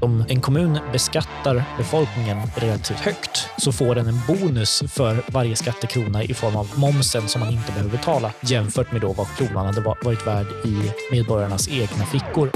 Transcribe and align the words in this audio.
Om 0.00 0.24
en 0.28 0.40
kommun 0.40 0.78
beskattar 0.92 1.64
befolkningen 1.78 2.38
relativt 2.54 2.98
högt 3.00 3.48
så 3.58 3.72
får 3.72 3.94
den 3.94 4.06
en 4.06 4.20
bonus 4.26 4.82
för 4.88 5.22
varje 5.26 5.56
skattekrona 5.56 6.22
i 6.24 6.34
form 6.34 6.56
av 6.56 6.78
momsen 6.78 7.28
som 7.28 7.40
man 7.40 7.50
inte 7.50 7.72
behöver 7.72 7.90
betala 7.90 8.32
jämfört 8.40 8.92
med 8.92 9.00
då 9.00 9.12
vad 9.12 9.36
kronan 9.36 9.66
hade 9.66 9.80
varit 9.80 10.26
värd 10.26 10.46
i 10.64 10.92
medborgarnas 11.12 11.68
egna 11.68 12.06
fickor. 12.06 12.50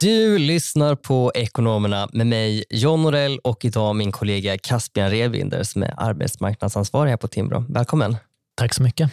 Du 0.00 0.38
lyssnar 0.38 0.94
på 0.94 1.32
Ekonomerna 1.34 2.08
med 2.12 2.26
mig, 2.26 2.64
John 2.70 3.02
Norell 3.02 3.38
och 3.38 3.64
idag 3.64 3.96
min 3.96 4.12
kollega 4.12 4.58
Caspian 4.58 5.10
Revinder 5.10 5.62
som 5.62 5.82
är 5.82 5.94
arbetsmarknadsansvarig 5.96 7.10
här 7.10 7.16
på 7.16 7.28
Timbro. 7.28 7.64
Välkommen. 7.68 8.16
Tack 8.54 8.74
så 8.74 8.82
mycket. 8.82 9.10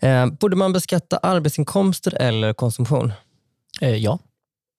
Eh, 0.00 0.26
borde 0.26 0.56
man 0.56 0.72
beskatta 0.72 1.16
arbetsinkomster 1.16 2.14
eller 2.14 2.52
konsumtion? 2.52 3.12
Eh, 3.80 3.96
ja. 3.96 4.18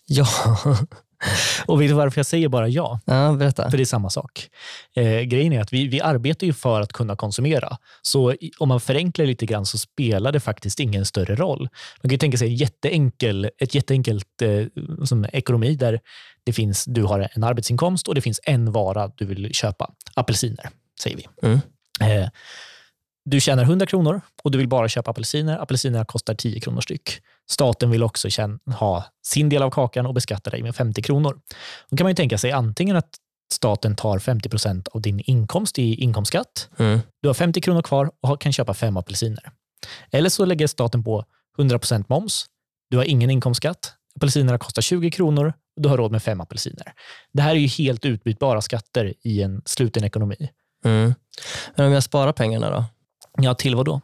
Ja. 0.06 0.28
Och 1.66 1.82
vet 1.82 1.90
du 1.90 1.94
varför 1.94 2.20
jag 2.20 2.26
säger 2.26 2.48
bara 2.48 2.68
ja? 2.68 3.00
ja 3.06 3.34
berätta. 3.34 3.70
För 3.70 3.78
det 3.78 3.84
är 3.84 3.86
samma 3.86 4.10
sak. 4.10 4.50
Eh, 4.96 5.22
grejen 5.22 5.54
är 5.54 5.62
att 5.62 5.74
vi, 5.74 5.88
vi 5.88 6.02
arbetar 6.02 6.48
ju 6.48 6.54
för 6.54 6.82
att 6.82 6.94
kunna 6.94 7.16
konsumera. 7.16 7.78
Så 8.02 8.36
om 8.60 8.70
man 8.70 8.80
förenklar 8.80 9.26
lite 9.26 9.46
grann 9.46 9.66
så 9.66 9.78
spelar 9.78 10.32
det 10.32 10.40
faktiskt 10.40 10.80
ingen 10.80 11.06
större 11.06 11.36
roll. 11.36 11.70
Man 12.04 12.10
kan 12.10 12.20
tänka 12.20 12.38
sig 12.38 12.48
en 12.48 12.56
jätteenkel, 12.56 13.50
ett 13.58 13.76
jätteenkelt 13.76 14.42
eh, 14.42 14.66
som 15.06 15.26
ekonomi 15.34 15.76
där 15.76 16.00
det 16.46 16.54
finns, 16.54 16.86
du 16.86 17.04
har 17.04 17.30
en 17.34 17.44
arbetsinkomst 17.44 18.08
och 18.08 18.16
det 18.16 18.22
finns 18.22 18.40
en 18.44 18.72
vara 18.72 19.12
du 19.18 19.26
vill 19.26 19.54
köpa. 19.54 19.92
Apelsiner, 20.14 20.70
säger 21.02 21.18
vi. 21.18 21.28
Mm. 21.48 21.60
Eh, 22.02 22.30
du 23.26 23.40
tjänar 23.40 23.64
100 23.64 23.86
kronor 23.86 24.22
och 24.44 24.52
du 24.52 24.58
vill 24.58 24.68
bara 24.68 24.90
köpa 24.90 25.12
apelsiner. 25.12 25.58
Apelsinerna 25.60 26.06
kostar 26.06 26.36
10 26.36 26.60
kronor 26.60 26.82
styck. 26.82 27.20
Staten 27.50 27.90
vill 27.90 28.04
också 28.04 28.28
ha 28.80 29.06
sin 29.26 29.50
del 29.50 29.64
av 29.64 29.70
kakan 29.70 30.06
och 30.06 30.14
beskatta 30.14 30.50
dig 30.50 30.64
med 30.64 30.76
50 30.76 31.02
kronor. 31.02 31.40
Då 31.90 31.98
kan 31.98 32.06
man 32.06 32.12
ju 32.12 32.16
tänka 32.16 32.38
sig 32.38 32.52
antingen 32.52 32.96
att 32.96 33.10
staten 33.54 33.96
tar 33.96 34.20
50 34.20 34.50
procent 34.50 34.88
av 34.88 35.02
din 35.02 35.20
inkomst 35.20 35.80
i 35.80 35.96
inkomstskatt. 35.96 36.70
Mm. 36.80 37.00
Du 37.22 37.30
har 37.30 37.34
50 37.34 37.62
kronor 37.62 37.82
kvar 37.82 38.12
och 38.22 38.42
kan 38.42 38.54
köpa 38.54 38.74
fem 38.74 38.98
apelsiner. 38.98 39.52
Eller 40.12 40.30
så 40.30 40.46
lägger 40.46 40.68
staten 40.68 41.04
på 41.04 41.26
100 41.58 41.80
procent 41.80 42.10
moms. 42.10 42.46
Du 42.90 42.98
har 42.98 43.04
ingen 43.04 43.30
inkomstskatt. 43.30 43.94
Apelsinerna 44.16 44.58
kostar 44.58 44.82
20 44.82 45.12
kronor 45.12 45.54
och 45.76 45.82
du 45.82 45.90
har 45.90 45.98
råd 45.98 46.12
med 46.12 46.24
fem 46.24 46.42
apelsiner. 46.42 46.94
Det 47.34 47.42
här 47.42 47.52
är 47.52 47.60
ju 47.60 47.68
helt 47.68 48.06
utbytbara 48.06 48.62
skatter 48.62 49.14
i 49.22 49.42
en 49.42 49.62
sluten 49.66 50.04
ekonomi. 50.04 50.50
Mm. 50.86 51.14
Men 51.76 51.86
om 51.86 51.94
jag 51.94 52.04
sparar 52.04 52.34
pengarna 52.34 52.70
då? 52.70 52.86
Ja, 53.38 53.56
till 53.56 53.76
vad 53.76 53.86
då? 53.86 54.02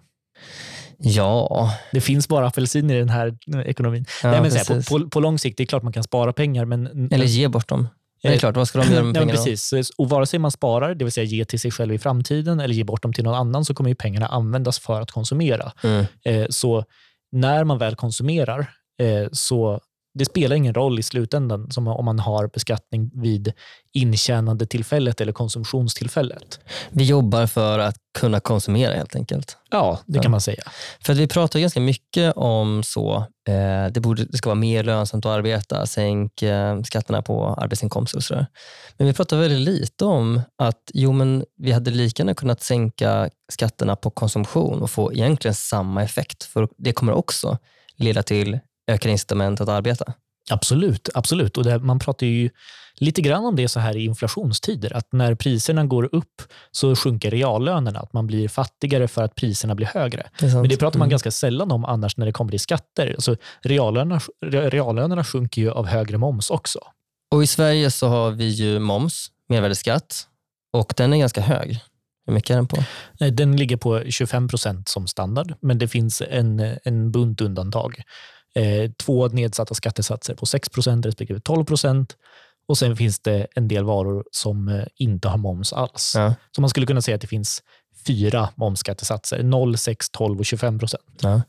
Ja. 1.01 1.73
Det 1.91 2.01
finns 2.01 2.27
bara 2.27 2.47
apelsiner 2.47 2.95
i 2.95 2.99
den 2.99 3.09
här 3.09 3.37
ekonomin. 3.65 4.05
Ja, 4.23 4.31
Nej, 4.31 4.41
men 4.41 4.51
så 4.51 4.57
här, 4.57 4.65
på, 4.89 4.99
på, 4.99 5.09
på 5.09 5.19
lång 5.19 5.39
sikt, 5.39 5.57
det 5.57 5.63
är 5.63 5.65
klart 5.65 5.83
man 5.83 5.93
kan 5.93 6.03
spara 6.03 6.33
pengar, 6.33 6.65
men... 6.65 7.09
Eller 7.11 7.25
ge 7.25 7.47
bort 7.47 7.67
dem. 7.67 7.87
Det 8.21 8.27
är 8.27 8.33
Eh, 8.33 8.39
klart, 8.39 8.55
vad 8.55 8.67
ska 8.67 8.79
de 8.79 8.93
göra 8.93 9.03
med 9.03 9.13
pengarna? 9.21 9.31
precis. 9.45 9.89
Och 9.97 10.09
vare 10.09 10.25
sig 10.25 10.39
man 10.39 10.51
sparar, 10.51 10.95
det 10.95 11.05
vill 11.05 11.11
säga 11.11 11.23
ge 11.25 11.45
till 11.45 11.59
sig 11.59 11.71
själv 11.71 11.93
i 11.93 11.99
framtiden, 11.99 12.59
eller 12.59 12.73
ge 12.73 12.83
bort 12.83 13.01
dem 13.03 13.13
till 13.13 13.23
någon 13.23 13.35
annan, 13.35 13.65
så 13.65 13.73
kommer 13.73 13.89
ju 13.89 13.95
pengarna 13.95 14.27
användas 14.27 14.79
för 14.79 15.01
att 15.01 15.11
konsumera. 15.11 15.71
Mm. 15.83 16.05
Eh, 16.25 16.45
så 16.49 16.83
när 17.31 17.63
man 17.63 17.77
väl 17.77 17.95
konsumerar, 17.95 18.59
eh, 19.01 19.27
så 19.31 19.79
det 20.19 20.25
spelar 20.25 20.55
ingen 20.55 20.73
roll 20.73 20.99
i 20.99 21.03
slutändan 21.03 21.71
som 21.71 21.87
om 21.87 22.05
man 22.05 22.19
har 22.19 22.47
beskattning 22.47 23.11
vid 23.13 23.53
intjänandetillfället 23.93 25.21
eller 25.21 25.31
konsumtionstillfället. 25.31 26.59
Vi 26.89 27.03
jobbar 27.03 27.47
för 27.47 27.79
att 27.79 27.95
kunna 28.19 28.39
konsumera 28.39 28.93
helt 28.93 29.15
enkelt. 29.15 29.57
Ja, 29.71 29.99
det 30.05 30.19
kan 30.19 30.31
man 30.31 30.41
säga. 30.41 30.63
För 31.05 31.13
att 31.13 31.19
vi 31.19 31.27
pratar 31.27 31.59
ganska 31.59 31.79
mycket 31.79 32.33
om 32.35 32.83
så, 32.83 33.15
eh, 33.47 33.91
det, 33.91 33.99
borde, 34.01 34.25
det 34.25 34.37
ska 34.37 34.49
vara 34.49 34.55
mer 34.55 34.83
lönsamt 34.83 35.25
att 35.25 35.31
arbeta, 35.31 35.85
sänk 35.85 36.41
eh, 36.41 36.81
skatterna 36.81 37.21
på 37.21 37.45
arbetsinkomster 37.45 38.17
och 38.17 38.23
sådär. 38.23 38.45
Men 38.97 39.07
vi 39.07 39.13
pratar 39.13 39.37
väldigt 39.37 39.59
lite 39.59 40.05
om 40.05 40.41
att 40.57 40.91
jo, 40.93 41.11
men 41.11 41.45
vi 41.57 41.71
hade 41.71 41.91
lika 41.91 42.23
gärna 42.23 42.33
kunnat 42.33 42.61
sänka 42.61 43.29
skatterna 43.51 43.95
på 43.95 44.09
konsumtion 44.09 44.81
och 44.81 44.89
få 44.89 45.13
egentligen 45.13 45.55
samma 45.55 46.03
effekt. 46.03 46.43
För 46.43 46.67
det 46.77 46.93
kommer 46.93 47.13
också 47.13 47.57
leda 47.95 48.23
till 48.23 48.59
ökade 48.89 49.11
incitament 49.11 49.61
att 49.61 49.69
arbeta. 49.69 50.13
Absolut, 50.51 51.09
absolut. 51.13 51.57
Och 51.57 51.63
det, 51.63 51.79
man 51.79 51.99
pratar 51.99 52.27
ju 52.27 52.49
lite 52.95 53.21
grann 53.21 53.45
om 53.45 53.55
det 53.55 53.67
så 53.67 53.79
här 53.79 53.97
i 53.97 54.05
inflationstider, 54.05 54.97
att 54.97 55.13
när 55.13 55.35
priserna 55.35 55.85
går 55.85 56.09
upp 56.15 56.41
så 56.71 56.95
sjunker 56.95 57.31
reallönerna, 57.31 57.99
att 57.99 58.13
man 58.13 58.27
blir 58.27 58.47
fattigare 58.47 59.07
för 59.07 59.23
att 59.23 59.35
priserna 59.35 59.75
blir 59.75 59.87
högre. 59.87 60.29
Det. 60.39 60.53
Men 60.53 60.69
det 60.69 60.77
pratar 60.77 60.99
man 60.99 61.05
Mm. 61.05 61.09
ganska 61.11 61.31
sällan 61.31 61.71
om 61.71 61.85
annars 61.85 62.17
när 62.17 62.25
det 62.25 62.31
kommer 62.31 62.51
till 62.51 62.59
skatter. 62.59 63.07
Alltså, 63.13 63.35
reallönerna, 63.61 64.19
re- 64.45 64.69
reallönerna 64.69 65.23
sjunker 65.23 65.61
ju 65.61 65.71
av 65.71 65.85
högre 65.87 66.17
moms 66.17 66.49
också. 66.49 66.79
Och 67.31 67.43
I 67.43 67.47
Sverige 67.47 67.91
så 67.91 68.07
har 68.07 68.31
vi 68.31 68.47
ju 68.47 68.79
moms, 68.79 69.27
mervärdesskatt, 69.49 70.27
och 70.73 70.93
den 70.97 71.13
är 71.13 71.17
ganska 71.17 71.41
hög. 71.41 71.79
Hur 72.25 72.33
mycket 72.33 72.49
är 72.49 72.55
den 72.55 72.67
på? 72.67 72.77
Eh, 73.19 73.27
Den 73.27 73.57
ligger 73.57 73.77
på 73.77 74.01
25 74.09 74.47
procent 74.47 74.89
som 74.89 75.07
standard, 75.07 75.53
men 75.61 75.77
det 75.77 75.87
finns 75.87 76.21
en, 76.29 76.77
en 76.83 77.11
bunt 77.11 77.41
undantag. 77.41 78.01
Eh, 78.55 78.91
två 78.91 79.27
nedsatta 79.27 79.73
skattesatser 79.75 80.35
på 80.35 80.45
6 80.45 80.69
procent 80.69 81.05
respektive 81.05 81.39
12 81.39 81.65
procent. 81.65 82.15
Och 82.67 82.77
sen 82.77 82.95
finns 82.95 83.19
det 83.19 83.47
en 83.55 83.67
del 83.67 83.83
varor 83.83 84.23
som 84.31 84.67
eh, 84.67 84.85
inte 84.95 85.27
har 85.27 85.37
moms 85.37 85.73
alls. 85.73 86.13
Ja. 86.15 86.35
Så 86.55 86.61
man 86.61 86.69
skulle 86.69 86.85
kunna 86.85 87.01
säga 87.01 87.15
att 87.15 87.21
det 87.21 87.27
finns 87.27 87.63
fyra 88.07 88.49
momsskattesatser. 88.55 89.43
0, 89.43 89.77
6, 89.77 90.09
12 90.09 90.39
och 90.39 90.45
25 90.45 90.79
procent. 90.79 91.03
Ja. 91.21 91.41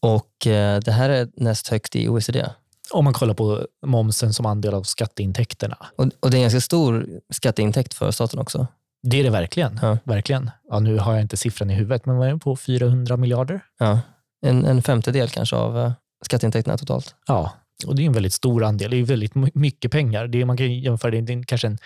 Och 0.00 0.46
eh, 0.46 0.80
det 0.80 0.92
här 0.92 1.10
är 1.10 1.28
näst 1.36 1.68
högst 1.68 1.96
i 1.96 2.08
OECD. 2.08 2.46
Om 2.90 3.04
man 3.04 3.14
kollar 3.14 3.34
på 3.34 3.66
momsen 3.86 4.32
som 4.32 4.46
andel 4.46 4.74
av 4.74 4.82
skatteintäkterna. 4.82 5.76
Och, 5.96 6.06
och 6.20 6.30
det 6.30 6.36
är 6.36 6.38
en 6.38 6.42
ganska 6.42 6.60
stor 6.60 7.06
skatteintäkt 7.30 7.94
för 7.94 8.10
staten 8.10 8.38
också. 8.38 8.66
Det 9.02 9.20
är 9.20 9.24
det 9.24 9.30
verkligen. 9.30 9.78
Ja. 9.82 9.98
verkligen. 10.04 10.50
Ja, 10.70 10.78
nu 10.78 10.98
har 10.98 11.12
jag 11.12 11.22
inte 11.22 11.36
siffran 11.36 11.70
i 11.70 11.74
huvudet, 11.74 12.06
men 12.06 12.16
vad 12.16 12.28
är 12.28 12.32
det 12.32 12.38
på 12.38 12.56
400 12.56 13.16
miljarder? 13.16 13.60
Ja. 13.78 14.00
En, 14.46 14.64
en 14.64 14.82
femtedel 14.82 15.28
kanske 15.28 15.56
av 15.56 15.92
skatteintäkterna 16.22 16.78
totalt. 16.78 17.14
Ja, 17.26 17.52
och 17.86 17.96
det 17.96 18.02
är 18.02 18.06
en 18.06 18.12
väldigt 18.12 18.32
stor 18.32 18.64
andel. 18.64 18.90
Det 18.90 18.96
är 18.96 19.04
väldigt 19.04 19.34
my- 19.34 19.50
mycket 19.54 19.90
pengar. 19.90 20.26
Det 20.26 20.40
är, 20.40 20.44
man 20.44 20.56
kan 20.56 20.74
jämföra 20.74 21.10
det, 21.10 21.32
är 21.32 21.42
kanske 21.42 21.66
en 21.66 21.78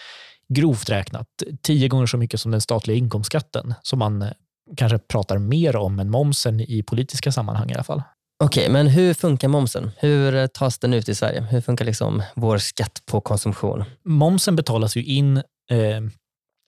grovt 0.54 0.90
räknat 0.90 1.26
tio 1.62 1.88
gånger 1.88 2.06
så 2.06 2.16
mycket 2.16 2.40
som 2.40 2.50
den 2.50 2.60
statliga 2.60 2.96
inkomstskatten 2.96 3.74
som 3.82 3.98
man 3.98 4.22
eh, 4.22 4.30
kanske 4.76 4.98
pratar 4.98 5.38
mer 5.38 5.76
om 5.76 6.00
än 6.00 6.10
momsen 6.10 6.60
i 6.60 6.82
politiska 6.82 7.32
sammanhang 7.32 7.70
i 7.70 7.74
alla 7.74 7.84
fall. 7.84 8.02
Okej, 8.44 8.68
men 8.70 8.86
hur 8.86 9.14
funkar 9.14 9.48
momsen? 9.48 9.90
Hur 9.96 10.34
eh, 10.34 10.46
tas 10.46 10.78
den 10.78 10.94
ut 10.94 11.08
i 11.08 11.14
Sverige? 11.14 11.40
Hur 11.40 11.60
funkar 11.60 11.84
liksom 11.84 12.22
vår 12.34 12.58
skatt 12.58 13.02
på 13.06 13.20
konsumtion? 13.20 13.84
Momsen 14.04 14.56
betalas 14.56 14.96
ju 14.96 15.04
in 15.04 15.36
eh, 15.36 16.00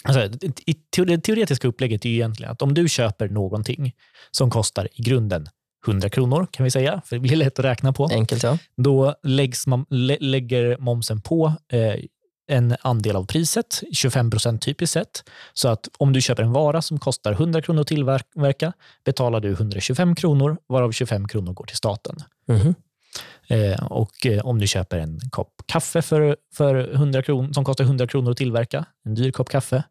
Alltså, 0.04 0.28
det 1.04 1.18
teoretiska 1.20 1.68
upplägget 1.68 2.04
är 2.04 2.08
ju 2.08 2.14
egentligen 2.14 2.52
att 2.52 2.62
om 2.62 2.74
du 2.74 2.88
köper 2.88 3.28
någonting 3.28 3.92
som 4.30 4.50
kostar 4.50 4.88
i 4.92 5.02
grunden 5.02 5.48
100 5.86 6.08
kronor, 6.08 6.46
kan 6.50 6.64
vi 6.64 6.70
säga, 6.70 7.02
för 7.04 7.16
det 7.16 7.20
blir 7.20 7.36
lätt 7.36 7.58
att 7.58 7.64
räkna 7.64 7.92
på. 7.92 8.08
Enkelt 8.12 8.42
ja. 8.42 8.58
Då 8.76 9.14
läggs 9.22 9.64
lä, 9.90 10.16
lägger 10.20 10.76
momsen 10.78 11.20
på 11.20 11.52
eh, 11.72 11.94
en 12.50 12.76
andel 12.80 13.16
av 13.16 13.26
priset, 13.26 13.82
25 13.92 14.30
procent 14.30 14.62
typiskt 14.62 14.92
sett. 14.92 15.30
Så 15.52 15.68
att 15.68 15.88
om 15.98 16.12
du 16.12 16.20
köper 16.20 16.42
en 16.42 16.52
vara 16.52 16.82
som 16.82 16.98
kostar 16.98 17.32
100 17.32 17.62
kronor 17.62 17.80
att 17.80 17.86
tillverka 17.86 18.72
betalar 19.04 19.40
du 19.40 19.50
125 19.50 20.14
kronor, 20.14 20.58
varav 20.68 20.92
25 20.92 21.28
kronor 21.28 21.52
går 21.52 21.64
till 21.64 21.76
staten. 21.76 22.16
Mhm. 22.48 22.74
Eh, 23.48 23.84
och 23.84 24.26
eh, 24.26 24.46
om 24.46 24.58
du 24.58 24.66
köper 24.66 24.98
en 24.98 25.20
kopp 25.30 25.52
kaffe 25.66 26.02
för, 26.02 26.36
för 26.54 26.94
100 26.94 27.22
kronor, 27.22 27.52
som 27.52 27.64
kostar 27.64 27.84
100 27.84 28.06
kronor 28.06 28.30
att 28.30 28.36
tillverka, 28.36 28.84
en 29.04 29.14
dyr 29.14 29.30
kopp 29.30 29.48
kaffe, 29.48 29.82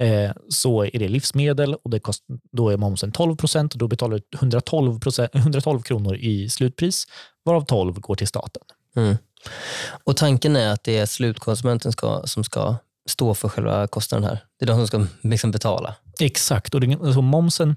eh, 0.00 0.32
så 0.48 0.84
är 0.84 0.98
det 0.98 1.08
livsmedel 1.08 1.74
och 1.74 1.90
det 1.90 2.00
kost, 2.00 2.24
då 2.52 2.68
är 2.68 2.76
momsen 2.76 3.12
12 3.12 3.36
procent 3.36 3.72
och 3.72 3.78
då 3.78 3.88
betalar 3.88 4.20
du 4.30 4.38
112, 4.38 5.00
procent, 5.00 5.30
112 5.34 5.82
kronor 5.82 6.16
i 6.16 6.48
slutpris, 6.48 7.04
varav 7.44 7.64
12 7.64 8.00
går 8.00 8.14
till 8.14 8.28
staten. 8.28 8.62
Mm. 8.96 9.16
Och 10.04 10.16
tanken 10.16 10.56
är 10.56 10.72
att 10.72 10.84
det 10.84 10.98
är 10.98 11.06
slutkonsumenten 11.06 11.92
ska, 11.92 12.22
som 12.24 12.44
ska 12.44 12.76
stå 13.08 13.34
för 13.34 13.48
själva 13.48 13.86
kostnaden 13.86 14.28
här. 14.28 14.44
Det 14.58 14.64
är 14.64 14.66
de 14.66 14.76
som 14.76 14.86
ska 14.86 15.06
liksom 15.28 15.50
betala. 15.50 15.94
Exakt. 16.20 16.74
Och 16.74 16.80
det, 16.80 16.94
alltså 16.94 17.22
momsen, 17.22 17.70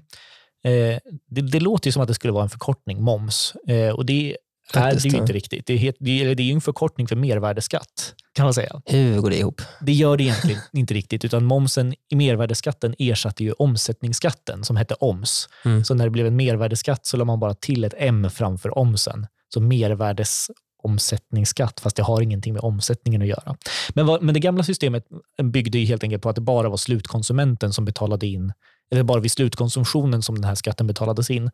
eh, 0.64 0.98
det, 1.26 1.40
det 1.40 1.60
låter 1.60 1.88
ju 1.88 1.92
som 1.92 2.02
att 2.02 2.08
det 2.08 2.14
skulle 2.14 2.32
vara 2.32 2.42
en 2.42 2.50
förkortning, 2.50 3.02
moms. 3.02 3.54
Eh, 3.68 3.94
och 3.94 4.06
det 4.06 4.36
är 4.72 4.80
Faktiskt, 4.80 5.02
det 5.02 5.08
ju 5.08 5.16
ja. 5.16 5.20
inte 5.20 5.32
riktigt. 5.32 5.66
Det 5.66 5.72
är, 5.72 5.78
helt, 5.78 5.96
det, 6.00 6.24
är, 6.24 6.34
det 6.34 6.42
är 6.42 6.44
ju 6.44 6.52
en 6.52 6.60
förkortning 6.60 7.06
för 7.06 7.16
mervärdesskatt, 7.16 8.14
kan 8.32 8.44
man 8.44 8.54
säga. 8.54 8.82
Hur 8.84 9.20
går 9.20 9.30
det 9.30 9.38
ihop? 9.38 9.62
Det 9.80 9.92
gör 9.92 10.16
det 10.16 10.22
egentligen 10.22 10.60
inte 10.72 10.94
riktigt, 10.94 11.24
utan 11.24 11.44
momsen 11.44 11.94
i 12.12 12.16
mervärdesskatten 12.16 12.94
ersatte 12.98 13.44
ju 13.44 13.52
omsättningsskatten 13.52 14.64
som 14.64 14.76
hette 14.76 14.94
oms. 14.94 15.48
Mm. 15.64 15.84
Så 15.84 15.94
när 15.94 16.04
det 16.04 16.10
blev 16.10 16.26
en 16.26 16.36
mervärdesskatt 16.36 17.06
så 17.06 17.16
la 17.16 17.24
man 17.24 17.40
bara 17.40 17.54
till 17.54 17.84
ett 17.84 17.94
m 17.98 18.30
framför 18.30 18.78
omsen. 18.78 19.26
Så 19.54 19.60
mervärdesomsättningsskatt, 19.60 21.80
fast 21.80 21.96
det 21.96 22.02
har 22.02 22.20
ingenting 22.20 22.52
med 22.52 22.62
omsättningen 22.62 23.22
att 23.22 23.28
göra. 23.28 23.56
Men, 23.94 24.06
vad, 24.06 24.22
men 24.22 24.34
det 24.34 24.40
gamla 24.40 24.62
systemet 24.62 25.04
byggde 25.42 25.78
ju 25.78 25.84
helt 25.84 26.02
enkelt 26.02 26.22
på 26.22 26.28
att 26.28 26.36
det 26.36 26.42
bara 26.42 26.68
var 26.68 26.76
slutkonsumenten 26.76 27.72
som 27.72 27.84
betalade 27.84 28.26
in 28.26 28.52
eller 28.90 29.02
bara 29.02 29.20
vid 29.20 29.32
slutkonsumtionen 29.32 30.22
som 30.22 30.34
den 30.34 30.44
här 30.44 30.54
skatten 30.54 30.86
betalades 30.86 31.30
in. 31.30 31.50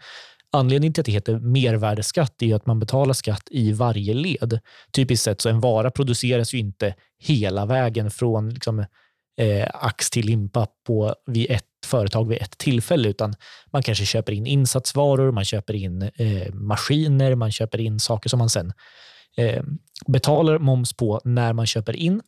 Anledningen 0.52 0.92
till 0.92 1.02
att 1.02 1.06
det 1.06 1.12
heter 1.12 1.38
mervärdesskatt 1.38 2.42
är 2.42 2.54
att 2.54 2.66
man 2.66 2.80
betalar 2.80 3.14
skatt 3.14 3.48
i 3.50 3.72
varje 3.72 4.14
led. 4.14 4.60
Typiskt 4.92 5.24
sett 5.24 5.40
så 5.40 5.48
en 5.48 5.60
vara 5.60 5.90
produceras 5.90 6.54
ju 6.54 6.58
inte 6.58 6.94
hela 7.18 7.66
vägen 7.66 8.10
från 8.10 8.50
liksom, 8.50 8.78
eh, 9.38 9.68
ax 9.72 10.10
till 10.10 10.26
limpa 10.26 10.66
på, 10.86 11.14
vid 11.26 11.50
ett 11.50 11.64
företag 11.86 12.28
vid 12.28 12.42
ett 12.42 12.58
tillfälle, 12.58 13.08
utan 13.08 13.34
man 13.72 13.82
kanske 13.82 14.04
köper 14.04 14.32
in 14.32 14.46
insatsvaror, 14.46 15.32
man 15.32 15.44
köper 15.44 15.74
in 15.74 16.02
eh, 16.02 16.54
maskiner, 16.54 17.34
man 17.34 17.52
köper 17.52 17.80
in 17.80 18.00
saker 18.00 18.28
som 18.28 18.38
man 18.38 18.50
sen 18.50 18.72
eh, 19.36 19.62
betalar 20.06 20.58
moms 20.58 20.92
på 20.92 21.20
när 21.24 21.52
man 21.52 21.66
köper 21.66 21.96
in. 21.96 22.20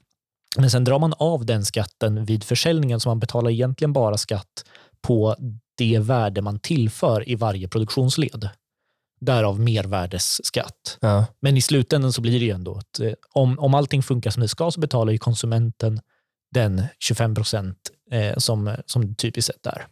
Men 0.58 0.70
sen 0.70 0.84
drar 0.84 0.98
man 0.98 1.14
av 1.18 1.46
den 1.46 1.64
skatten 1.64 2.24
vid 2.24 2.44
försäljningen, 2.44 3.00
så 3.00 3.08
man 3.08 3.18
betalar 3.18 3.50
egentligen 3.50 3.92
bara 3.92 4.16
skatt 4.16 4.64
på 5.02 5.36
det 5.78 5.98
värde 5.98 6.42
man 6.42 6.58
tillför 6.58 7.28
i 7.28 7.34
varje 7.34 7.68
produktionsled. 7.68 8.48
Därav 9.20 9.60
mervärdesskatt. 9.60 10.98
Ja. 11.00 11.26
Men 11.40 11.56
i 11.56 11.62
slutändan 11.62 12.12
så 12.12 12.20
blir 12.20 12.40
det 12.40 12.46
ju 12.46 12.50
ändå 12.50 12.74
att 12.74 13.00
eh, 13.00 13.12
om, 13.32 13.58
om 13.58 13.74
allting 13.74 14.02
funkar 14.02 14.30
som 14.30 14.42
det 14.42 14.48
ska 14.48 14.70
så 14.70 14.80
betalar 14.80 15.12
ju 15.12 15.18
konsumenten 15.18 16.00
den 16.54 16.82
25 16.98 17.34
procent 17.34 17.76
eh, 18.10 18.36
som, 18.36 18.76
som 18.86 19.06
det 19.06 19.14
typiskt 19.14 19.54
sett 19.54 19.66
är. 19.66 19.86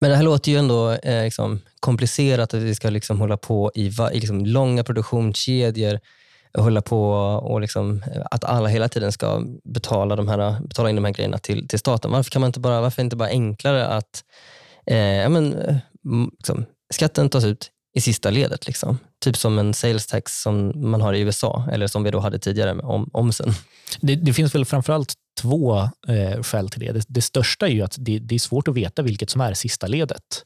Men 0.00 0.10
det 0.10 0.16
här 0.16 0.22
låter 0.22 0.52
ju 0.52 0.58
ändå 0.58 0.90
eh, 0.90 1.24
liksom, 1.24 1.60
komplicerat 1.80 2.54
att 2.54 2.62
vi 2.62 2.74
ska 2.74 2.90
liksom 2.90 3.20
hålla 3.20 3.36
på 3.36 3.72
i, 3.74 3.88
va, 3.88 4.12
i 4.12 4.20
liksom, 4.20 4.46
långa 4.46 4.84
produktionskedjor 4.84 6.00
hålla 6.58 6.82
på 6.82 7.12
och 7.42 7.60
liksom, 7.60 8.02
att 8.30 8.44
alla 8.44 8.68
hela 8.68 8.88
tiden 8.88 9.12
ska 9.12 9.44
betala, 9.64 10.16
de 10.16 10.28
här, 10.28 10.60
betala 10.60 10.90
in 10.90 10.96
de 10.96 11.04
här 11.04 11.12
grejerna 11.12 11.38
till, 11.38 11.68
till 11.68 11.78
staten. 11.78 12.10
Varför, 12.10 12.30
kan 12.30 12.40
man 12.40 12.48
inte 12.48 12.60
bara, 12.60 12.80
varför 12.80 13.00
är 13.00 13.04
det 13.04 13.06
inte 13.06 13.16
bara 13.16 13.28
enklare 13.28 13.86
att 13.86 14.24
eh, 14.86 14.96
ja, 14.96 15.28
men, 15.28 15.52
mm, 16.04 16.30
liksom, 16.38 16.64
skatten 16.94 17.28
tas 17.28 17.44
ut 17.44 17.70
i 17.94 18.00
sista 18.00 18.30
ledet? 18.30 18.66
Liksom. 18.66 18.98
Typ 19.24 19.36
som 19.36 19.58
en 19.58 19.74
sales 19.74 20.06
tax 20.06 20.42
som 20.42 20.72
man 20.90 21.00
har 21.00 21.14
i 21.14 21.20
USA, 21.20 21.68
eller 21.72 21.86
som 21.86 22.02
vi 22.02 22.10
då 22.10 22.20
hade 22.20 22.38
tidigare 22.38 22.74
med 22.74 22.84
om, 22.84 23.10
omsen. 23.12 23.52
Det, 24.00 24.14
det 24.14 24.32
finns 24.32 24.54
väl 24.54 24.64
framförallt 24.64 25.14
två 25.40 25.76
eh, 26.08 26.42
skäl 26.42 26.68
till 26.68 26.80
det. 26.80 26.92
det. 26.92 27.04
det. 27.08 27.22
största 27.22 27.66
är 27.66 27.70
ju 27.70 27.82
att 27.82 27.96
det, 27.98 28.18
det 28.18 28.34
är 28.34 28.38
svårt 28.38 28.68
att 28.68 28.74
veta 28.74 29.02
vilket 29.02 29.30
som 29.30 29.40
är 29.40 29.54
sista 29.54 29.86
ledet. 29.86 30.44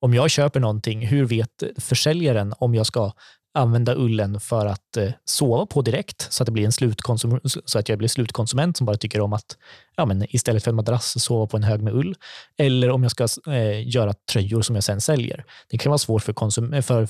Om 0.00 0.14
jag 0.14 0.30
köper 0.30 0.60
någonting, 0.60 1.06
hur 1.06 1.24
vet 1.24 1.62
försäljaren 1.78 2.54
om 2.58 2.74
jag 2.74 2.86
ska 2.86 3.12
använda 3.54 3.94
ullen 3.94 4.40
för 4.40 4.66
att 4.66 4.96
eh, 4.96 5.10
sova 5.24 5.66
på 5.66 5.82
direkt 5.82 6.32
så 6.32 6.42
att, 6.42 6.46
det 6.46 6.52
blir 6.52 6.64
en 6.64 6.72
slutkonsum 6.72 7.40
så 7.44 7.78
att 7.78 7.88
jag 7.88 7.98
blir 7.98 8.08
slutkonsument 8.08 8.76
som 8.76 8.86
bara 8.86 8.96
tycker 8.96 9.20
om 9.20 9.32
att 9.32 9.56
ja, 9.96 10.06
men 10.06 10.26
istället 10.28 10.64
för 10.64 10.70
en 10.70 10.76
madrass 10.76 11.22
sova 11.22 11.46
på 11.46 11.56
en 11.56 11.62
hög 11.62 11.82
med 11.82 11.94
ull. 11.94 12.14
Eller 12.58 12.90
om 12.90 13.02
jag 13.02 13.12
ska 13.12 13.52
eh, 13.52 13.88
göra 13.88 14.14
tröjor 14.32 14.62
som 14.62 14.74
jag 14.74 14.84
sen 14.84 15.00
säljer. 15.00 15.44
Det 15.68 15.78
kan 15.78 15.90
vara 15.90 15.98
svårt 15.98 16.22
för, 16.22 16.32
konsum 16.32 16.82
för 16.82 17.08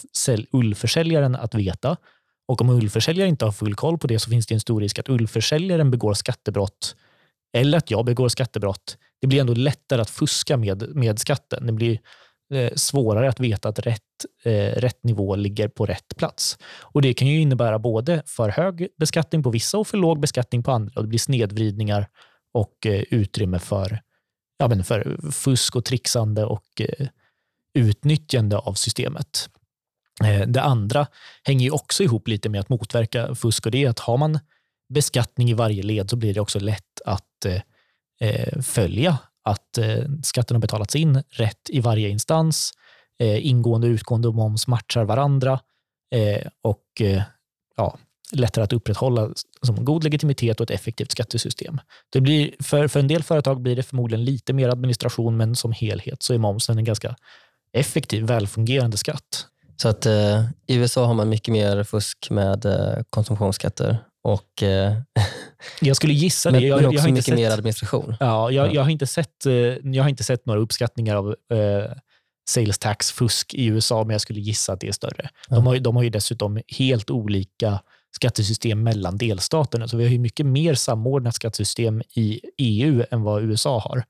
ullförsäljaren 0.52 1.36
att 1.36 1.54
veta. 1.54 1.96
Och 2.48 2.60
om 2.60 2.70
ullförsäljaren 2.70 3.28
inte 3.28 3.44
har 3.44 3.52
full 3.52 3.74
koll 3.74 3.98
på 3.98 4.06
det 4.06 4.18
så 4.18 4.30
finns 4.30 4.46
det 4.46 4.54
en 4.54 4.60
stor 4.60 4.80
risk 4.80 4.98
att 4.98 5.08
ullförsäljaren 5.08 5.90
begår 5.90 6.14
skattebrott 6.14 6.96
eller 7.52 7.78
att 7.78 7.90
jag 7.90 8.04
begår 8.04 8.28
skattebrott. 8.28 8.96
Det 9.20 9.26
blir 9.26 9.40
ändå 9.40 9.54
lättare 9.54 10.02
att 10.02 10.10
fuska 10.10 10.56
med, 10.56 10.96
med 10.96 11.18
skatten. 11.18 11.66
Det 11.66 11.72
blir 11.72 11.98
Eh, 12.52 12.70
svårare 12.74 13.28
att 13.28 13.40
veta 13.40 13.68
att 13.68 13.78
rätt, 13.78 14.02
eh, 14.42 14.80
rätt 14.80 15.04
nivå 15.04 15.36
ligger 15.36 15.68
på 15.68 15.86
rätt 15.86 16.16
plats. 16.16 16.58
Och 16.80 17.02
Det 17.02 17.14
kan 17.14 17.28
ju 17.28 17.40
innebära 17.40 17.78
både 17.78 18.22
för 18.26 18.48
hög 18.48 18.88
beskattning 18.98 19.42
på 19.42 19.50
vissa 19.50 19.78
och 19.78 19.86
för 19.86 19.98
låg 19.98 20.20
beskattning 20.20 20.62
på 20.62 20.70
andra. 20.70 20.92
Och 20.96 21.02
det 21.02 21.08
blir 21.08 21.18
snedvridningar 21.18 22.08
och 22.54 22.86
eh, 22.86 23.04
utrymme 23.10 23.58
för, 23.58 24.00
ja, 24.58 24.68
men 24.68 24.84
för 24.84 25.30
fusk 25.32 25.76
och 25.76 25.84
trixande 25.84 26.44
och 26.44 26.80
eh, 26.80 27.06
utnyttjande 27.74 28.58
av 28.58 28.74
systemet. 28.74 29.48
Eh, 30.24 30.46
det 30.46 30.62
andra 30.62 31.06
hänger 31.44 31.64
ju 31.64 31.70
också 31.70 32.02
ihop 32.02 32.28
lite 32.28 32.48
med 32.48 32.60
att 32.60 32.68
motverka 32.68 33.34
fusk 33.34 33.66
och 33.66 33.72
det 33.72 33.84
är 33.84 33.88
att 33.88 33.98
har 33.98 34.16
man 34.16 34.38
beskattning 34.94 35.50
i 35.50 35.54
varje 35.54 35.82
led 35.82 36.10
så 36.10 36.16
blir 36.16 36.34
det 36.34 36.40
också 36.40 36.60
lätt 36.60 37.00
att 37.04 37.44
eh, 37.46 37.60
eh 38.20 38.60
följa 38.62 39.18
att 39.42 39.78
eh, 39.78 40.04
skatten 40.22 40.54
har 40.54 40.60
betalats 40.60 40.96
in 40.96 41.22
rätt 41.30 41.70
i 41.70 41.80
varje 41.80 42.08
instans. 42.08 42.72
Eh, 43.18 43.46
ingående 43.46 43.86
och 43.86 43.92
utgående 43.92 44.32
moms 44.32 44.66
matchar 44.66 45.04
varandra 45.04 45.60
eh, 46.14 46.48
och 46.62 47.00
eh, 47.00 47.22
ja, 47.76 47.98
lättare 48.32 48.64
att 48.64 48.72
upprätthålla 48.72 49.30
som 49.62 49.84
god 49.84 50.04
legitimitet 50.04 50.60
och 50.60 50.64
ett 50.64 50.80
effektivt 50.80 51.12
skattesystem. 51.12 51.80
Det 52.12 52.20
blir, 52.20 52.50
för, 52.60 52.88
för 52.88 53.00
en 53.00 53.08
del 53.08 53.22
företag 53.22 53.60
blir 53.60 53.76
det 53.76 53.82
förmodligen 53.82 54.24
lite 54.24 54.52
mer 54.52 54.68
administration, 54.68 55.36
men 55.36 55.56
som 55.56 55.72
helhet 55.72 56.22
så 56.22 56.34
är 56.34 56.38
momsen 56.38 56.78
en 56.78 56.84
ganska 56.84 57.16
effektiv, 57.72 58.24
välfungerande 58.24 58.96
skatt. 58.96 59.46
Så 59.76 59.88
att 59.88 60.06
eh, 60.06 60.44
i 60.66 60.76
USA 60.76 61.06
har 61.06 61.14
man 61.14 61.28
mycket 61.28 61.52
mer 61.52 61.84
fusk 61.84 62.30
med 62.30 62.64
eh, 62.64 63.02
konsumtionsskatter 63.10 63.98
och 64.22 64.62
eh, 64.62 64.96
Jag 65.80 65.96
skulle 65.96 66.12
gissa 66.12 66.50
det. 66.50 66.60
Men, 66.60 66.68
jag, 66.68 66.76
också 66.76 66.84
jag 66.84 67.00
har 67.00 67.08
inte 67.08 67.12
mycket 67.12 67.24
sett, 67.24 67.34
mer 67.34 67.50
administration. 67.50 68.16
Ja, 68.20 68.50
jag, 68.50 68.68
ja. 68.68 68.72
jag, 68.74 68.82
har 68.82 68.90
inte 68.90 69.06
sett, 69.06 69.46
eh, 69.46 69.52
jag 69.82 70.02
har 70.02 70.08
inte 70.08 70.24
sett 70.24 70.46
några 70.46 70.60
uppskattningar 70.60 71.16
av 71.16 71.28
eh, 71.28 71.92
sales 72.50 72.78
tax-fusk 72.78 73.54
i 73.54 73.66
USA, 73.66 74.04
men 74.04 74.10
jag 74.14 74.20
skulle 74.20 74.40
gissa 74.40 74.72
att 74.72 74.80
det 74.80 74.88
är 74.88 74.92
större. 74.92 75.30
Ja. 75.48 75.56
De, 75.56 75.66
har, 75.66 75.78
de 75.78 75.96
har 75.96 76.02
ju 76.02 76.10
dessutom 76.10 76.60
helt 76.68 77.10
olika 77.10 77.80
skattesystem 78.14 78.82
mellan 78.82 79.18
delstaterna, 79.18 79.88
så 79.88 79.96
vi 79.96 80.04
har 80.04 80.10
ju 80.10 80.18
mycket 80.18 80.46
mer 80.46 80.74
samordnat 80.74 81.34
skattesystem 81.34 82.02
i 82.14 82.40
EU 82.58 83.04
än 83.10 83.22
vad 83.22 83.42
USA 83.42 83.78
har. 83.78 84.04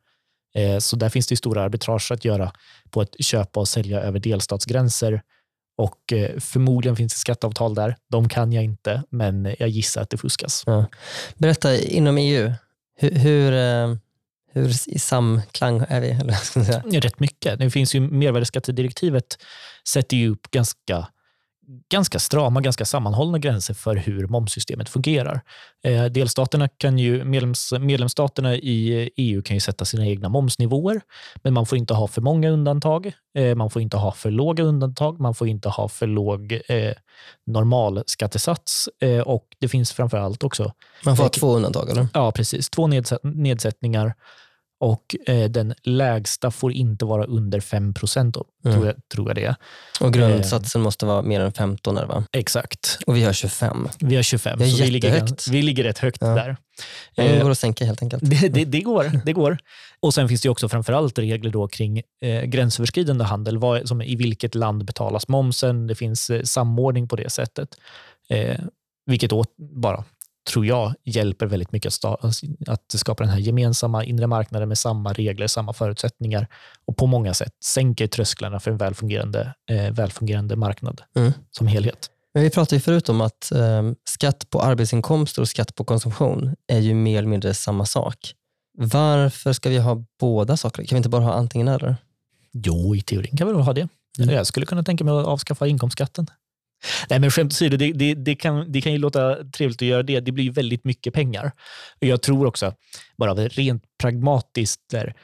Eh, 0.55 0.79
så 0.79 0.97
där 0.97 1.09
finns 1.09 1.27
det 1.27 1.37
stora 1.37 1.63
arbitrage 1.63 2.13
att 2.13 2.25
göra 2.25 2.53
på 2.91 3.01
att 3.01 3.25
köpa 3.25 3.61
och 3.61 3.69
sälja 3.69 4.01
över 4.01 4.19
delstatsgränser 4.19 5.23
och 5.77 6.13
eh, 6.13 6.39
förmodligen 6.41 6.97
finns 6.97 7.13
det 7.13 7.19
skatteavtal 7.19 7.75
där. 7.75 7.97
De 8.11 8.29
kan 8.29 8.53
jag 8.53 8.65
inte, 8.65 9.03
men 9.11 9.57
jag 9.59 9.69
gissar 9.69 10.03
att 10.03 10.11
det 10.11 10.19
fuskas. 10.19 10.63
Ja. 10.67 10.87
Berätta, 11.35 11.77
inom 11.77 12.19
EU, 12.19 12.53
hur, 12.97 13.11
hur, 13.11 13.53
eh, 13.53 13.97
hur 14.53 14.69
i 14.89 14.99
samklang 14.99 15.85
är 15.89 16.01
vi? 16.01 16.11
Eller 16.21 16.33
ska 16.33 16.65
säga? 16.65 16.83
Rätt 17.01 17.21
mycket. 17.21 17.59
Det 17.59 17.71
finns 17.71 17.95
ju 17.95 18.01
mervärdesskattedirektivet 18.01 19.39
sätter 19.89 20.17
ju 20.17 20.29
upp 20.29 20.51
ganska 20.51 21.09
ganska 21.91 22.19
strama, 22.19 22.61
ganska 22.61 22.85
sammanhållna 22.85 23.39
gränser 23.39 23.75
för 23.75 23.97
hur 23.97 24.27
momssystemet 24.27 24.89
fungerar. 24.89 25.41
Eh, 25.85 26.05
delstaterna 26.05 26.69
kan 26.69 26.99
ju, 26.99 27.25
medlems, 27.25 27.73
medlemsstaterna 27.81 28.55
i 28.55 29.11
EU 29.17 29.43
kan 29.43 29.57
ju 29.57 29.61
sätta 29.61 29.85
sina 29.85 30.07
egna 30.07 30.29
momsnivåer, 30.29 31.01
men 31.43 31.55
man 31.55 31.67
får 31.67 31.79
inte 31.79 31.95
ha 31.95 32.09
för 32.09 32.21
många 32.21 32.51
undantag. 32.51 33.13
Eh, 33.39 33.55
man 33.55 33.71
får 33.71 33.83
inte 33.83 33.97
ha 33.97 34.13
för 34.13 34.31
låga 34.31 34.65
undantag. 34.65 35.21
Man 35.21 35.35
får 35.35 35.49
inte 35.49 35.69
ha 35.69 35.89
för 35.89 36.07
låg 36.07 36.53
eh, 36.53 36.93
normalskattesats 37.47 38.89
eh, 39.01 39.21
och 39.21 39.47
det 39.59 39.69
finns 39.69 39.93
framför 39.93 40.19
allt 40.19 40.45
också... 40.45 40.73
Man 41.05 41.17
får 41.17 41.25
ha 41.25 41.31
två 41.31 41.57
undantag, 41.57 41.91
eller? 41.91 42.07
Ja, 42.15 42.33
precis. 42.33 42.71
Två 42.71 42.87
nedsätt, 42.87 43.21
nedsättningar 43.23 44.15
och 44.83 45.17
eh, 45.27 45.51
den 45.51 45.75
lägsta 45.83 46.51
får 46.51 46.73
inte 46.73 47.05
vara 47.05 47.25
under 47.25 47.61
5 47.61 47.95
procent, 47.95 48.37
mm. 48.37 48.75
tror, 48.77 48.87
jag, 48.87 48.97
tror 49.15 49.29
jag 49.29 49.37
det 49.37 49.45
är. 49.45 49.55
Och 50.01 50.13
grundsatsen 50.13 50.81
eh, 50.81 50.85
måste 50.85 51.07
vara 51.07 51.23
mer 51.23 51.41
än 51.41 51.53
15 51.53 51.97
är 51.97 52.07
va? 52.07 52.25
Exakt. 52.33 52.99
Och 53.07 53.17
vi 53.17 53.25
har 53.25 53.33
25. 53.33 53.89
Vi 54.01 54.17
har 54.17 54.23
25, 54.23 54.59
det 54.59 54.65
är 54.65 54.69
så 54.69 54.85
vi 54.85 54.91
ligger, 54.91 55.51
vi 55.51 55.63
ligger 55.63 55.85
rätt 55.85 55.99
högt 55.99 56.19
ja. 56.21 56.27
där. 56.27 56.57
Det 57.17 57.43
går 57.43 57.51
att 57.51 57.59
sänka 57.59 57.85
helt 57.85 58.03
enkelt. 58.03 58.23
Det, 58.31 58.49
det, 58.49 58.65
det, 58.65 58.81
går, 58.81 59.11
det 59.25 59.33
går. 59.33 59.59
Och 60.01 60.15
Sen 60.15 60.29
finns 60.29 60.43
det 60.43 60.49
också 60.49 60.69
framförallt 60.69 61.19
regler 61.19 61.51
då 61.51 61.69
kring 61.69 62.03
eh, 62.23 62.43
gränsöverskridande 62.43 63.25
handel. 63.25 63.59
Vad, 63.59 63.89
som 63.89 64.03
I 64.03 64.17
vilket 64.17 64.55
land 64.55 64.85
betalas 64.85 65.29
momsen? 65.29 65.87
Det 65.87 65.95
finns 65.95 66.31
eh, 66.31 66.43
samordning 66.43 67.09
på 67.09 67.17
det 67.17 67.31
sättet. 67.31 67.69
Eh, 68.29 68.59
vilket 69.07 69.33
åt, 69.33 69.57
bara 69.57 70.05
tror 70.51 70.67
jag 70.67 70.95
hjälper 71.05 71.47
väldigt 71.47 71.73
mycket 71.73 72.05
att, 72.05 72.25
att 72.69 72.95
skapa 72.95 73.23
den 73.23 73.33
här 73.33 73.41
gemensamma 73.41 74.05
inre 74.05 74.27
marknaden 74.27 74.69
med 74.69 74.79
samma 74.79 75.13
regler, 75.13 75.47
samma 75.47 75.73
förutsättningar 75.73 76.47
och 76.85 76.97
på 76.97 77.07
många 77.07 77.35
sätt 77.35 77.53
sänker 77.65 78.07
trösklarna 78.07 78.61
för 78.61 78.71
en 78.71 78.77
välfungerande, 78.77 79.55
eh, 79.71 79.93
välfungerande 79.93 80.57
marknad 80.57 81.03
mm. 81.17 81.33
som 81.51 81.67
helhet. 81.67 82.11
Men 82.35 82.43
vi 82.43 82.51
pratade 82.51 82.77
ju 82.77 82.81
förut 82.81 83.09
om 83.09 83.21
att 83.21 83.53
eh, 83.53 83.83
skatt 84.05 84.51
på 84.51 84.61
arbetsinkomster 84.61 85.43
och 85.43 85.49
skatt 85.49 85.75
på 85.75 85.85
konsumtion 85.85 86.55
är 86.67 86.79
ju 86.79 86.95
mer 86.95 87.19
eller 87.19 87.29
mindre 87.29 87.55
samma 87.55 87.87
sak. 87.87 88.35
Varför 88.79 89.53
ska 89.53 89.69
vi 89.69 89.79
ha 89.79 90.05
båda 90.21 90.57
sakerna? 90.57 90.87
Kan 90.87 90.97
vi 90.97 90.99
inte 90.99 91.09
bara 91.09 91.25
ha 91.25 91.33
antingen 91.33 91.69
eller? 91.69 91.97
Jo, 92.53 92.97
i 92.97 93.01
teorin 93.01 93.37
kan 93.37 93.47
vi 93.47 93.53
nog 93.53 93.63
ha 93.63 93.73
det. 93.73 93.89
Mm. 94.19 94.35
Jag 94.35 94.47
skulle 94.47 94.67
kunna 94.67 94.83
tänka 94.83 95.05
mig 95.05 95.15
att 95.15 95.27
avskaffa 95.27 95.67
inkomstskatten. 95.67 96.27
Nej, 97.11 97.21
men 97.21 97.31
skämt 97.31 97.53
åsido, 97.53 97.77
det, 97.77 97.93
det, 97.93 98.15
det, 98.15 98.35
kan, 98.35 98.73
det 98.73 98.81
kan 98.81 98.93
ju 98.93 98.99
låta 98.99 99.45
trevligt 99.45 99.83
att 99.83 99.89
göra 99.89 100.03
det. 100.03 100.21
Det 100.21 100.33
blir 100.33 100.45
ju 100.45 100.51
väldigt 100.51 100.85
mycket 100.85 101.15
pengar. 101.15 101.53
Jag 101.99 102.23
tror 102.23 102.47
också, 102.47 102.75
bara 103.19 103.35
rent 103.35 103.83
pragmatiskt, 103.99 104.81
där, 104.91 105.15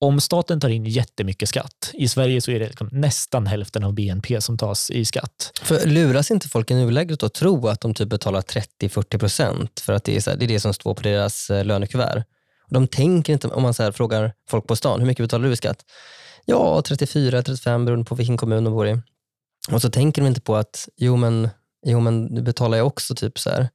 om 0.00 0.20
staten 0.20 0.60
tar 0.60 0.68
in 0.68 0.84
jättemycket 0.84 1.48
skatt, 1.48 1.90
i 1.94 2.08
Sverige 2.08 2.40
så 2.40 2.50
är 2.50 2.60
det 2.60 2.66
liksom 2.66 2.88
nästan 2.92 3.46
hälften 3.46 3.84
av 3.84 3.94
BNP 3.94 4.40
som 4.40 4.58
tas 4.58 4.90
i 4.90 5.04
skatt. 5.04 5.52
För 5.62 5.86
Luras 5.86 6.30
inte 6.30 6.48
folk 6.48 6.70
i 6.70 6.74
nuläget 6.74 7.22
att 7.22 7.34
tro 7.34 7.68
att 7.68 7.80
de 7.80 7.94
typ 7.94 8.08
betalar 8.08 8.40
30-40 8.40 9.18
procent 9.18 9.80
för 9.80 9.92
att 9.92 10.04
det 10.04 10.16
är, 10.16 10.20
så 10.20 10.30
här, 10.30 10.36
det 10.36 10.44
är 10.44 10.48
det 10.48 10.60
som 10.60 10.74
står 10.74 10.94
på 10.94 11.02
deras 11.02 11.50
eh, 11.50 11.64
lönekuvert? 11.64 12.24
De 12.68 12.86
tänker 12.86 13.32
inte, 13.32 13.48
om 13.48 13.62
man 13.62 13.74
så 13.74 13.92
frågar 13.92 14.32
folk 14.48 14.66
på 14.66 14.76
stan, 14.76 15.00
hur 15.00 15.06
mycket 15.06 15.24
betalar 15.24 15.46
du 15.46 15.52
i 15.52 15.56
skatt? 15.56 15.84
Ja, 16.44 16.82
34, 16.82 17.42
35 17.42 17.84
beroende 17.84 18.04
på 18.04 18.14
vilken 18.14 18.36
kommun 18.36 18.64
de 18.64 18.72
bor 18.72 18.88
i. 18.88 19.00
Och 19.68 19.82
så 19.82 19.90
tänker 19.90 20.22
de 20.22 20.28
inte 20.28 20.40
på 20.40 20.56
att 20.56 20.88
jo 20.96 21.16
men, 21.16 21.48
jo, 21.86 22.00
men 22.00 22.34
du 22.34 22.42
betalar 22.42 22.76
ju 22.76 22.82
också 22.82 23.14
typ 23.14 23.38
så 23.38 23.50
här, 23.50 23.68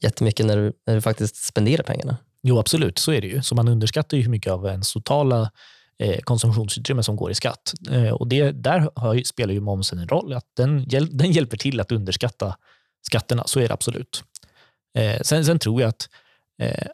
jättemycket 0.00 0.46
när 0.46 0.56
du, 0.56 0.72
när 0.86 0.94
du 0.94 1.00
faktiskt 1.00 1.36
spenderar 1.36 1.82
pengarna. 1.82 2.16
Jo, 2.42 2.58
absolut. 2.58 2.98
Så 2.98 3.12
är 3.12 3.20
det 3.20 3.26
ju. 3.26 3.42
Så 3.42 3.54
man 3.54 3.68
underskattar 3.68 4.16
ju 4.16 4.22
hur 4.22 4.30
mycket 4.30 4.52
av 4.52 4.66
ens 4.66 4.92
totala 4.92 5.50
eh, 5.98 6.18
konsumtionsutrymme 6.20 7.02
som 7.02 7.16
går 7.16 7.30
i 7.30 7.34
skatt. 7.34 7.74
Eh, 7.90 8.10
och 8.10 8.28
det, 8.28 8.50
där 8.50 8.90
har, 8.94 9.22
spelar 9.24 9.54
ju 9.54 9.60
momsen 9.60 9.98
en 9.98 10.08
roll. 10.08 10.32
Att 10.32 10.46
den, 10.56 10.84
hjäl 10.88 11.16
den 11.18 11.32
hjälper 11.32 11.56
till 11.56 11.80
att 11.80 11.92
underskatta 11.92 12.56
skatterna. 13.06 13.42
Så 13.46 13.60
är 13.60 13.68
det 13.68 13.74
absolut. 13.74 14.24
Eh, 14.98 15.20
sen, 15.22 15.44
sen, 15.44 15.58
tror 15.58 15.80
jag 15.80 15.88
att 15.88 16.08
eh, 16.62 16.86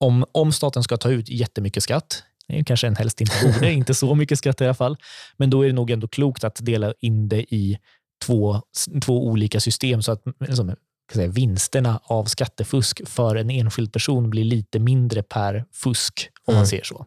om, 0.00 0.24
om 0.32 0.52
staten 0.52 0.82
ska 0.82 0.96
ta 0.96 1.10
ut 1.10 1.28
jättemycket 1.28 1.82
skatt, 1.82 2.22
kanske 2.66 2.86
en 2.86 2.96
helst 2.96 3.20
inte 3.20 3.32
borde, 3.44 3.72
inte 3.72 3.94
så 3.94 4.14
mycket 4.14 4.38
skatt 4.38 4.60
i 4.60 4.64
alla 4.64 4.74
fall, 4.74 4.96
men 5.36 5.50
då 5.50 5.62
är 5.62 5.66
det 5.66 5.74
nog 5.74 5.90
ändå 5.90 6.08
klokt 6.08 6.44
att 6.44 6.58
dela 6.62 6.94
in 7.00 7.28
det 7.28 7.54
i 7.54 7.78
två, 8.24 8.62
två 9.02 9.26
olika 9.26 9.60
system 9.60 10.02
så 10.02 10.12
att 10.12 10.22
liksom, 10.40 10.74
säga, 11.12 11.28
vinsterna 11.28 12.00
av 12.04 12.24
skattefusk 12.24 13.08
för 13.08 13.36
en 13.36 13.50
enskild 13.50 13.92
person 13.92 14.30
blir 14.30 14.44
lite 14.44 14.78
mindre 14.78 15.22
per 15.22 15.64
fusk, 15.72 16.30
om 16.46 16.52
mm. 16.52 16.58
man 16.60 16.66
ser 16.66 16.82
så. 16.82 17.06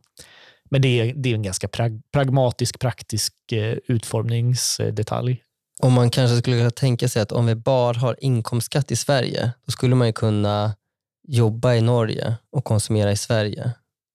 Men 0.69 0.81
det 0.81 0.88
är, 0.88 1.13
det 1.13 1.29
är 1.29 1.36
en 1.36 1.43
ganska 1.43 1.67
prag, 1.67 2.01
pragmatisk, 2.13 2.79
praktisk 2.79 3.33
eh, 3.51 3.77
utformningsdetalj. 3.88 5.41
Om 5.83 5.93
man 5.93 6.10
kanske 6.10 6.38
skulle 6.38 6.57
kunna 6.57 6.71
tänka 6.71 7.07
sig 7.10 7.21
att 7.21 7.31
om 7.31 7.45
vi 7.45 7.55
bara 7.55 7.98
har 7.98 8.15
inkomstskatt 8.19 8.91
i 8.91 8.95
Sverige, 8.95 9.51
då 9.65 9.71
skulle 9.71 9.95
man 9.95 10.07
ju 10.07 10.13
kunna 10.13 10.75
jobba 11.27 11.74
i 11.74 11.81
Norge 11.81 12.36
och 12.51 12.63
konsumera 12.63 13.12
i 13.12 13.17
Sverige. 13.17 13.71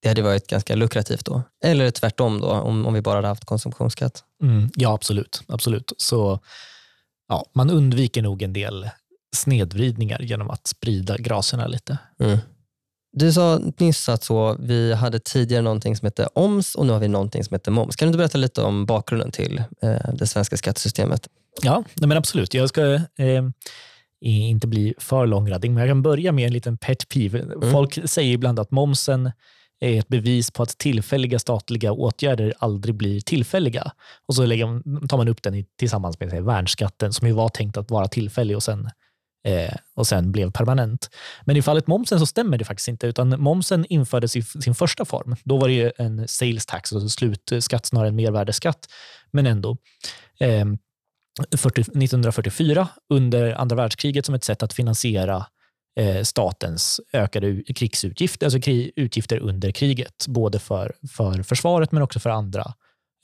Det 0.07 0.11
hade 0.11 0.23
varit 0.23 0.47
ganska 0.47 0.75
lukrativt 0.75 1.25
då. 1.25 1.43
Eller 1.65 1.91
tvärtom 1.91 2.41
då, 2.41 2.51
om, 2.51 2.87
om 2.87 2.95
vi 2.95 3.03
bara 3.03 3.15
hade 3.15 3.29
haft 3.29 3.45
konsumtionsskatt. 3.45 4.25
Mm, 4.43 4.71
ja, 4.77 4.95
absolut. 4.95 5.43
absolut. 5.49 5.93
Så 5.97 6.41
ja, 7.29 7.45
Man 7.53 7.71
undviker 7.71 8.23
nog 8.23 8.43
en 8.43 8.53
del 8.53 8.91
snedvridningar 9.37 10.21
genom 10.23 10.51
att 10.51 10.67
sprida 10.67 11.17
graserna 11.17 11.67
lite. 11.67 11.99
Mm. 12.21 12.39
Du 13.13 13.33
sa 13.33 13.61
nyss 13.79 14.09
att 14.09 14.25
så, 14.25 14.57
vi 14.61 14.95
hade 14.95 15.19
tidigare 15.19 15.63
någonting 15.63 15.97
som 15.97 16.07
hette 16.07 16.29
OMS 16.35 16.75
och 16.75 16.87
nu 16.87 16.93
har 16.93 17.01
vi 17.01 17.09
någonting 17.09 17.45
som 17.45 17.55
heter 17.55 17.71
MOMS. 17.71 17.97
Kan 17.97 18.13
du 18.13 18.19
berätta 18.19 18.39
lite 18.39 18.63
om 18.63 18.87
bakgrunden 18.87 19.31
till 19.31 19.63
eh, 19.83 20.15
det 20.15 20.27
svenska 20.27 20.57
skattesystemet? 20.57 21.29
Ja, 21.63 21.85
men 21.95 22.13
absolut. 22.13 22.55
Jag 22.55 22.69
ska 22.69 22.95
eh, 22.95 23.45
inte 24.21 24.67
bli 24.67 24.95
för 24.99 25.27
långrandig, 25.27 25.71
men 25.71 25.81
jag 25.81 25.91
kan 25.91 26.03
börja 26.03 26.33
med 26.33 26.47
en 26.47 26.53
liten 26.53 26.79
pet 26.79 27.09
peeve. 27.09 27.39
Mm. 27.41 27.73
Folk 27.73 27.99
säger 28.11 28.33
ibland 28.33 28.59
att 28.59 28.71
momsen 28.71 29.31
är 29.81 29.99
ett 29.99 30.09
bevis 30.09 30.51
på 30.51 30.63
att 30.63 30.79
tillfälliga 30.79 31.39
statliga 31.39 31.93
åtgärder 31.93 32.55
aldrig 32.59 32.95
blir 32.95 33.21
tillfälliga. 33.21 33.93
Och 34.29 34.35
så 34.35 34.47
lägger, 34.47 34.67
tar 35.07 35.17
man 35.17 35.29
upp 35.29 35.43
den 35.43 35.65
tillsammans 35.79 36.21
med 36.21 36.45
värnskatten 36.45 37.13
som 37.13 37.29
ju 37.29 37.35
var 37.35 37.49
tänkt 37.49 37.77
att 37.77 37.91
vara 37.91 38.09
tillfällig 38.09 38.57
och 38.57 38.63
sen 38.63 38.91
eh, 39.47 39.75
och 39.95 40.07
sen 40.07 40.33
blev 40.33 40.51
permanent. 40.51 41.11
Men 41.45 41.57
i 41.57 41.63
fallet 41.63 41.87
momsen 41.87 42.19
så 42.19 42.27
stämmer 42.27 42.59
det 42.59 42.65
faktiskt 42.65 42.89
inte, 42.89 43.07
utan 43.07 43.41
momsen 43.43 43.87
infördes 43.89 44.37
i 44.37 44.43
sin 44.43 44.75
första 44.75 45.05
form. 45.05 45.37
Då 45.45 45.57
var 45.57 45.69
det 45.69 45.93
en 45.99 46.29
sales 46.29 46.67
tax, 46.67 46.93
alltså 46.93 47.09
slutskatt 47.09 47.87
snarare 47.87 48.09
än 48.09 48.17
mervärdesskatt, 48.17 48.89
men 49.31 49.47
ändå. 49.47 49.77
Eh, 50.41 50.65
40, 51.57 51.81
1944 51.81 52.89
under 53.09 53.53
andra 53.53 53.77
världskriget 53.77 54.27
som 54.27 54.35
ett 54.35 54.45
sätt 54.45 54.63
att 54.63 54.73
finansiera 54.73 55.47
statens 56.23 57.01
ökade 57.13 57.63
krigsutgifter, 57.63 58.47
alltså 58.47 58.71
utgifter 58.97 59.39
under 59.39 59.71
kriget, 59.71 60.27
både 60.29 60.59
för, 60.59 60.95
för 61.11 61.43
försvaret 61.43 61.93
men 61.93 62.03
också 62.03 62.21
för 62.21 62.31
andra 62.31 62.75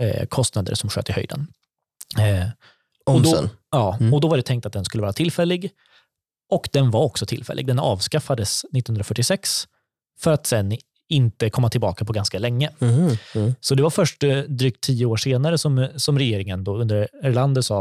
eh, 0.02 0.26
kostnader 0.26 0.75
som 0.75 0.91
sköt 0.91 1.09
i 1.09 1.12
höjden. 1.12 1.47
Eh, 2.19 2.49
och 3.07 3.23
då, 3.23 3.49
ja, 3.71 3.97
mm. 4.00 4.14
och 4.14 4.21
då 4.21 4.29
var 4.29 4.37
det 4.37 4.43
tänkt 4.43 4.67
att 4.67 4.73
den 4.73 4.85
skulle 4.85 5.02
vara 5.02 5.12
tillfällig 5.12 5.71
och 6.50 6.69
den 6.73 6.91
var 6.91 7.00
också 7.00 7.26
tillfällig. 7.26 7.67
Den 7.67 7.79
avskaffades 7.79 8.64
1946 8.64 9.69
för 10.21 10.33
att 10.33 10.47
sen 10.47 10.76
inte 11.09 11.50
komma 11.50 11.69
tillbaka 11.69 12.05
på 12.05 12.12
ganska 12.12 12.38
länge. 12.38 12.71
Mm, 12.81 13.17
mm. 13.35 13.55
Så 13.61 13.75
det 13.75 13.83
var 13.83 13.91
först 13.91 14.23
eh, 14.23 14.38
drygt 14.38 14.81
tio 14.81 15.07
år 15.07 15.17
senare 15.17 15.59
som, 15.59 15.88
som 15.97 16.19
regeringen 16.19 16.64
då 16.64 16.76
under 16.76 17.09
Erlander 17.23 17.62
sa 17.62 17.81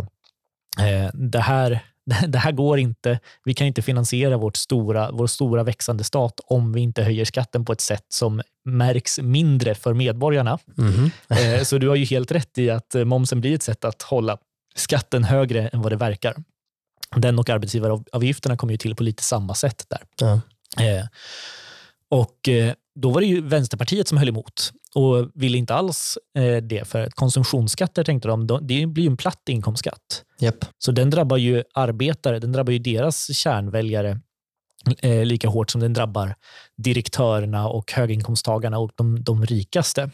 eh, 0.79 1.09
det, 1.13 1.39
här, 1.39 1.79
det 2.27 2.37
här 2.37 2.51
går 2.51 2.79
inte. 2.79 3.19
Vi 3.43 3.53
kan 3.53 3.67
inte 3.67 3.81
finansiera 3.81 4.37
vårt 4.37 4.57
stora, 4.57 5.11
vår 5.11 5.27
stora 5.27 5.63
växande 5.63 6.03
stat 6.03 6.39
om 6.45 6.73
vi 6.73 6.81
inte 6.81 7.03
höjer 7.03 7.25
skatten 7.25 7.65
på 7.65 7.73
ett 7.73 7.81
sätt 7.81 8.05
som 8.09 8.41
märks 8.65 9.19
mindre 9.19 9.75
för 9.75 9.93
medborgarna. 9.93 10.59
Mm. 10.77 11.65
så 11.65 11.77
du 11.77 11.89
har 11.89 11.95
ju 11.95 12.05
helt 12.05 12.31
rätt 12.31 12.57
i 12.57 12.69
att 12.69 12.95
eh, 12.95 13.05
momsen 13.05 13.41
blir 13.41 13.55
ett 13.55 13.63
sätt 13.63 13.85
att 13.85 14.01
hålla 14.01 14.37
skatten 14.75 15.23
högre 15.23 15.67
än 15.67 15.81
vad 15.81 15.91
det 15.91 15.95
verkar 15.95 16.35
den 17.15 17.39
och 17.39 17.49
arbetsgivaravgifterna 17.49 18.57
kom 18.57 18.69
ju 18.69 18.77
till 18.77 18.95
på 18.95 19.03
lite 19.03 19.23
samma 19.23 19.55
sätt 19.55 19.85
där. 19.89 20.31
Eh, 20.79 21.05
och 22.09 22.49
då 22.95 23.09
var 23.09 23.21
det 23.21 23.27
ju 23.27 23.41
Vänsterpartiet 23.41 24.07
som 24.07 24.17
höll 24.17 24.29
emot 24.29 24.71
och 24.95 25.31
ville 25.33 25.57
inte 25.57 25.73
alls 25.73 26.17
eh, 26.37 26.57
det, 26.57 26.87
för 26.87 27.09
konsumtionsskatter 27.09 28.03
tänkte 28.03 28.27
de, 28.27 28.47
det 28.47 28.85
blir 28.85 29.03
ju 29.03 29.09
en 29.09 29.17
platt 29.17 29.49
inkomstskatt. 29.49 30.23
Yep. 30.41 30.65
Så 30.77 30.91
den 30.91 31.09
drabbar 31.09 31.37
ju 31.37 31.63
arbetare, 31.73 32.39
den 32.39 32.51
drabbar 32.51 32.73
ju 32.73 32.79
deras 32.79 33.35
kärnväljare 33.37 34.19
eh, 35.01 35.25
lika 35.25 35.47
hårt 35.49 35.71
som 35.71 35.81
den 35.81 35.93
drabbar 35.93 36.35
direktörerna 36.77 37.67
och 37.67 37.91
höginkomsttagarna 37.91 38.79
och 38.79 38.91
de, 38.95 39.23
de 39.23 39.45
rikaste. 39.45 40.09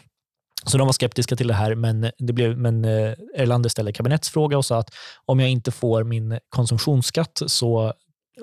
Så 0.66 0.78
de 0.78 0.88
var 0.88 0.94
skeptiska 0.94 1.36
till 1.36 1.48
det 1.48 1.54
här, 1.54 1.76
men, 1.76 2.12
det 2.18 2.34
blev, 2.34 2.58
men 2.58 2.86
eh, 2.86 3.14
Erlander 3.36 3.70
ställde 3.70 3.94
kabinettsfråga 3.94 4.58
och 4.58 4.66
sa 4.66 4.80
att 4.80 4.90
om 5.26 5.40
jag 5.40 5.50
inte 5.50 5.72
får 5.72 6.04
min 6.04 6.40
konsumtionsskatt 6.50 7.42
så 7.48 7.94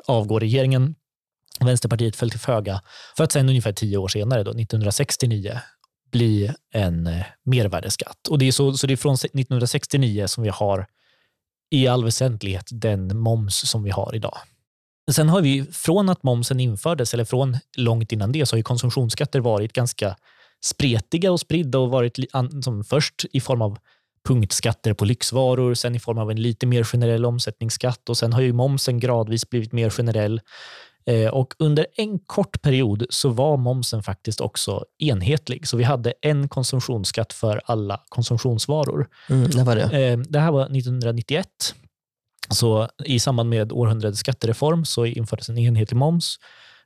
avgår 0.06 0.40
regeringen. 0.40 0.94
Vänsterpartiet 1.60 2.16
föll 2.16 2.30
till 2.30 2.40
föga 2.40 2.80
för 3.16 3.24
att 3.24 3.32
sen 3.32 3.48
ungefär 3.48 3.72
tio 3.72 3.96
år 3.96 4.08
senare, 4.08 4.42
då, 4.42 4.50
1969, 4.50 5.60
bli 6.14 6.50
en 6.72 7.06
eh, 7.06 7.24
mervärdesskatt. 7.44 8.28
Och 8.28 8.38
det 8.38 8.48
är 8.48 8.52
så, 8.52 8.72
så 8.72 8.86
det 8.86 8.94
är 8.94 8.96
från 8.96 9.14
1969 9.14 10.26
som 10.26 10.44
vi 10.44 10.50
har 10.50 10.86
i 11.70 11.86
all 11.86 12.04
väsentlighet 12.04 12.68
den 12.70 13.18
moms 13.18 13.70
som 13.70 13.82
vi 13.82 13.90
har 13.90 14.14
idag. 14.14 14.38
Sen 15.10 15.28
har 15.28 15.40
vi 15.40 15.64
från 15.64 16.08
att 16.08 16.22
momsen 16.22 16.60
infördes, 16.60 17.14
eller 17.14 17.24
från 17.24 17.56
långt 17.76 18.12
innan 18.12 18.32
det, 18.32 18.46
så 18.46 18.54
har 18.54 18.58
ju 18.58 18.62
konsumtionsskatter 18.62 19.40
varit 19.40 19.72
ganska 19.72 20.16
spretiga 20.64 21.32
och 21.32 21.40
spridda 21.40 21.78
och 21.78 21.90
varit 21.90 22.18
som 22.64 22.84
först 22.84 23.24
i 23.32 23.40
form 23.40 23.62
av 23.62 23.78
punktskatter 24.28 24.94
på 24.94 25.04
lyxvaror, 25.04 25.74
sen 25.74 25.94
i 25.94 26.00
form 26.00 26.18
av 26.18 26.30
en 26.30 26.42
lite 26.42 26.66
mer 26.66 26.84
generell 26.84 27.24
omsättningsskatt 27.24 28.08
och 28.08 28.16
sen 28.16 28.32
har 28.32 28.40
ju 28.40 28.52
momsen 28.52 29.00
gradvis 29.00 29.50
blivit 29.50 29.72
mer 29.72 29.90
generell. 29.90 30.40
Eh, 31.06 31.28
och 31.28 31.54
under 31.58 31.86
en 31.96 32.18
kort 32.18 32.62
period 32.62 33.06
så 33.10 33.28
var 33.28 33.56
momsen 33.56 34.02
faktiskt 34.02 34.40
också 34.40 34.84
enhetlig. 34.98 35.68
Så 35.68 35.76
vi 35.76 35.84
hade 35.84 36.14
en 36.20 36.48
konsumtionsskatt 36.48 37.32
för 37.32 37.60
alla 37.64 38.00
konsumtionsvaror. 38.08 39.08
Mm, 39.30 39.50
när 39.54 39.64
var 39.64 39.76
det? 39.76 39.82
Eh, 39.82 40.18
det 40.18 40.40
här 40.40 40.52
var 40.52 40.62
1991. 40.62 41.46
Så 42.48 42.88
I 43.04 43.20
samband 43.20 43.50
med 43.50 43.72
århundradets 43.72 44.20
skattereform 44.20 44.84
så 44.84 45.06
infördes 45.06 45.48
en 45.48 45.58
enhetlig 45.58 45.96
moms 45.96 46.36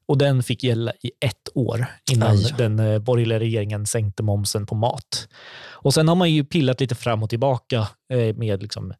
och 0.06 0.18
den 0.18 0.42
fick 0.42 0.62
gälla 0.62 0.92
i 0.92 1.10
ett 1.20 1.48
år 1.54 1.86
innan 2.12 2.36
Aj. 2.36 2.54
den 2.58 2.78
eh, 2.78 2.98
borgerliga 2.98 3.38
regeringen 3.38 3.86
sänkte 3.86 4.22
momsen 4.22 4.66
på 4.66 4.74
mat. 4.74 5.28
Och 5.70 5.94
Sen 5.94 6.08
har 6.08 6.14
man 6.14 6.30
ju 6.32 6.44
pillat 6.44 6.80
lite 6.80 6.94
fram 6.94 7.22
och 7.22 7.30
tillbaka 7.30 7.88
med 8.34 8.62
liksom, 8.62 8.92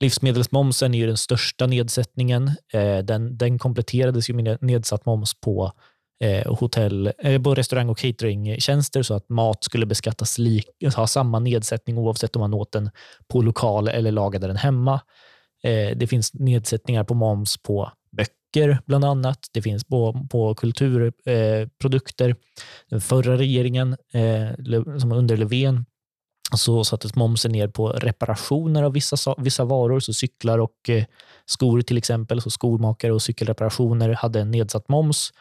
livsmedelsmomsen 0.00 0.94
är 0.94 0.98
ju 0.98 1.06
den 1.06 1.16
största 1.16 1.66
nedsättningen. 1.66 2.50
Eh, 2.72 2.98
den, 2.98 3.38
den 3.38 3.58
kompletterades 3.58 4.30
ju 4.30 4.34
med 4.34 4.58
nedsatt 4.60 5.06
moms 5.06 5.40
på 5.40 5.72
eh, 6.20 6.54
hotell, 6.54 7.12
eh, 7.18 7.42
på 7.42 7.54
restaurang 7.54 7.88
och 7.88 7.98
cateringtjänster 7.98 9.02
så 9.02 9.14
att 9.14 9.28
mat 9.28 9.64
skulle 9.64 9.86
beskattas 9.86 10.38
lik, 10.38 10.66
ha 10.96 11.06
samma 11.06 11.38
nedsättning 11.38 11.98
oavsett 11.98 12.36
om 12.36 12.40
man 12.40 12.54
åt 12.54 12.72
den 12.72 12.90
på 13.28 13.42
lokal 13.42 13.88
eller 13.88 14.12
lagade 14.12 14.46
den 14.46 14.56
hemma. 14.56 15.00
Det 15.96 16.10
finns 16.10 16.34
nedsättningar 16.34 17.04
på 17.04 17.14
moms 17.14 17.56
på 17.56 17.92
böcker 18.16 18.78
bland 18.86 19.04
annat. 19.04 19.38
Det 19.52 19.62
finns 19.62 19.84
på, 19.84 20.26
på 20.30 20.54
kulturprodukter. 20.54 22.36
Den 22.90 23.00
förra 23.00 23.38
regeringen, 23.38 23.96
som 25.00 25.12
under 25.12 25.36
Löfven, 25.36 25.84
så 26.54 26.84
sattes 26.84 27.14
momsen 27.14 27.52
ner 27.52 27.68
på 27.68 27.88
reparationer 27.88 28.82
av 28.82 28.92
vissa, 28.92 29.34
vissa 29.38 29.64
varor, 29.64 30.00
så 30.00 30.12
cyklar 30.12 30.58
och 30.58 30.88
eh, 30.88 31.04
skor 31.46 31.80
till 31.82 31.98
exempel. 31.98 32.42
Så 32.42 32.50
skomakare 32.50 33.12
och 33.12 33.22
cykelreparationer 33.22 34.08
hade 34.08 34.40
en 34.40 34.50
nedsatt 34.50 34.88
moms. 34.88 35.32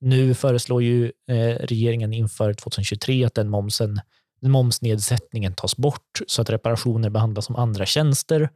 Nu 0.00 0.34
föreslår 0.34 0.82
ju 0.82 1.12
eh, 1.28 1.66
regeringen 1.66 2.12
inför 2.12 2.54
2023 2.54 3.24
att 3.24 3.34
den 3.34 3.48
momsen, 3.48 4.00
momsnedsättningen 4.42 5.54
tas 5.54 5.76
bort 5.76 6.20
så 6.26 6.42
att 6.42 6.50
reparationer 6.50 7.10
behandlas 7.10 7.46
som 7.46 7.56
andra 7.56 7.86
tjänster. 7.86 8.50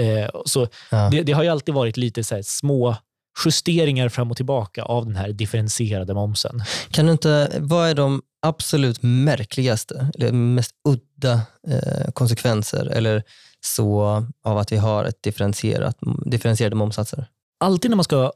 Eh, 0.00 0.30
så 0.44 0.68
ja. 0.90 1.08
det, 1.10 1.22
det, 1.22 1.32
har 1.32 1.42
ju 1.42 1.48
alltid 1.48 1.74
varit 1.74 1.96
lite 1.96 2.24
så 2.24 2.40
små 2.42 2.96
justeringar 3.44 4.08
fram 4.08 4.30
och 4.30 4.36
tillbaka 4.36 4.82
av 4.82 5.06
den 5.06 5.16
här 5.16 5.32
differentierade 5.32 6.14
momsen. 6.14 6.62
Kan 6.90 7.06
du 7.06 7.12
inte, 7.12 7.52
vad 7.58 7.88
är 7.88 7.94
de 7.94 8.22
absolut 8.42 9.02
märkligaste, 9.02 10.10
eller 10.14 10.32
mest 10.32 10.70
udda 10.88 11.40
eh, 11.68 12.10
konsekvenser 12.12 12.86
eller 12.86 13.22
så 13.60 14.02
av 14.44 14.58
att 14.58 14.72
vi 14.72 14.76
har 14.76 15.04
ett 15.04 15.22
differentierat, 15.22 15.96
differentierade 16.24 16.76
momsatser? 16.76 17.26
Alltid 17.60 17.90
när 17.90 17.96
man 17.96 18.04
ska 18.04 18.32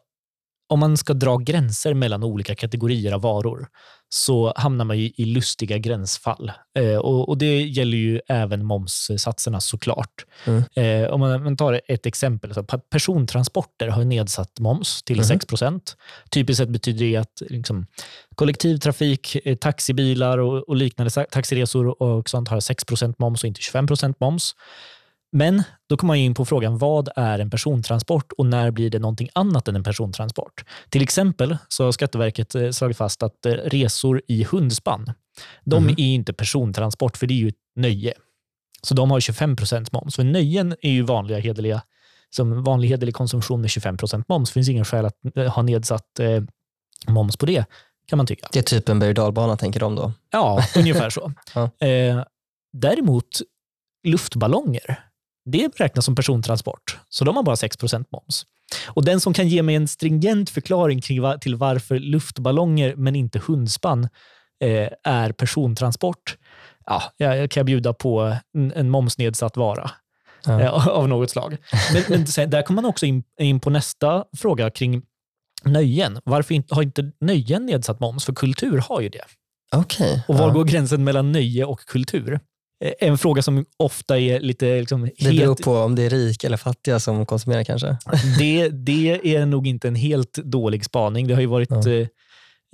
om 0.68 0.80
man 0.80 0.96
ska 0.96 1.14
dra 1.14 1.36
gränser 1.36 1.94
mellan 1.94 2.24
olika 2.24 2.54
kategorier 2.54 3.12
av 3.12 3.20
varor 3.20 3.68
så 4.12 4.52
hamnar 4.56 4.84
man 4.84 4.96
i, 4.96 5.14
i 5.16 5.24
lustiga 5.24 5.78
gränsfall. 5.78 6.52
Eh, 6.78 6.96
och, 6.96 7.28
och, 7.28 7.38
Det 7.38 7.62
gäller 7.62 7.98
ju 7.98 8.20
även 8.28 8.66
momssatserna 8.66 9.60
såklart. 9.60 10.26
Mm. 10.44 10.64
Eh, 10.74 11.10
om 11.10 11.20
man, 11.20 11.42
man, 11.42 11.56
tar 11.56 11.80
ett 11.88 12.06
exempel. 12.06 12.54
Så 12.54 12.62
persontransporter 12.62 13.88
har 13.88 14.04
nedsatt 14.04 14.60
moms 14.60 15.02
till 15.02 15.16
mm. 15.16 15.24
6 15.24 15.46
Typiskt 16.30 16.58
sett 16.58 16.68
betyder 16.68 17.06
det 17.06 17.16
att 17.16 17.42
liksom, 17.48 17.86
kollektivtrafik, 18.34 19.36
eh, 19.44 19.56
taxibilar 19.56 20.38
och, 20.38 20.68
och 20.68 20.76
liknande 20.76 21.10
taxiresor 21.10 22.02
och 22.02 22.30
sånt 22.30 22.48
har 22.48 22.60
6% 22.60 23.14
moms 23.18 23.42
och 23.42 23.48
inte 23.48 23.60
25% 23.60 24.14
moms. 24.20 24.54
Men 25.32 25.62
då 25.88 25.96
kommer 25.96 26.10
man 26.10 26.16
in 26.16 26.34
på 26.34 26.44
frågan 26.44 26.78
vad 26.78 27.08
är 27.16 27.38
en 27.38 27.50
persontransport 27.50 28.32
och 28.32 28.46
när 28.46 28.70
blir 28.70 28.90
det 28.90 28.98
någonting 28.98 29.28
annat 29.32 29.68
än 29.68 29.76
en 29.76 29.82
persontransport? 29.82 30.64
Till 30.88 31.02
exempel 31.02 31.56
så 31.68 31.84
har 31.84 31.92
Skatteverket 31.92 32.54
eh, 32.54 32.70
slagit 32.70 32.96
fast 32.96 33.22
att 33.22 33.46
eh, 33.46 33.52
resor 33.52 34.22
i 34.28 34.44
hundspann, 34.44 35.12
de 35.64 35.82
mm. 35.82 35.94
är 35.98 36.14
inte 36.14 36.32
persontransport 36.32 37.16
för 37.16 37.26
det 37.26 37.34
är 37.34 37.38
ju 37.38 37.48
ett 37.48 37.54
nöje. 37.76 38.12
Så 38.82 38.94
de 38.94 39.10
har 39.10 39.20
25% 39.20 39.88
moms. 39.92 40.16
För 40.16 40.24
nöjen 40.24 40.76
är 40.82 40.90
ju 40.90 41.02
vanliga 41.02 41.38
hederliga, 41.38 41.82
som 42.30 42.64
vanlig 42.64 42.88
hederlig 42.88 43.14
konsumtion 43.14 43.60
med 43.60 43.68
25% 43.68 44.24
moms. 44.28 44.50
Det 44.50 44.54
finns 44.54 44.68
ingen 44.68 44.84
skäl 44.84 45.06
att 45.06 45.36
eh, 45.36 45.52
ha 45.54 45.62
nedsatt 45.62 46.20
eh, 46.20 46.42
moms 47.08 47.36
på 47.36 47.46
det 47.46 47.64
kan 48.10 48.16
man 48.16 48.26
tycka. 48.26 48.48
Det 48.52 48.58
är 48.58 48.62
typ 48.62 48.88
en 48.88 48.98
berg 48.98 49.20
och 49.20 49.58
tänker 49.58 49.80
de 49.80 49.94
då? 49.94 50.12
Ja, 50.30 50.64
ungefär 50.76 51.10
så. 51.10 51.32
ja. 51.54 51.86
eh, 51.86 52.24
däremot 52.72 53.40
luftballonger, 54.04 55.09
det 55.50 55.80
räknas 55.80 56.04
som 56.04 56.14
persontransport, 56.14 56.98
så 57.08 57.24
de 57.24 57.36
har 57.36 57.42
bara 57.42 57.56
6% 57.56 58.04
moms. 58.12 58.46
Och 58.86 59.04
Den 59.04 59.20
som 59.20 59.32
kan 59.32 59.48
ge 59.48 59.62
mig 59.62 59.74
en 59.74 59.88
stringent 59.88 60.50
förklaring 60.50 61.00
till 61.40 61.56
varför 61.56 61.98
luftballonger 61.98 62.94
men 62.96 63.16
inte 63.16 63.38
hundspann 63.46 64.08
eh, 64.64 64.88
är 65.04 65.32
persontransport, 65.32 66.36
ja, 66.86 67.02
jag 67.16 67.50
kan 67.50 67.66
bjuda 67.66 67.92
på 67.92 68.36
en, 68.74 68.90
momsnedsatt 68.90 69.56
vara. 69.56 69.90
Ja. 70.46 70.60
Eh, 70.60 70.88
av 70.88 71.08
något 71.08 71.30
slag. 71.30 71.56
Men, 71.92 72.02
men 72.08 72.26
sen, 72.26 72.50
där 72.50 72.62
kommer 72.62 72.82
man 72.82 72.90
också 72.90 73.06
in, 73.06 73.22
in, 73.40 73.60
på 73.60 73.70
nästa 73.70 74.24
fråga 74.36 74.70
kring 74.70 75.02
nöjen. 75.64 76.20
Varför 76.24 76.54
inte, 76.54 76.74
har 76.74 76.82
inte 76.82 77.12
nöjen 77.20 77.66
nedsatt 77.66 78.00
moms? 78.00 78.24
För 78.24 78.32
kultur 78.32 78.78
har 78.88 79.00
ju 79.00 79.08
det. 79.08 79.24
Okay, 79.76 80.20
och 80.28 80.34
var 80.34 80.46
ja. 80.46 80.52
går 80.52 80.64
gränsen 80.64 81.04
mellan 81.04 81.32
nöje 81.32 81.64
och 81.64 81.80
kultur? 81.80 82.40
Eh, 82.80 82.92
en 82.98 83.18
fråga 83.18 83.42
som 83.42 83.64
ofta 83.76 84.18
är 84.18 84.40
lite... 84.40 84.80
Liksom, 84.80 85.10
det 85.18 85.32
beror 85.32 85.54
på 85.54 85.76
om 85.76 85.94
det 85.94 86.02
är 86.02 86.10
rika 86.10 86.46
eller 86.46 86.56
fattiga 86.56 87.00
som 87.00 87.26
konsumerar 87.26 87.64
kanske? 87.64 87.96
Det, 88.38 88.68
det 88.68 89.36
är 89.36 89.46
nog 89.46 89.66
inte 89.66 89.88
en 89.88 89.94
helt 89.94 90.32
dålig 90.32 90.84
spaning. 90.84 91.26
Det 91.26 91.34
har 91.34 91.40
ju 91.40 91.46
varit 91.46 91.70
ja. 91.70 91.90
Eh, 91.90 92.06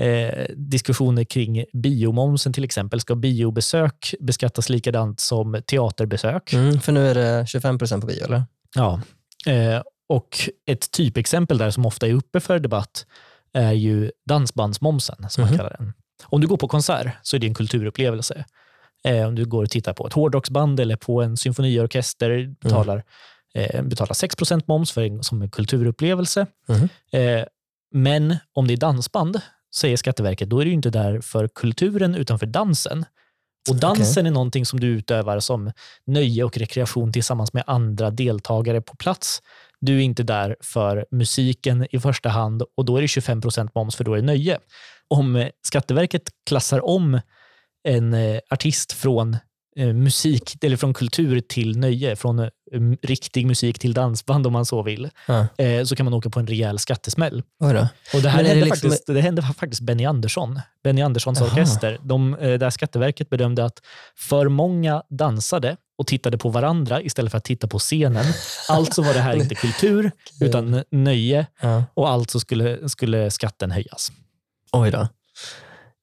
eh, 0.02 0.46
diskussioner 0.56 1.24
kring 1.24 1.64
biomomsen 1.72 2.52
till 2.52 2.64
exempel. 2.64 3.00
Ska 3.00 3.14
biobesök 3.14 4.14
beskattas 4.20 4.68
likadant 4.68 5.20
som 5.20 5.62
teaterbesök? 5.66 6.52
Mm, 6.52 6.80
för 6.80 6.92
nu 6.92 7.08
är 7.08 7.14
det 7.14 7.46
25 7.48 7.78
procent 7.78 8.00
på 8.00 8.06
bio, 8.06 8.24
eller? 8.24 8.42
Ja. 8.74 9.00
Eh, 9.46 9.82
och 10.08 10.50
ett 10.66 10.90
typexempel 10.90 11.58
där 11.58 11.70
som 11.70 11.86
ofta 11.86 12.06
är 12.06 12.12
uppe 12.12 12.40
för 12.40 12.58
debatt 12.58 13.06
är 13.52 13.72
ju 13.72 14.10
dansbandsmomsen, 14.28 15.26
som 15.28 15.42
mm. 15.42 15.52
man 15.52 15.58
kallar 15.58 15.76
den. 15.78 15.92
Om 16.24 16.40
du 16.40 16.46
går 16.46 16.56
på 16.56 16.68
konsert 16.68 17.12
så 17.22 17.36
är 17.36 17.40
det 17.40 17.46
en 17.46 17.54
kulturupplevelse. 17.54 18.44
Eh, 19.04 19.26
om 19.26 19.34
du 19.34 19.44
går 19.44 19.62
och 19.62 19.70
tittar 19.70 19.92
på 19.92 20.06
ett 20.06 20.12
hårdrocksband 20.12 20.80
eller 20.80 20.96
på 20.96 21.22
en 21.22 21.36
symfoniorkester, 21.36 22.30
mm. 22.30 22.56
betalar, 22.60 23.04
mm. 23.54 23.70
eh, 23.70 23.82
betalar 23.82 24.12
6% 24.12 24.62
moms 24.66 24.92
för, 24.92 25.22
som 25.22 25.42
en 25.42 25.50
kulturupplevelse. 25.50 26.46
Mm. 26.68 26.88
Eh, 27.12 27.44
men 27.94 28.36
om 28.52 28.66
det 28.66 28.74
är 28.74 28.76
dansband, 28.76 29.40
säger 29.74 29.96
Skatteverket, 29.96 30.50
då 30.50 30.60
är 30.60 30.64
du 30.64 30.72
inte 30.72 30.90
där 30.90 31.20
för 31.20 31.48
kulturen 31.48 32.14
utan 32.14 32.38
för 32.38 32.46
dansen. 32.46 33.04
Och 33.70 33.76
dansen 33.76 34.22
okay. 34.22 34.30
är 34.30 34.34
någonting 34.34 34.66
som 34.66 34.80
du 34.80 34.86
utövar 34.86 35.40
som 35.40 35.72
nöje 36.06 36.44
och 36.44 36.58
rekreation 36.58 37.12
tillsammans 37.12 37.52
med 37.52 37.64
andra 37.66 38.10
deltagare 38.10 38.80
på 38.80 38.96
plats. 38.96 39.42
Du 39.80 39.96
är 39.96 40.02
inte 40.02 40.22
där 40.22 40.56
för 40.60 41.06
musiken 41.10 41.86
i 41.90 42.00
första 42.00 42.28
hand 42.28 42.62
och 42.76 42.84
då 42.84 42.96
är 42.96 43.00
det 43.00 43.06
25% 43.06 43.70
moms 43.74 43.96
för 43.96 44.04
då 44.04 44.12
är 44.12 44.16
det 44.16 44.22
nöje. 44.22 44.58
Om 45.08 45.50
Skatteverket 45.62 46.22
klassar 46.46 46.86
om 46.86 47.20
en 47.86 48.14
eh, 48.14 48.38
artist 48.50 48.92
från 48.92 49.36
eh, 49.76 49.92
musik, 49.92 50.64
eller 50.64 50.76
från 50.76 50.94
kultur 50.94 51.40
till 51.40 51.78
nöje, 51.78 52.16
från 52.16 52.38
eh, 52.38 52.48
riktig 53.02 53.46
musik 53.46 53.78
till 53.78 53.94
dansband 53.94 54.46
om 54.46 54.52
man 54.52 54.66
så 54.66 54.82
vill, 54.82 55.10
ja. 55.26 55.46
så 55.84 55.96
kan 55.96 56.04
man 56.04 56.14
åka 56.14 56.30
på 56.30 56.40
en 56.40 56.46
rejäl 56.46 56.78
skattesmäll. 56.78 57.42
Och 58.14 58.22
det 58.22 58.28
här 58.28 58.44
hände, 58.44 58.64
liksom... 58.64 58.90
faktiskt, 58.90 59.06
det 59.06 59.20
hände 59.20 59.42
faktiskt 59.42 59.82
Benny 59.82 60.04
Andersson, 60.04 60.60
Benny 60.84 61.02
Anderssons 61.02 61.40
Aha. 61.40 61.50
orkester. 61.50 61.98
De, 62.02 62.36
där 62.40 62.70
Skatteverket 62.70 63.30
bedömde 63.30 63.64
att 63.64 63.80
för 64.16 64.48
många 64.48 65.02
dansade 65.10 65.76
och 65.98 66.06
tittade 66.06 66.38
på 66.38 66.48
varandra 66.48 67.02
istället 67.02 67.30
för 67.30 67.38
att 67.38 67.44
titta 67.44 67.66
på 67.66 67.78
scenen. 67.78 68.24
Alltså 68.68 69.02
var 69.02 69.14
det 69.14 69.20
här 69.20 69.36
inte 69.36 69.54
kultur, 69.54 70.10
utan 70.40 70.82
nöje 70.90 71.46
ja. 71.60 71.84
och 71.94 72.08
alltså 72.08 72.40
skulle, 72.40 72.88
skulle 72.88 73.30
skatten 73.30 73.70
höjas. 73.70 74.12
Oj 74.72 74.90
då. 74.90 75.08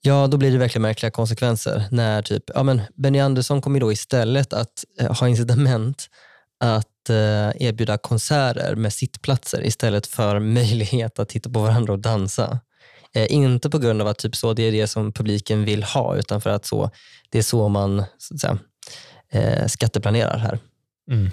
Ja, 0.05 0.27
då 0.27 0.37
blir 0.37 0.51
det 0.51 0.57
verkligen 0.57 0.81
märkliga 0.81 1.11
konsekvenser. 1.11 1.83
När 1.91 2.21
typ, 2.21 2.43
ja, 2.53 2.63
men 2.63 2.81
Benny 2.95 3.19
Andersson 3.19 3.61
kommer 3.61 3.79
då 3.79 3.91
istället 3.91 4.53
att 4.53 4.83
eh, 4.99 5.19
ha 5.19 5.27
incitament 5.27 6.09
att 6.59 7.09
eh, 7.09 7.67
erbjuda 7.67 7.97
konserter 7.97 8.75
med 8.75 8.93
sittplatser 8.93 9.65
istället 9.65 10.07
för 10.07 10.39
möjlighet 10.53 11.19
att 11.19 11.29
titta 11.29 11.49
på 11.49 11.59
varandra 11.59 11.93
och 11.93 11.99
dansa. 11.99 12.59
Eh, 13.15 13.33
inte 13.33 13.69
på 13.69 13.77
grund 13.77 14.01
av 14.01 14.07
att 14.07 14.17
typ 14.17 14.35
så 14.35 14.53
det 14.53 14.63
är 14.63 14.71
det 14.71 14.87
som 14.87 15.11
publiken 15.11 15.65
vill 15.65 15.83
ha, 15.83 16.15
utan 16.15 16.41
för 16.41 16.49
att 16.49 16.65
så, 16.65 16.91
det 17.29 17.37
är 17.37 17.43
så 17.43 17.67
man 17.67 18.03
så 18.17 18.33
att 18.33 18.39
säga, 18.39 18.57
eh, 19.31 19.67
skatteplanerar 19.67 20.37
här. 20.37 20.59
Mm. 21.11 21.31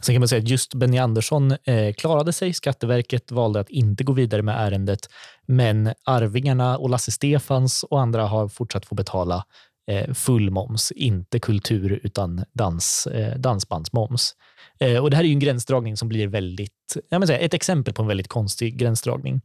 Sen 0.00 0.14
kan 0.14 0.20
man 0.20 0.28
säga 0.28 0.42
att 0.42 0.48
just 0.48 0.74
Benny 0.74 0.98
Andersson 0.98 1.50
eh, 1.64 1.92
klarade 1.92 2.32
sig. 2.32 2.52
Skatteverket 2.52 3.30
valde 3.30 3.60
att 3.60 3.70
inte 3.70 4.04
gå 4.04 4.12
vidare 4.12 4.42
med 4.42 4.66
ärendet, 4.66 5.00
men 5.46 5.92
Arvingarna 6.04 6.78
och 6.78 6.90
Lasse 6.90 7.10
Stefans 7.10 7.82
och 7.82 8.00
andra 8.00 8.26
har 8.26 8.48
fortsatt 8.48 8.86
få 8.86 8.94
betala 8.94 9.44
eh, 9.90 10.14
full 10.14 10.50
moms, 10.50 10.92
inte 10.92 11.40
kultur 11.40 12.00
utan 12.02 12.44
dans, 12.52 13.06
eh, 13.06 13.38
dansbandsmoms. 13.38 14.34
Eh, 14.80 14.98
och 14.98 15.10
det 15.10 15.16
här 15.16 15.24
är 15.24 15.28
en 15.28 15.38
gränsdragning 15.38 15.96
som 15.96 16.08
blir 16.08 16.26
väldigt, 16.26 16.96
jag 17.08 17.26
säga, 17.26 17.38
ett 17.38 17.54
exempel 17.54 17.94
på 17.94 18.02
en 18.02 18.08
väldigt 18.08 18.28
konstig 18.28 18.76
gränsdragning. 18.76 19.40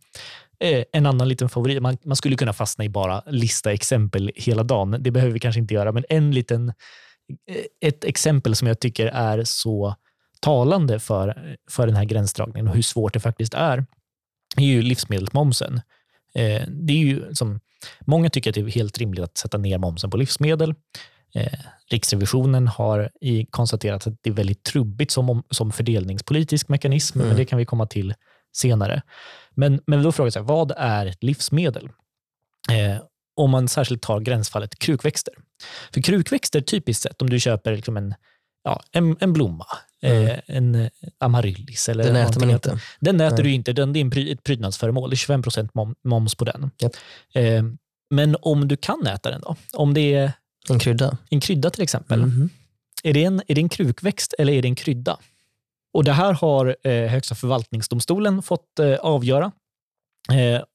Eh, 0.60 0.84
en 0.92 1.06
annan 1.06 1.28
liten 1.28 1.50
favorit, 1.50 1.82
man, 1.82 1.98
man 2.06 2.16
skulle 2.16 2.36
kunna 2.36 2.54
fastna 2.54 2.86
i 2.86 2.90
bara 2.90 3.24
lista 3.28 3.74
exempel 3.74 4.32
hela 4.36 4.64
dagen. 4.64 4.96
Det 5.00 5.12
behöver 5.12 5.34
vi 5.34 5.40
kanske 5.40 5.62
inte 5.62 5.74
göra, 5.74 5.92
men 5.92 6.06
en 6.10 6.32
liten 6.32 6.74
ett 7.82 8.04
exempel 8.04 8.56
som 8.56 8.68
jag 8.68 8.80
tycker 8.80 9.08
är 9.08 9.44
så 9.44 9.96
talande 10.40 11.00
för, 11.00 11.58
för 11.70 11.88
den 11.88 11.96
här 11.96 12.06
gränsdragningen 12.06 12.68
och 12.68 12.76
hur 12.76 12.82
svårt 12.82 13.14
det 13.14 13.20
faktiskt 13.20 13.54
är, 13.54 13.86
är 14.58 14.66
ju 14.66 14.82
livsmedelsmomsen. 14.82 15.82
Eh, 16.36 16.64
det 16.68 16.94
är 16.94 16.98
ju 16.98 17.36
som, 17.36 17.60
många 18.00 18.30
tycker 18.30 18.50
att 18.50 18.56
det 18.56 18.62
är 18.62 18.66
helt 18.66 18.98
rimligt 18.98 19.24
att 19.24 19.38
sätta 19.38 19.58
ner 19.58 19.78
momsen 19.78 20.10
på 20.10 20.18
livsmedel. 20.18 20.76
Eh, 21.36 21.60
Riksrevisionen 21.90 22.68
har 22.68 23.10
i, 23.22 23.46
konstaterat 23.46 24.08
att 24.08 24.14
det 24.22 24.30
är 24.30 24.34
väldigt 24.34 24.64
trubbigt 24.64 25.12
som, 25.12 25.44
som 25.50 25.72
fördelningspolitisk 25.72 26.70
mekanism, 26.70 27.18
mm. 27.18 27.28
men 27.28 27.38
det 27.38 27.46
kan 27.46 27.60
vi 27.60 27.66
komma 27.66 27.86
till 27.88 28.14
senare. 28.56 29.02
Men, 29.52 29.82
men 29.88 30.04
då 30.04 30.12
frågar 30.12 30.32
jag, 30.36 30.44
vad 30.44 30.72
är 30.78 31.06
ett 31.06 31.24
livsmedel? 31.24 31.90
Eh, 33.38 33.44
om 33.44 33.52
man 33.52 33.68
särskilt 33.68 34.02
tar 34.02 34.20
gränsfallet 34.20 34.80
krukväxter. 34.80 35.34
För 35.94 36.02
krukväxter, 36.02 36.62
typiskt 36.62 37.04
sett, 37.04 37.22
om 37.22 37.30
du 37.30 37.40
köper 37.40 37.76
liksom 37.76 37.98
en, 37.98 38.16
ja, 38.64 38.84
en, 38.92 39.18
en 39.20 39.34
blomma, 39.34 39.68
mm. 40.02 40.28
eh, 40.28 40.40
en 40.48 40.90
amaryllis 41.18 41.90
eller 41.90 42.04
Den 42.04 42.16
äter 42.16 42.40
man 42.40 42.50
inte. 42.50 42.80
Den 43.00 43.22
äter 43.22 43.38
Nej. 43.38 43.44
du 43.44 43.52
inte, 43.52 43.74
den, 43.74 43.94
det 43.94 44.00
är 44.00 44.32
ett 44.32 44.44
prydnadsföremål. 44.44 45.10
Det 45.10 45.14
är 45.14 45.18
25 45.18 45.42
procent 45.42 45.72
moms 46.04 46.36
på 46.36 46.46
den. 46.46 46.72
Yep. 46.84 46.94
Eh, 47.34 47.64
men 48.10 48.36
om 48.42 48.68
du 48.68 48.78
kan 48.78 49.08
äta 49.08 49.32
den 49.32 49.42
då? 49.42 49.56
Om 49.74 49.94
det 49.94 50.14
är 50.14 50.32
en 50.70 50.80
krydda, 50.80 51.18
en 51.30 51.40
krydda 51.40 51.70
till 51.70 51.84
exempel. 51.84 52.24
Mm. 52.24 52.50
Är, 53.04 53.14
det 53.14 53.24
en, 53.24 53.42
är 53.48 53.56
det 53.56 53.62
en 53.62 53.70
krukväxt 53.70 54.34
eller 54.38 54.54
är 54.54 54.62
det 54.62 54.68
en 54.68 54.76
krydda? 54.76 55.18
Och 55.94 56.04
Det 56.04 56.12
här 56.12 56.34
har 56.34 56.76
eh, 56.84 57.10
Högsta 57.10 57.36
förvaltningsdomstolen 57.36 58.42
fått 58.42 58.80
eh, 58.80 58.96
avgöra 58.96 59.46
eh, 59.46 59.52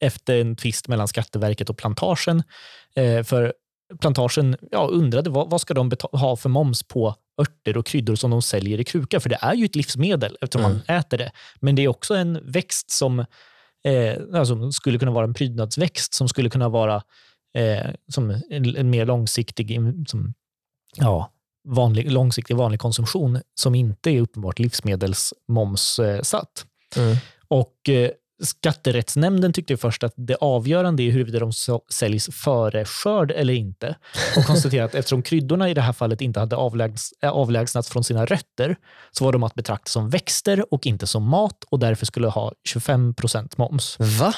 efter 0.00 0.40
en 0.40 0.56
tvist 0.56 0.88
mellan 0.88 1.08
Skatteverket 1.08 1.70
och 1.70 1.78
plantagen. 1.78 2.42
Eh, 2.96 3.22
för 3.22 3.52
plantagen 4.00 4.56
ja, 4.70 4.86
undrade 4.86 5.30
vad, 5.30 5.50
vad 5.50 5.60
ska 5.60 5.74
de 5.74 5.90
ha 6.12 6.36
för 6.36 6.48
moms 6.48 6.82
på 6.82 7.14
örter 7.40 7.76
och 7.76 7.86
kryddor 7.86 8.14
som 8.14 8.30
de 8.30 8.42
säljer 8.42 8.80
i 8.80 8.84
kruka? 8.84 9.20
För 9.20 9.28
det 9.28 9.38
är 9.40 9.54
ju 9.54 9.64
ett 9.64 9.76
livsmedel 9.76 10.36
eftersom 10.40 10.64
mm. 10.64 10.80
man 10.86 10.96
äter 10.96 11.18
det. 11.18 11.30
Men 11.60 11.74
det 11.74 11.82
är 11.82 11.88
också 11.88 12.14
en 12.14 12.38
växt 12.42 12.90
som 12.90 13.18
eh, 13.84 14.16
alltså 14.34 14.72
skulle 14.72 14.98
kunna 14.98 15.12
vara 15.12 15.24
en 15.24 15.34
prydnadsväxt 15.34 16.14
som 16.14 16.28
skulle 16.28 16.50
kunna 16.50 16.68
vara 16.68 17.02
eh, 17.54 17.86
som 18.12 18.30
en, 18.50 18.76
en, 18.76 18.90
mer 18.90 19.06
långsiktig, 19.06 19.80
som, 20.06 20.34
ja, 20.96 21.32
vanlig, 21.68 22.12
långsiktig 22.12 22.56
vanlig 22.56 22.80
konsumtion 22.80 23.40
som 23.54 23.74
inte 23.74 24.10
är 24.10 24.20
uppenbart 24.20 24.58
livsmedelsmomssatt. 24.58 26.66
Mm. 26.96 27.16
Och 27.48 27.88
eh, 27.88 28.10
Skatterättsnämnden 28.42 29.52
tyckte 29.52 29.76
först 29.76 30.04
att 30.04 30.12
det 30.16 30.36
avgörande 30.40 31.02
är 31.02 31.10
huruvida 31.10 31.38
de 31.38 31.52
säljs 31.92 32.28
före 32.32 32.84
skörd 32.84 33.30
eller 33.30 33.54
inte 33.54 33.96
och 34.36 34.44
konstaterade 34.44 34.84
att 34.84 34.94
eftersom 34.94 35.22
kryddorna 35.22 35.70
i 35.70 35.74
det 35.74 35.80
här 35.80 35.92
fallet 35.92 36.20
inte 36.20 36.40
hade 36.40 36.56
avlägs, 36.56 37.12
avlägsnats 37.22 37.88
från 37.88 38.04
sina 38.04 38.24
rötter 38.24 38.76
så 39.10 39.24
var 39.24 39.32
de 39.32 39.42
att 39.42 39.54
betrakta 39.54 39.88
som 39.88 40.10
växter 40.10 40.74
och 40.74 40.86
inte 40.86 41.06
som 41.06 41.22
mat 41.22 41.64
och 41.70 41.78
därför 41.78 42.06
skulle 42.06 42.28
ha 42.28 42.52
25 42.68 43.14
procent 43.14 43.58
moms. 43.58 43.96
Va? 43.98 44.34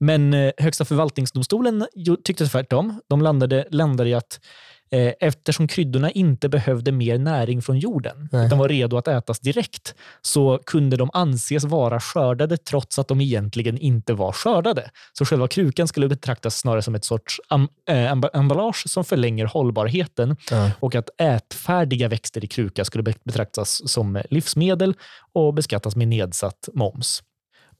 Men 0.00 0.34
eh, 0.34 0.52
Högsta 0.58 0.84
förvaltningsdomstolen 0.84 1.86
tyckte 2.24 2.46
tvärtom. 2.46 3.00
De 3.08 3.22
landade, 3.22 3.66
landade 3.70 4.10
i 4.10 4.14
att 4.14 4.38
Eh, 4.38 4.73
eftersom 5.20 5.68
kryddorna 5.68 6.10
inte 6.10 6.48
behövde 6.48 6.92
mer 6.92 7.18
näring 7.18 7.62
från 7.62 7.78
jorden, 7.78 8.28
Nej. 8.32 8.46
utan 8.46 8.58
var 8.58 8.68
redo 8.68 8.96
att 8.96 9.08
ätas 9.08 9.40
direkt, 9.40 9.94
så 10.22 10.60
kunde 10.66 10.96
de 10.96 11.10
anses 11.12 11.64
vara 11.64 12.00
skördade 12.00 12.56
trots 12.56 12.98
att 12.98 13.08
de 13.08 13.20
egentligen 13.20 13.78
inte 13.78 14.14
var 14.14 14.32
skördade. 14.32 14.90
Så 15.12 15.24
själva 15.24 15.48
krukan 15.48 15.88
skulle 15.88 16.08
betraktas 16.08 16.58
snarare 16.58 16.82
som 16.82 16.94
ett 16.94 17.04
sorts 17.04 17.40
äh, 17.88 18.12
emballage 18.32 18.88
som 18.88 19.04
förlänger 19.04 19.44
hållbarheten 19.46 20.36
ja. 20.50 20.70
och 20.80 20.94
att 20.94 21.20
ätfärdiga 21.20 22.08
växter 22.08 22.44
i 22.44 22.46
kruka 22.46 22.84
skulle 22.84 23.02
betraktas 23.24 23.90
som 23.90 24.22
livsmedel 24.30 24.94
och 25.32 25.54
beskattas 25.54 25.96
med 25.96 26.08
nedsatt 26.08 26.68
moms. 26.74 27.22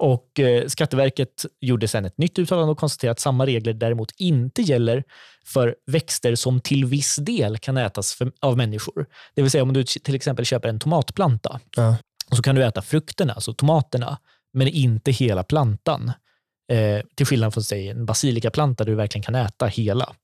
Och 0.04 0.40
eh, 0.40 0.66
Skatteverket 0.66 1.46
gjorde 1.60 1.88
sedan 1.88 2.04
ett 2.04 2.18
nytt 2.18 2.38
uttalande 2.38 2.72
och 2.72 2.78
konstaterade 2.78 3.12
att 3.12 3.20
samma 3.20 3.46
regler 3.46 3.72
däremot 3.72 4.12
inte 4.16 4.62
gäller 4.62 5.04
för 5.46 5.76
växter 5.86 6.34
som 6.34 6.60
till 6.60 6.84
viss 6.84 7.16
del 7.16 7.58
kan 7.58 7.76
ätas 7.76 8.14
för, 8.14 8.32
av 8.40 8.56
människor. 8.56 9.06
Det 9.34 9.42
vill 9.42 9.50
säga 9.50 9.62
om 9.62 9.72
du 9.72 9.84
till 9.84 10.14
exempel 10.14 10.44
köper 10.44 10.68
en 10.68 10.78
tomatplanta 10.78 11.60
ja. 11.76 11.96
så 12.32 12.42
kan 12.42 12.54
du 12.54 12.64
äta 12.64 12.82
frukterna, 12.82 13.32
alltså 13.32 13.52
tomaterna, 13.52 14.18
men 14.52 14.68
inte 14.68 15.10
hela 15.10 15.42
plantan. 15.42 16.12
Eh, 16.72 17.00
till 17.14 17.26
skillnad 17.26 17.54
från 17.54 17.64
säg, 17.64 17.88
en 17.88 18.06
basilikaplanta 18.06 18.84
där 18.84 18.90
du 18.90 18.96
verkligen 18.96 19.22
kan 19.22 19.34
äta 19.34 19.66
hela. 19.66 20.14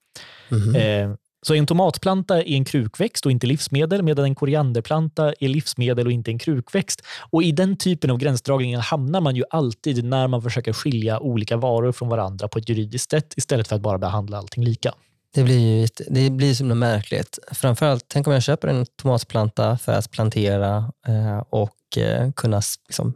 Mm 0.50 0.62
-hmm. 0.62 1.10
eh, 1.10 1.16
så 1.42 1.54
en 1.54 1.66
tomatplanta 1.66 2.38
är 2.38 2.52
en 2.52 2.64
krukväxt 2.64 3.26
och 3.26 3.32
inte 3.32 3.46
livsmedel, 3.46 4.02
medan 4.02 4.24
en 4.24 4.34
korianderplanta 4.34 5.32
är 5.40 5.48
livsmedel 5.48 6.06
och 6.06 6.12
inte 6.12 6.30
en 6.30 6.38
krukväxt. 6.38 7.02
Och 7.30 7.42
I 7.42 7.52
den 7.52 7.76
typen 7.76 8.10
av 8.10 8.18
gränsdragningar 8.18 8.80
hamnar 8.80 9.20
man 9.20 9.36
ju 9.36 9.44
alltid 9.50 10.04
när 10.04 10.28
man 10.28 10.42
försöker 10.42 10.72
skilja 10.72 11.20
olika 11.20 11.56
varor 11.56 11.92
från 11.92 12.08
varandra 12.08 12.48
på 12.48 12.58
ett 12.58 12.68
juridiskt 12.68 13.10
sätt 13.10 13.34
istället 13.36 13.68
för 13.68 13.76
att 13.76 13.82
bara 13.82 13.98
behandla 13.98 14.38
allting 14.38 14.64
lika. 14.64 14.94
Det 15.34 15.42
blir 15.42 15.58
ju 15.58 15.88
det 16.08 16.30
blir 16.30 16.54
så 16.54 16.64
märkligt. 16.64 17.38
Framförallt, 17.52 18.04
tänk 18.08 18.26
om 18.26 18.32
jag 18.32 18.42
köper 18.42 18.68
en 18.68 18.86
tomatplanta 18.86 19.78
för 19.78 19.92
att 19.92 20.10
plantera 20.10 20.92
eh, 21.06 21.42
och 21.50 21.98
eh, 21.98 22.32
kunna 22.32 22.62
liksom, 22.88 23.14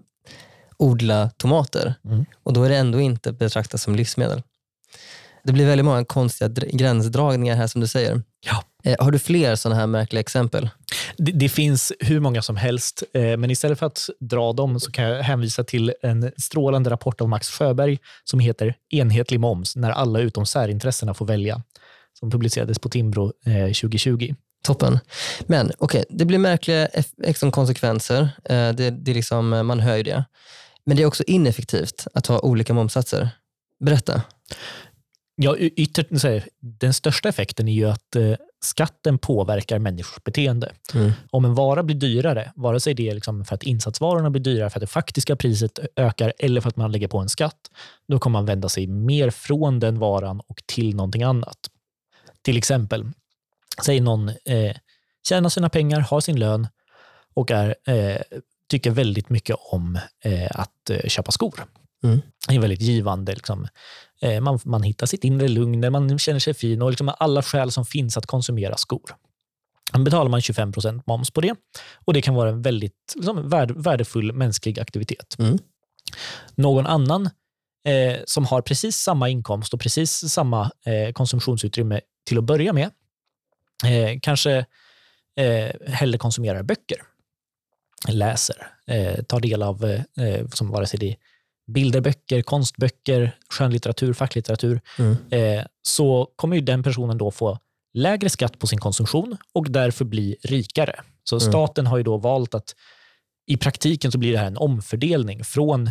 odla 0.77 1.31
tomater. 1.37 1.95
Mm. 2.05 2.25
Och 2.43 2.53
då 2.53 2.63
är 2.65 2.69
det 2.69 2.77
ändå 2.77 3.01
inte 3.01 3.33
betraktat 3.33 3.81
som 3.81 3.95
livsmedel. 3.95 4.43
Det 5.45 5.53
blir 5.53 5.67
väldigt 5.67 5.85
många 5.85 6.05
konstiga 6.05 6.49
gränsdragningar 6.73 7.57
här 7.57 7.67
som 7.67 7.81
du 7.81 7.87
säger. 7.87 8.23
Ja. 8.47 8.65
Eh, 8.85 9.05
har 9.05 9.11
du 9.11 9.19
fler 9.19 9.57
sådana 9.57 9.81
här 9.81 9.87
märkliga 9.87 10.21
exempel? 10.21 10.71
Det, 11.17 11.33
det, 11.33 11.49
finns 11.49 11.93
hur 12.01 12.21
många 12.21 12.43
som 12.43 12.57
helst, 12.57 13.03
eh, 13.15 13.37
men 13.37 13.51
istället 13.51 13.79
för 13.79 13.87
att 13.87 14.09
dra 14.21 14.53
dem 14.53 14.81
så 14.81 14.91
kan 14.91 15.05
jag 15.05 15.23
hänvisa 15.23 15.65
till 15.65 15.95
en 16.03 16.33
strålande 16.37 16.91
rapport 16.91 17.21
av 17.21 17.29
Max 17.29 17.51
Sjöberg 17.51 17.99
som 18.25 18.41
heter 18.41 18.75
Enhetlig 18.91 19.41
moms 19.41 19.77
när 19.77 19.91
alla 19.91 20.21
utom 20.21 20.47
särintressena 20.47 21.15
får 21.15 21.27
välja, 21.27 21.63
som 22.19 22.31
publicerades 22.31 22.79
på 22.79 22.89
Timbro 22.89 23.33
eh, 23.47 23.67
2020. 23.67 24.35
Toppen. 24.65 24.99
Men 25.47 25.67
okej, 25.79 26.01
okay, 26.01 26.05
det 26.19 26.25
blir 26.25 26.39
märkliga 26.39 26.89
konsekvenser. 27.53 28.29
Eh, 28.45 28.71
det, 28.73 28.91
det 28.91 29.15
liksom, 29.15 29.49
man 29.49 29.81
hör 29.81 29.97
ju 29.97 30.03
det. 30.03 30.25
Men 30.87 30.97
det 30.97 31.03
är 31.03 31.07
också 31.07 31.25
ineffektivt 31.27 32.07
att 32.15 32.27
ha 32.27 32.39
olika 32.39 32.75
momsatser. 32.75 33.29
Berätta. 33.85 34.23
Ja, 35.37 35.57
ytterst, 35.57 36.09
den 36.61 36.95
största 36.95 37.29
effekten 37.29 37.69
är 37.69 37.73
ju 37.73 37.91
att 37.91 38.17
eh, 38.17 38.35
skatten 38.61 39.19
påverkar 39.19 39.79
människors 39.79 40.25
beteende. 40.25 40.73
Mm. 40.95 41.13
Om 41.31 41.45
en 41.45 41.55
vara 41.55 41.83
blir 41.83 41.97
dyrare, 41.97 42.53
vare 42.57 42.81
sig 42.81 42.95
det 42.95 43.09
är 43.09 43.15
liksom 43.15 43.45
för 43.45 43.55
att 43.55 43.63
insatsvarorna 43.63 44.31
blir 44.31 44.43
dyrare 44.43 44.71
för 44.71 44.79
att 44.79 44.81
det 44.81 44.87
faktiska 44.87 45.37
priset 45.37 45.79
ökar 45.97 46.33
eller 46.39 46.61
för 46.61 46.69
att 46.69 46.77
man 46.77 46.93
lägger 46.93 47.09
på 47.09 47.19
en 47.19 47.29
skatt, 47.29 47.71
då 48.09 48.19
kommer 48.19 48.39
man 48.39 48.47
vända 48.47 48.69
sig 48.69 48.87
mer 48.87 49.31
från 49.31 49.81
den 49.81 49.99
varan 49.99 50.41
och 50.47 50.63
till 50.67 50.97
någonting 50.97 51.23
annat. 51.23 51.59
Till 52.43 52.57
exempel, 52.57 53.11
säg 53.85 54.01
någon 54.01 54.29
eh, 54.29 54.77
tjänar 55.29 55.49
sina 55.49 55.69
pengar, 55.69 56.01
har 56.01 56.21
sin 56.21 56.39
lön 56.39 56.69
och 57.35 57.51
är, 57.51 57.75
eh, 57.87 58.21
tycker 58.69 58.91
väldigt 58.91 59.29
mycket 59.29 59.57
om 59.59 59.99
eh, 60.25 60.51
att 60.51 60.91
eh, 60.91 61.09
köpa 61.09 61.33
skor. 61.33 61.65
Mm. 62.05 62.23
Det 62.49 62.55
är 62.55 62.61
väldigt 62.61 62.81
givande. 62.81 63.35
Liksom. 63.35 63.67
Eh, 64.21 64.41
man, 64.41 64.59
man 64.65 64.83
hittar 64.83 65.07
sitt 65.07 65.25
inre 65.25 65.49
lugn, 65.49 65.93
man 65.93 66.19
känner 66.19 66.41
sig 66.41 66.55
fin 66.55 66.83
och 66.83 66.91
liksom 66.91 67.13
alla 67.19 67.43
skäl 67.43 67.71
som 67.71 67.85
finns 67.85 68.17
att 68.17 68.27
konsumera 68.27 68.77
skor. 68.77 69.17
Då 69.93 70.03
betalar 70.03 70.31
man 70.31 70.41
25 70.41 70.73
procent 70.73 71.07
moms 71.07 71.31
på 71.31 71.41
det 71.41 71.55
och 71.95 72.13
det 72.13 72.23
kan 72.23 72.35
vara 72.35 72.49
en 72.49 72.63
väldigt 72.63 73.15
liksom, 73.15 73.49
värdefull 73.77 74.33
mänsklig 74.33 74.81
aktivitet. 74.81 75.37
Mm. 75.39 75.59
Någon 76.55 76.87
annan 76.87 77.31
eh, 77.85 78.17
som 78.25 78.45
har 78.45 78.63
precis 78.63 78.97
samma 78.97 79.29
inkomst 79.29 79.75
och 79.75 79.81
precis 79.81 80.33
samma 80.33 80.71
eh, 80.85 81.13
konsumtionsutrymme 81.13 82.01
till 82.27 82.39
att 82.39 82.45
börja 82.45 82.73
med 82.73 82.91
eh, 83.85 84.19
kanske 84.23 84.67
eh, 85.37 85.71
hellre 85.87 86.19
konsumerar 86.19 86.63
böcker, 86.63 86.99
läser, 88.09 88.67
eh, 88.87 89.23
tar 89.23 89.41
del 89.41 89.63
av, 89.63 89.85
eh, 89.85 90.49
som 90.49 90.71
vare 90.71 90.87
sig 90.87 90.99
det 90.99 91.11
är 91.11 91.17
bilderböcker, 91.67 92.43
konstböcker, 92.43 93.37
skönlitteratur, 93.49 94.13
facklitteratur, 94.13 94.81
mm. 94.99 95.17
eh, 95.31 95.65
så 95.83 96.29
kommer 96.37 96.57
ju 96.57 96.63
den 96.63 96.83
personen 96.83 97.19
då 97.19 97.31
få 97.31 97.59
lägre 97.95 98.31
skatt 98.31 98.59
på 98.59 98.67
sin 98.67 98.79
konsumtion 98.79 99.37
och 99.53 99.71
därför 99.71 100.05
bli 100.05 100.37
rikare. 100.43 101.01
Så 101.25 101.37
mm. 101.37 101.53
staten 101.53 101.87
har 101.87 101.97
ju 101.97 102.03
då 102.03 102.17
valt 102.17 102.55
att 102.55 102.75
i 103.47 103.57
praktiken 103.57 104.13
så 104.13 104.19
blir 104.19 104.33
det 104.33 104.39
här 104.39 104.47
en 104.47 104.57
omfördelning 104.57 105.45
från 105.45 105.91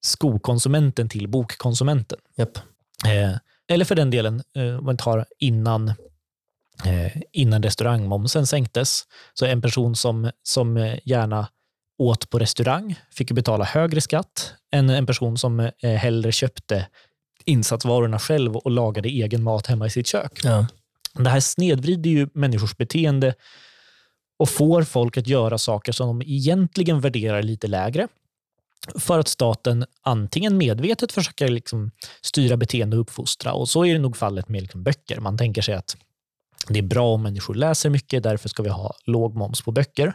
skokonsumenten 0.00 1.08
till 1.08 1.28
bokkonsumenten. 1.28 2.18
Yep. 2.38 2.58
Eh, 3.06 3.36
eller 3.68 3.84
för 3.84 3.94
den 3.94 4.10
delen, 4.10 4.42
eh, 4.54 4.78
om 4.78 4.84
man 4.84 4.96
tar 4.96 5.26
innan, 5.38 5.88
eh, 6.84 7.22
innan 7.32 7.62
restaurangmomsen 7.62 8.46
sänktes, 8.46 9.02
så 9.34 9.46
en 9.46 9.62
person 9.62 9.96
som, 9.96 10.30
som 10.42 10.96
gärna 11.04 11.48
åt 11.98 12.30
på 12.30 12.38
restaurang 12.38 13.00
fick 13.10 13.32
betala 13.32 13.64
högre 13.64 14.00
skatt 14.00 14.52
än 14.72 14.90
en 14.90 15.06
person 15.06 15.38
som 15.38 15.60
eh, 15.60 15.70
hellre 15.82 16.32
köpte 16.32 16.86
insatsvarorna 17.44 18.18
själv 18.18 18.56
och 18.56 18.70
lagade 18.70 19.08
egen 19.08 19.42
mat 19.42 19.66
hemma 19.66 19.86
i 19.86 19.90
sitt 19.90 20.06
kök. 20.06 20.40
Ja. 20.44 20.66
Det 21.14 21.30
här 21.30 21.40
snedvrider 21.40 22.10
ju 22.10 22.28
människors 22.34 22.76
beteende 22.76 23.34
och 24.38 24.48
får 24.48 24.82
folk 24.82 25.16
att 25.16 25.26
göra 25.26 25.58
saker 25.58 25.92
som 25.92 26.06
de 26.06 26.26
egentligen 26.26 27.00
värderar 27.00 27.42
lite 27.42 27.66
lägre 27.66 28.08
för 28.94 29.18
att 29.18 29.28
staten 29.28 29.86
antingen 30.02 30.58
medvetet 30.58 31.12
försöker 31.12 31.48
liksom 31.48 31.90
styra 32.20 32.56
beteende 32.56 32.96
och 32.96 33.00
uppfostra. 33.00 33.52
Och 33.52 33.68
så 33.68 33.84
är 33.84 33.92
det 33.92 34.00
nog 34.00 34.16
fallet 34.16 34.48
med 34.48 34.62
liksom 34.62 34.82
böcker. 34.82 35.20
Man 35.20 35.38
tänker 35.38 35.62
sig 35.62 35.74
att 35.74 35.96
det 36.68 36.78
är 36.78 36.82
bra 36.82 37.14
om 37.14 37.22
människor 37.22 37.54
läser 37.54 37.90
mycket, 37.90 38.22
därför 38.22 38.48
ska 38.48 38.62
vi 38.62 38.68
ha 38.68 38.94
låg 39.04 39.34
moms 39.34 39.62
på 39.62 39.72
böcker. 39.72 40.14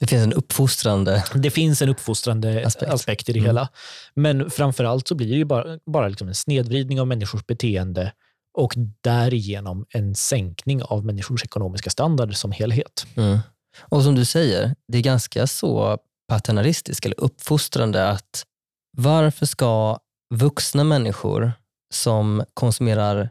Det 0.00 0.06
finns 0.06 0.24
en 0.24 0.32
uppfostrande 0.32 1.24
Det 1.34 1.50
finns 1.50 1.82
en 1.82 1.88
uppfostrande 1.88 2.66
aspekt, 2.66 2.92
aspekt 2.92 3.28
i 3.28 3.32
det 3.32 3.38
mm. 3.38 3.48
hela. 3.48 3.68
Men 4.14 4.50
framför 4.50 4.84
allt 4.84 5.08
så 5.08 5.14
blir 5.14 5.28
det 5.28 5.36
ju 5.36 5.44
bara, 5.44 5.78
bara 5.86 6.08
liksom 6.08 6.28
en 6.28 6.34
snedvridning 6.34 7.00
av 7.00 7.06
människors 7.06 7.46
beteende 7.46 8.12
och 8.58 8.74
därigenom 9.00 9.86
en 9.88 10.14
sänkning 10.14 10.82
av 10.82 11.04
människors 11.04 11.44
ekonomiska 11.44 11.90
standard 11.90 12.34
som 12.34 12.52
helhet. 12.52 13.06
Mm. 13.16 13.38
Och 13.80 14.02
som 14.02 14.14
du 14.14 14.24
säger, 14.24 14.74
det 14.88 14.98
är 14.98 15.02
ganska 15.02 15.46
så 15.46 15.98
paternalistiskt 16.28 17.06
eller 17.06 17.20
uppfostrande 17.20 18.08
att 18.08 18.44
varför 18.96 19.46
ska 19.46 19.98
vuxna 20.34 20.84
människor 20.84 21.52
som 21.94 22.44
konsumerar 22.54 23.30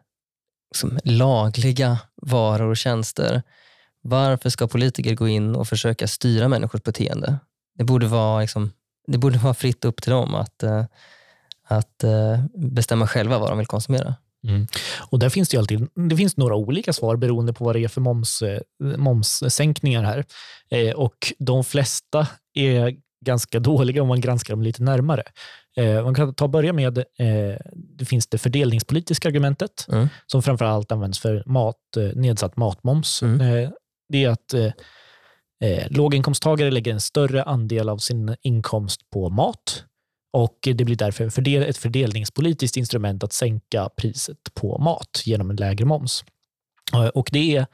liksom 0.73 0.99
lagliga 1.03 1.97
varor 2.21 2.69
och 2.69 2.77
tjänster 2.77 3.43
varför 4.01 4.49
ska 4.49 4.67
politiker 4.67 5.15
gå 5.15 5.27
in 5.27 5.55
och 5.55 5.67
försöka 5.67 6.07
styra 6.07 6.47
människors 6.47 6.83
beteende? 6.83 7.37
Det 7.77 7.83
borde 7.83 8.07
vara, 8.07 8.41
liksom, 8.41 8.71
det 9.07 9.17
borde 9.17 9.37
vara 9.37 9.53
fritt 9.53 9.85
upp 9.85 10.01
till 10.01 10.11
dem 10.11 10.35
att, 10.35 10.63
uh, 10.63 10.83
att 11.67 12.03
uh, 12.03 12.45
bestämma 12.55 13.07
själva 13.07 13.39
vad 13.39 13.49
de 13.49 13.57
vill 13.57 13.67
konsumera. 13.67 14.15
Mm. 14.47 14.67
Och 14.99 15.19
där 15.19 15.29
finns 15.29 15.49
det, 15.49 15.57
alltid, 15.57 15.87
det 16.09 16.15
finns 16.15 16.37
några 16.37 16.55
olika 16.55 16.93
svar 16.93 17.15
beroende 17.15 17.53
på 17.53 17.63
vad 17.65 17.75
det 17.75 17.83
är 17.83 17.87
för 17.87 18.01
moms, 18.01 18.41
eh, 18.41 18.59
momssänkningar 18.79 20.03
här. 20.03 20.25
Eh, 20.71 20.93
och 20.93 21.33
de 21.39 21.63
flesta 21.63 22.27
är 22.53 22.95
ganska 23.25 23.59
dåliga 23.59 24.01
om 24.01 24.07
man 24.07 24.21
granskar 24.21 24.53
dem 24.53 24.61
lite 24.61 24.83
närmare. 24.83 25.23
Eh, 25.77 26.03
man 26.03 26.13
kan 26.15 26.33
ta 26.33 26.47
börja 26.47 26.73
med, 26.73 26.97
eh, 26.97 27.05
det 27.73 28.05
finns 28.05 28.27
det 28.27 28.37
fördelningspolitiska 28.37 29.27
argumentet, 29.27 29.85
Mm. 29.91 30.09
som 30.25 30.43
framför 30.43 30.65
allt 30.65 30.91
används 30.91 31.19
för 31.19 31.43
mat, 31.45 31.75
eh, 31.97 32.03
nedsatt 32.15 32.57
matmoms. 32.57 33.21
Mm. 33.21 33.71
Det 34.09 34.23
är 34.23 34.29
att 34.29 34.53
eh, 34.53 34.71
eh, 35.63 35.87
låginkomsttagare 35.89 36.71
lägger 36.71 36.93
en 36.93 37.01
större 37.01 37.43
andel 37.43 37.89
av 37.89 37.97
sin 37.97 38.35
inkomst 38.41 39.09
på 39.09 39.29
mat 39.29 39.85
och 40.33 40.57
det 40.61 40.85
blir 40.85 40.95
därför 40.95 41.23
en 41.23 41.31
fördel, 41.31 41.63
ett 41.63 41.77
fördelningspolitiskt 41.77 42.77
instrument 42.77 43.23
att 43.23 43.33
sänka 43.33 43.89
priset 43.97 44.53
på 44.53 44.77
mat 44.77 45.21
genom 45.25 45.49
en 45.49 45.55
lägre 45.55 45.85
moms. 45.85 46.23
Eh, 46.93 47.07
och 47.07 47.29
det 47.31 47.55
är 47.55 47.65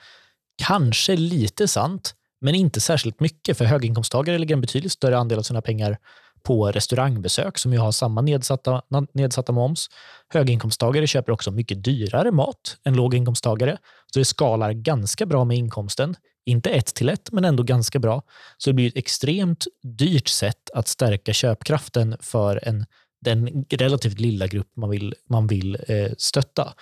kanske 0.63 1.15
lite 1.15 1.67
sant, 1.67 2.15
men 2.41 2.55
inte 2.55 2.81
särskilt 2.81 3.19
mycket, 3.19 3.57
för 3.57 3.65
höginkomsttagare 3.65 4.37
lägger 4.37 4.55
en 4.55 4.61
betydligt 4.61 4.91
större 4.91 5.17
andel 5.17 5.39
av 5.39 5.43
sina 5.43 5.61
pengar 5.61 5.97
på 6.45 6.71
restaurangbesök 6.71 7.57
som 7.57 7.73
ju 7.73 7.79
har 7.79 7.91
samma 7.91 8.21
nedsatta, 8.21 8.81
nedsatta 9.13 9.51
moms. 9.51 9.87
Höginkomsttagare 10.29 11.07
köper 11.07 11.31
också 11.31 11.51
mycket 11.51 11.83
dyrare 11.83 12.31
mat 12.31 12.77
än 12.85 12.95
låginkomsttagare, 12.95 13.77
så 14.13 14.19
det 14.19 14.25
skalar 14.25 14.71
ganska 14.71 15.25
bra 15.25 15.45
med 15.45 15.57
inkomsten. 15.57 16.15
Inte 16.45 16.69
ett 16.69 16.95
till 16.95 17.09
ett, 17.09 17.31
men 17.31 17.45
ändå 17.45 17.63
ganska 17.63 17.99
bra. 17.99 18.21
Så 18.57 18.69
det 18.69 18.73
blir 18.73 18.87
ett 18.87 18.97
extremt 18.97 19.65
dyrt 19.83 20.27
sätt 20.27 20.69
att 20.73 20.87
stärka 20.87 21.33
köpkraften 21.33 22.17
för 22.21 22.67
en, 22.67 22.85
den 23.21 23.65
relativt 23.69 24.19
lilla 24.19 24.47
grupp 24.47 24.71
man 24.75 24.89
vill, 24.89 25.13
man 25.29 25.47
vill 25.47 25.77
eh, 25.87 26.11
stötta. 26.17 26.73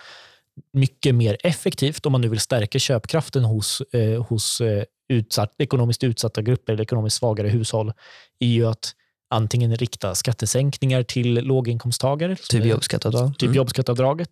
Mycket 0.74 1.16
mer 1.16 1.38
effektivt 1.44 2.06
om 2.06 2.12
man 2.12 2.22
nu 2.22 2.28
vill 2.28 2.40
stärka 2.40 2.80
köpkraften 2.80 3.44
hos, 3.44 3.82
eh, 3.82 4.24
hos 4.24 4.62
eh, 4.62 4.84
utsatt, 5.10 5.54
ekonomiskt 5.58 6.04
utsatta 6.04 6.42
grupper 6.42 6.74
eller 6.74 6.84
ekonomiskt 6.84 7.18
svagare 7.18 7.48
hushåll 7.48 7.94
är 8.40 8.48
ju 8.48 8.68
att 8.68 8.94
antingen 9.34 9.76
rikta 9.76 10.16
skattesänkningar 10.16 11.04
till 11.04 11.34
låginkomsttagare, 11.34 12.36
Typ 12.36 12.66
jobbskatteavdrag. 12.66 13.34
typ 13.38 13.44
Mm. 13.48 13.56
jobbskatteavdraget. 13.56 14.30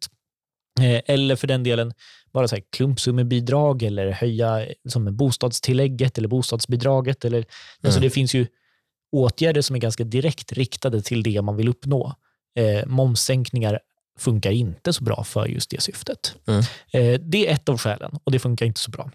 Eh, 0.80 1.02
Eller 1.16 1.36
för 1.36 1.48
den 1.48 1.64
delen 1.64 1.94
bara 2.34 2.48
så 2.48 2.56
här 2.56 2.64
klumpsummebidrag 2.76 3.84
eller 3.84 4.12
höja 4.12 4.66
som 4.90 5.18
bostadstillägget 5.18 6.18
eller 6.18 6.28
bostadsbidraget. 6.28 7.26
Eller, 7.26 7.38
alltså 7.84 7.98
Mm. 8.00 8.02
det 8.02 8.10
finns 8.10 8.34
ju 8.36 8.48
åtgärder 9.12 9.62
som 9.62 9.76
är 9.76 9.80
ganska 9.80 10.04
direkt 10.04 10.52
riktade 10.52 11.02
till 11.02 11.24
det 11.24 11.42
man 11.42 11.56
vill 11.56 11.68
uppnå. 11.70 12.16
Eh, 12.60 12.86
momssänkningar 12.88 13.80
funkar 14.20 14.52
inte 14.52 14.94
så 14.94 15.04
bra 15.04 15.24
för 15.24 15.46
just 15.46 15.70
det 15.70 15.82
syftet. 15.82 16.36
Mm. 16.48 16.60
Eh, 16.94 17.20
det 17.22 17.48
är 17.48 17.54
ett 17.54 17.70
av 17.70 17.78
skälen 17.78 18.20
och 18.24 18.32
det 18.32 18.40
funkar 18.40 18.66
inte 18.66 18.80
så 18.80 18.92
bra. 18.92 19.12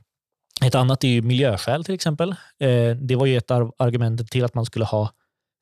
Ett 0.65 0.75
annat 0.75 1.05
är 1.05 1.09
ju 1.09 1.23
miljöskäl 1.23 1.85
till 1.85 1.95
exempel. 1.95 2.31
Eh, 2.61 2.91
det 3.01 3.17
var 3.17 3.27
ju 3.27 3.37
ett 3.37 3.51
av 3.51 3.75
argumenten 3.79 4.27
till 4.27 4.45
att 4.45 4.55
man 4.55 4.65
skulle 4.67 4.85
ha 4.85 5.11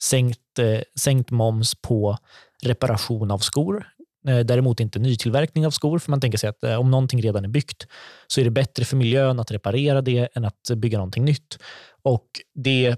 sänkt, 0.04 0.58
eh, 0.58 0.80
sänkt 1.00 1.30
moms 1.30 1.74
på 1.74 2.18
reparation 2.62 3.30
av 3.30 3.38
skor. 3.38 3.86
Eh, 4.28 4.38
Däremot 4.38 4.80
inte 4.80 4.98
nytillverkning 4.98 5.66
av 5.66 5.70
skor, 5.70 5.98
för 5.98 6.10
man 6.10 6.20
tänker 6.20 6.38
sig 6.38 6.48
att 6.50 6.64
eh, 6.64 6.74
om 6.80 6.90
någonting 6.90 7.22
redan 7.22 7.44
är 7.44 7.48
byggt 7.48 7.86
så 8.26 8.40
är 8.40 8.44
det 8.44 8.50
bättre 8.50 8.84
för 8.84 8.96
miljön 8.96 9.40
att 9.40 9.50
reparera 9.50 10.00
det 10.02 10.28
än 10.36 10.44
att 10.44 10.70
bygga 10.76 10.98
någonting 10.98 11.24
nytt. 11.24 11.58
Och 12.02 12.26
det, 12.54 12.96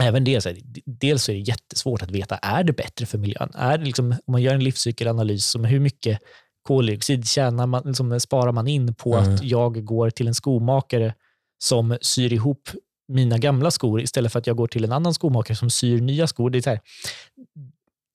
även 0.00 0.24
det, 0.24 0.40
så 0.40 0.48
här, 0.48 0.58
dels 0.86 1.28
är 1.28 1.32
det 1.32 1.38
jättesvårt 1.38 2.02
att 2.02 2.10
veta, 2.10 2.36
är 2.36 2.64
det 2.64 2.72
bättre 2.72 3.06
för 3.06 3.18
miljön? 3.18 3.50
Är 3.54 3.78
det 3.78 3.84
liksom, 3.84 4.12
om 4.12 4.32
man 4.32 4.42
gör 4.42 4.54
en 4.54 4.64
livscykelanalys 4.64 5.54
om 5.54 5.64
hur 5.64 5.80
mycket 5.80 6.18
koldioxid 6.62 7.28
tjänar 7.28 7.66
man, 7.66 7.82
liksom, 7.86 8.20
sparar 8.20 8.52
man 8.52 8.68
in 8.68 8.94
på 8.94 9.14
Mm. 9.16 9.34
att 9.34 9.42
jag 9.42 9.84
går 9.84 10.10
till 10.10 10.28
en 10.28 10.34
skomakare 10.34 11.14
som 11.58 11.98
syr 12.00 12.32
ihop 12.32 12.68
mina 13.08 13.38
gamla 13.38 13.70
skor 13.70 14.00
istället 14.00 14.32
för 14.32 14.38
att 14.38 14.46
jag 14.46 14.56
går 14.56 14.66
till 14.66 14.84
en 14.84 14.92
annan 14.92 15.14
skomakare 15.14 15.56
som 15.56 15.70
syr 15.70 16.00
nya 16.00 16.26
skor. 16.26 16.50
Det 16.50 16.58
är 16.58 16.62
så 16.62 16.70
här, 16.70 16.80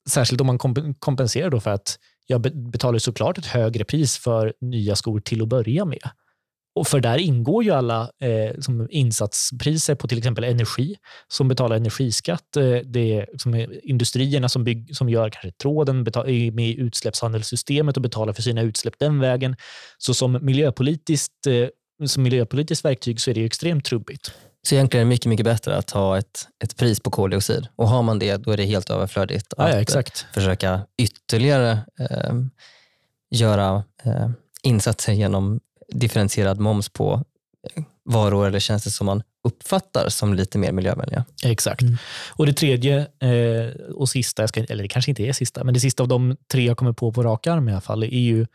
särskilt 0.09 0.41
om 0.41 0.47
man 0.47 0.59
komp- 0.59 0.95
kompenserar 0.99 1.49
då 1.49 1.59
för 1.59 1.71
att 1.71 1.99
jag 2.27 2.41
betalar 2.71 2.99
såklart 2.99 3.37
ett 3.37 3.45
högre 3.45 3.83
pris 3.83 4.17
för 4.17 4.53
nya 4.61 4.95
skor 4.95 5.19
till 5.19 5.41
att 5.41 5.47
börja 5.47 5.85
med. 5.85 6.09
Och 6.75 6.87
för 6.87 6.99
där 6.99 7.17
ingår 7.17 7.63
ju 7.63 7.71
alla 7.71 8.01
eh, 8.01 8.59
som 8.59 8.87
insatspriser 8.91 9.95
på 9.95 10.07
till 10.07 10.17
exempel 10.17 10.43
energi 10.43 10.95
som 11.27 11.47
betalar 11.47 11.75
energiskatt. 11.75 12.57
Eh, 12.57 12.75
det 12.85 13.13
är 13.13 13.29
som 13.37 13.53
är 13.53 13.87
industrierna 13.89 14.49
som, 14.49 14.63
bygg, 14.63 14.95
som 14.95 15.09
gör 15.09 15.29
kanske 15.29 15.51
tråden 15.51 16.03
betal, 16.03 16.29
är 16.29 16.51
med 16.51 16.69
i 16.69 16.79
utsläppshandelssystemet 16.79 17.97
och 17.97 18.03
betalar 18.03 18.33
för 18.33 18.41
sina 18.41 18.61
utsläpp 18.61 18.99
den 18.99 19.19
vägen. 19.19 19.55
Så 19.97 20.13
som 20.13 20.39
miljöpolitiskt, 20.41 21.47
eh, 21.47 22.07
som 22.07 22.23
miljöpolitiskt 22.23 22.85
verktyg 22.85 23.21
så 23.21 23.29
är 23.29 23.33
det 23.33 23.39
ju 23.39 23.45
extremt 23.45 23.85
trubbigt. 23.85 24.33
Så 24.63 24.75
egentligen 24.75 25.01
är 25.01 25.05
det 25.05 25.09
mycket, 25.09 25.25
mycket 25.25 25.43
bättre 25.43 25.77
att 25.77 25.91
ha 25.91 26.17
ett, 26.17 26.47
ett 26.63 26.77
pris 26.77 26.99
på 26.99 27.11
koldioxid. 27.11 27.67
Och 27.75 27.87
har 27.87 28.03
man 28.03 28.19
det, 28.19 28.37
då 28.37 28.51
är 28.51 28.57
det 28.57 28.65
helt 28.65 28.89
överflödigt 28.89 29.53
Ja, 29.57 29.63
att 29.63 29.69
ja, 29.69 29.75
eh, 29.75 29.81
exakt. 29.81 30.25
försöka 30.33 30.81
ytterligare 30.97 31.71
eh, 31.99 32.33
göra 33.31 33.83
eh, 34.03 34.29
insatser 34.63 35.13
genom 35.13 35.59
differentierad 35.93 36.59
moms 36.59 36.89
på 36.89 37.23
eh, 37.75 37.83
varor 38.05 38.47
eller 38.47 38.59
tjänster 38.59 38.89
som 38.89 39.05
man 39.05 39.23
uppfattar 39.43 40.09
som 40.09 40.33
lite 40.33 40.57
mer 40.57 40.71
miljövänliga. 40.71 41.25
Exakt. 41.43 41.81
Mm. 41.81 41.97
Och 42.29 42.45
det 42.45 42.53
tredje 42.53 42.99
eh, 42.99 43.91
och 43.95 44.09
sista, 44.09 44.47
ska, 44.47 44.63
eller 44.63 44.83
det 44.83 44.89
kanske 44.89 45.11
inte 45.11 45.23
är 45.23 45.33
sista, 45.33 45.63
men 45.63 45.73
det 45.73 45.79
sista 45.79 46.03
av 46.03 46.09
de 46.09 46.37
tre 46.51 46.65
jag 46.65 46.77
kommer 46.77 46.93
på 46.93 47.11
på 47.11 47.23
rak 47.23 47.47
arm 47.47 47.69
i 47.69 47.71
alla 47.71 47.81
fall, 47.81 48.03
är 48.03 48.07
ju 48.07 48.47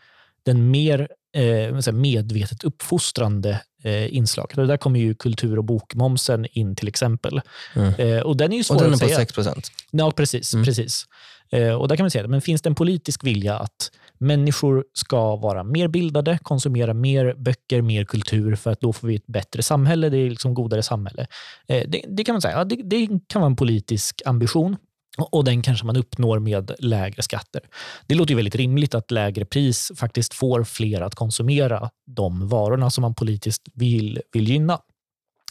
den 0.43 0.71
mer 0.71 1.09
eh, 1.37 1.93
medvetet 1.93 2.65
uppfostrande 2.65 3.61
eh, 3.87 4.17
inslaget. 4.17 4.59
Och 4.59 4.67
där 4.67 4.77
kommer 4.77 5.01
ju 5.01 5.15
kultur 5.15 5.59
och 5.59 5.65
bokmomsen 5.65 6.47
in 6.53 6.77
till 6.77 6.89
exempel. 6.89 7.41
Mm. 7.75 7.95
Eh, 7.95 8.21
och 8.21 8.37
den 8.37 8.53
är 8.53 8.57
ju 8.57 8.65
svår 8.65 8.75
Och 8.75 8.83
den 8.83 8.93
är 8.93 8.99
på 8.99 8.99
säga. 8.99 9.17
6 9.17 9.33
procent. 9.33 9.71
Ja, 9.91 10.11
precis. 10.11 10.55
Mm. 10.55 10.65
precis. 10.65 11.05
Eh, 11.51 11.73
och 11.73 11.89
där 11.89 11.97
kan 11.97 12.05
man 12.05 12.11
säga, 12.11 12.29
men 12.29 12.41
finns 12.41 12.63
det 12.63 12.69
en 12.69 12.75
politisk 12.75 13.25
vilja 13.25 13.59
att 13.59 13.91
människor 14.19 14.85
ska 14.93 15.37
vara 15.37 15.65
mer 15.65 15.89
bildade, 15.89 16.39
konsumera 16.43 16.95
mer 16.95 17.35
böcker, 17.35 17.83
mer 17.83 18.05
kultur, 18.05 18.57
för 18.57 18.71
att 18.71 18.81
då 18.81 18.93
får 18.93 19.09
vi 19.09 19.15
ett 19.15 19.27
bättre 19.27 19.63
samhälle, 19.63 20.09
det 20.09 20.19
är 20.19 20.31
liksom 20.31 20.55
godare 20.55 20.83
samhälle. 20.83 21.27
Eh, 21.69 21.89
det, 21.89 22.05
det 22.09 22.25
kan 22.25 22.35
man 22.35 22.43
säga, 22.43 22.59
ja, 22.59 22.65
det, 22.65 22.77
det 22.85 23.09
kan 23.27 23.43
vara 23.43 23.51
en 23.51 23.57
politisk 23.57 24.23
ambition. 24.25 24.77
Och 25.17 25.45
den 25.45 25.63
kanske 25.63 25.87
man 25.87 25.97
uppnår 25.97 26.39
med 26.39 26.71
lägre 26.79 27.23
skatter. 27.23 27.61
Det 28.07 28.15
låter 28.15 28.31
ju 28.31 28.37
väldigt 28.37 28.55
rimligt 28.55 28.95
att 28.95 29.11
lägre 29.11 29.45
pris 29.45 29.93
faktiskt 29.97 30.35
får 30.35 30.65
fler 30.65 31.01
att 31.01 31.15
konsumera 31.15 31.91
de 32.07 32.49
varorna 32.49 32.91
som 32.91 33.03
man 33.03 33.15
politiskt 33.15 33.63
vill, 33.75 34.21
vill 34.33 34.49
gynna 34.49 34.81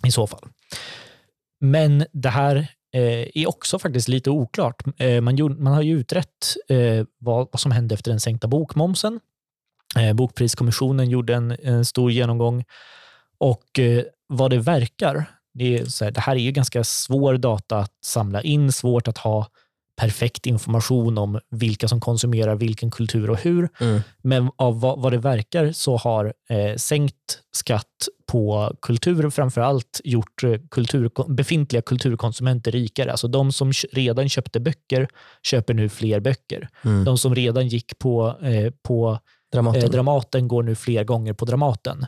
i 0.08 0.12
så 0.12 0.28
fall. 0.28 0.50
Men 1.60 2.06
det 2.12 2.30
här 2.30 2.56
eh, 2.94 3.28
är 3.34 3.48
också 3.48 3.80
faktiskt 3.80 4.08
lite 4.08 4.30
oklart. 4.30 4.84
Eh, 4.98 5.22
man, 5.22 5.36
gjorde, 5.36 5.56
man 5.56 5.74
har 5.74 5.82
ju 5.82 6.00
utrett 6.00 6.56
eh, 6.70 7.06
vad, 7.18 7.48
vad 7.52 7.60
som 7.60 7.72
hände 7.72 7.96
efter 7.96 8.12
den 8.12 8.20
sänkta 8.20 8.48
bokmomsen. 8.48 9.20
Bokpriskommissionen 10.16 11.10
gjorde 11.10 11.36
en, 11.36 11.52
en 11.52 11.86
stor 11.86 12.12
genomgång 12.12 12.64
och 13.38 13.80
vad 14.28 14.50
det 14.50 14.58
verkar, 14.58 15.26
det, 15.56 15.78
är 15.78 15.86
så 15.86 16.04
här, 16.04 16.12
det 16.12 16.20
här 16.20 16.36
är 16.36 16.40
ju 16.40 16.52
ganska 16.52 16.84
svår 16.84 17.38
data 17.38 17.78
att 17.78 17.94
samla 18.06 18.42
in, 18.42 18.72
svårt 18.72 19.08
att 19.08 19.18
ha 19.18 19.48
perfekt 19.98 20.46
information 20.46 21.18
om 21.18 21.40
vilka 21.52 21.88
som 21.88 22.00
konsumerar 22.00 22.56
vilken 22.56 22.92
kultur 22.92 23.30
och 23.30 23.38
hur. 23.38 23.70
Mm. 23.80 24.02
Men 24.24 24.52
av 24.56 24.80
vad, 24.80 25.02
vad 25.02 25.12
det 25.12 25.18
verkar 25.18 25.72
så 25.72 25.98
har 25.98 26.34
eh, 26.50 26.76
sänkt 26.76 27.40
skatt 27.56 28.08
på 28.32 28.76
kultur 28.82 29.30
framför 29.30 29.62
allt 29.62 30.02
gjort 30.04 30.44
eh, 30.44 30.56
kultur, 30.72 31.12
befintliga 31.28 31.82
kulturkonsumenter 31.82 32.72
rikare. 32.72 33.12
Alltså 33.12 33.28
de 33.28 33.52
som 33.52 33.72
redan 33.92 34.30
köpte 34.30 34.60
böcker 34.60 35.08
köper 35.44 35.74
nu 35.74 35.90
fler 35.90 36.20
böcker. 36.20 36.70
Mm. 36.84 37.04
De 37.04 37.18
som 37.18 37.36
redan 37.36 37.68
gick 37.68 38.00
på, 38.00 38.38
eh, 38.42 38.74
på 38.84 39.20
Dramaten. 39.52 39.84
eh, 39.84 39.90
Dramaten 39.90 40.48
går 40.48 40.64
nu 40.64 40.76
fler 40.76 41.04
gånger 41.04 41.34
på 41.34 41.46
Dramaten. 41.46 42.06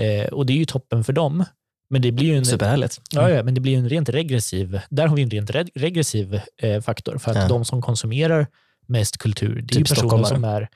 Eh, 0.00 0.32
och 0.32 0.46
det 0.46 0.52
är 0.52 0.56
ju 0.56 0.64
toppen 0.64 1.04
för 1.04 1.12
dem. 1.12 1.44
Men 1.90 2.02
det 2.02 2.12
blir 2.12 2.26
ju 2.26 2.36
en, 2.36 2.44
Superhärligt. 2.44 3.00
Ja, 3.10 3.30
ja, 3.30 3.42
men 3.42 3.54
det 3.54 3.60
blir 3.60 3.78
en 3.78 3.88
rent 3.88 4.08
regressiv, 4.08 4.80
där 4.90 5.06
har 5.06 5.16
vi 5.16 5.22
en 5.22 5.30
rent 5.30 5.50
re- 5.50 5.70
regressiv 5.74 6.40
eh, 6.62 6.80
faktor. 6.80 7.18
För 7.18 7.30
att 7.30 7.36
Ja. 7.36 7.48
de 7.48 7.64
som 7.64 7.82
konsumerar 7.82 8.46
mest 8.86 9.18
kultur, 9.18 9.54
det 9.54 9.60
är 9.60 9.66
Typ 9.66 9.78
ju 9.78 9.82
personer 9.84 9.98
stockholmare. 9.98 10.34
som 10.34 10.44
är 10.44 10.68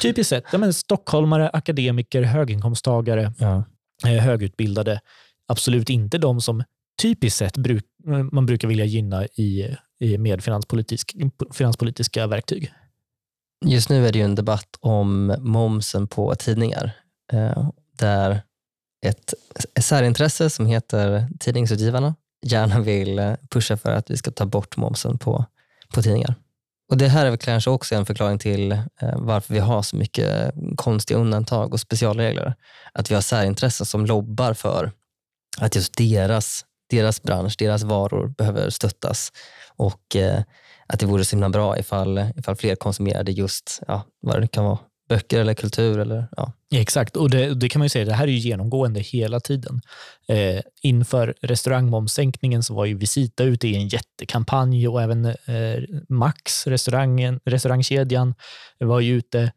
typiskt 0.00 0.28
sett 0.28 0.44
ja, 0.52 0.58
men 0.58 0.74
stockholmare, 0.74 1.48
akademiker, 1.48 2.22
höginkomsttagare, 2.22 3.32
Ja. 3.38 3.64
eh, 4.06 4.22
högutbildade. 4.22 5.00
Absolut 5.46 5.90
inte 5.90 6.18
de 6.18 6.40
som 6.40 6.62
typiskt 7.02 7.38
sett 7.38 7.56
bruk, 7.56 7.84
man 8.32 8.46
brukar 8.46 8.68
vilja 8.68 8.84
gynna 8.84 9.26
i, 9.26 9.76
i, 10.00 10.18
med 10.18 10.42
finanspolitisk, 10.44 11.16
finanspolitiska 11.54 12.26
verktyg. 12.26 12.72
Just 13.66 13.88
nu 13.90 14.06
är 14.06 14.12
det 14.12 14.18
ju 14.18 14.24
en 14.24 14.34
debatt 14.34 14.68
om 14.80 15.34
momsen 15.38 16.06
på 16.06 16.34
tidningar. 16.34 16.90
Eh, 17.32 17.68
där 17.98 18.42
ett 19.02 19.34
särintresse 19.80 20.50
som 20.50 20.66
heter 20.66 21.28
Tidningsutgivarna 21.40 22.14
gärna 22.46 22.80
vill 22.80 23.18
eh, 23.18 23.34
pusha 23.50 23.76
för 23.76 23.90
att 23.90 24.10
vi 24.10 24.16
ska 24.16 24.30
ta 24.30 24.46
bort 24.46 24.76
momsen 24.76 25.18
på, 25.18 25.44
på 25.94 26.02
tidningar. 26.02 26.34
Och 26.90 26.96
Det 26.96 27.08
här 27.08 27.26
är 27.26 27.30
väl 27.30 27.38
kanske 27.38 27.70
också 27.70 27.94
en 27.94 28.06
förklaring 28.06 28.38
till 28.38 28.72
eh, 28.72 28.78
varför 29.16 29.54
vi 29.54 29.60
har 29.60 29.82
så 29.82 29.96
mycket 29.96 30.54
konstiga 30.76 31.20
undantag 31.20 31.72
och 31.72 31.80
specialregler. 31.80 32.54
Att 32.92 33.10
vi 33.10 33.14
har 33.14 33.22
särintressen 33.22 33.86
som 33.86 34.06
lobbar 34.06 34.54
för 34.54 34.92
att 35.58 35.76
just 35.76 35.96
deras, 35.96 36.64
deras 36.90 37.22
bransch, 37.22 37.54
deras 37.58 37.82
varor 37.82 38.28
behöver 38.28 38.70
stöttas. 38.70 39.32
Och 39.76 40.16
eh, 40.16 40.42
att 40.86 41.00
det 41.00 41.06
vore 41.06 41.24
så 41.24 41.36
himla 41.36 41.48
bra 41.48 41.78
ifall, 41.78 42.18
ifall 42.36 42.56
fler 42.56 42.74
konsumerade 42.74 43.32
just 43.32 43.80
ja, 43.86 44.02
vad 44.20 44.40
det 44.40 44.48
kan 44.48 44.64
vara, 44.64 44.78
böcker 45.10 45.40
eller 45.40 45.54
kultur. 45.54 45.98
Eller, 45.98 46.28
ja. 46.36 46.52
Exakt, 46.74 47.16
och 47.16 47.30
det, 47.30 47.54
det, 47.54 47.68
kan 47.68 47.80
man 47.80 47.84
ju 47.84 47.88
säga, 47.88 48.04
det 48.04 48.12
här 48.12 48.24
är 48.24 48.32
ju 48.32 48.38
genomgående 48.38 49.00
hela 49.00 49.40
tiden. 49.40 49.80
Eh, 50.28 50.60
inför 50.82 51.34
restaurangmomssänkningen 51.42 52.62
så 52.62 52.74
var 52.74 52.84
ju 52.84 52.94
Visita 52.94 53.44
ute 53.44 53.68
i 53.68 53.76
en 53.76 53.88
jättekampanj 53.88 54.88
och 54.88 55.02
även 55.02 55.24
eh, 55.24 55.82
Max, 56.08 56.66
restaurangen, 56.66 57.40
restaurangkedjan, 57.44 58.34
var 58.78 59.00
ju 59.00 59.16
ute. 59.16 59.52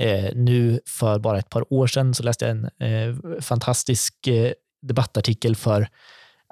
Eh, 0.00 0.30
nu 0.34 0.80
för 0.86 1.18
bara 1.18 1.38
ett 1.38 1.50
par 1.50 1.72
år 1.72 1.86
sedan 1.86 2.14
så 2.14 2.22
läste 2.22 2.44
jag 2.44 2.50
en 2.50 2.64
eh, 2.64 3.40
fantastisk 3.40 4.26
eh, 4.26 4.52
debattartikel 4.82 5.56
för 5.56 5.88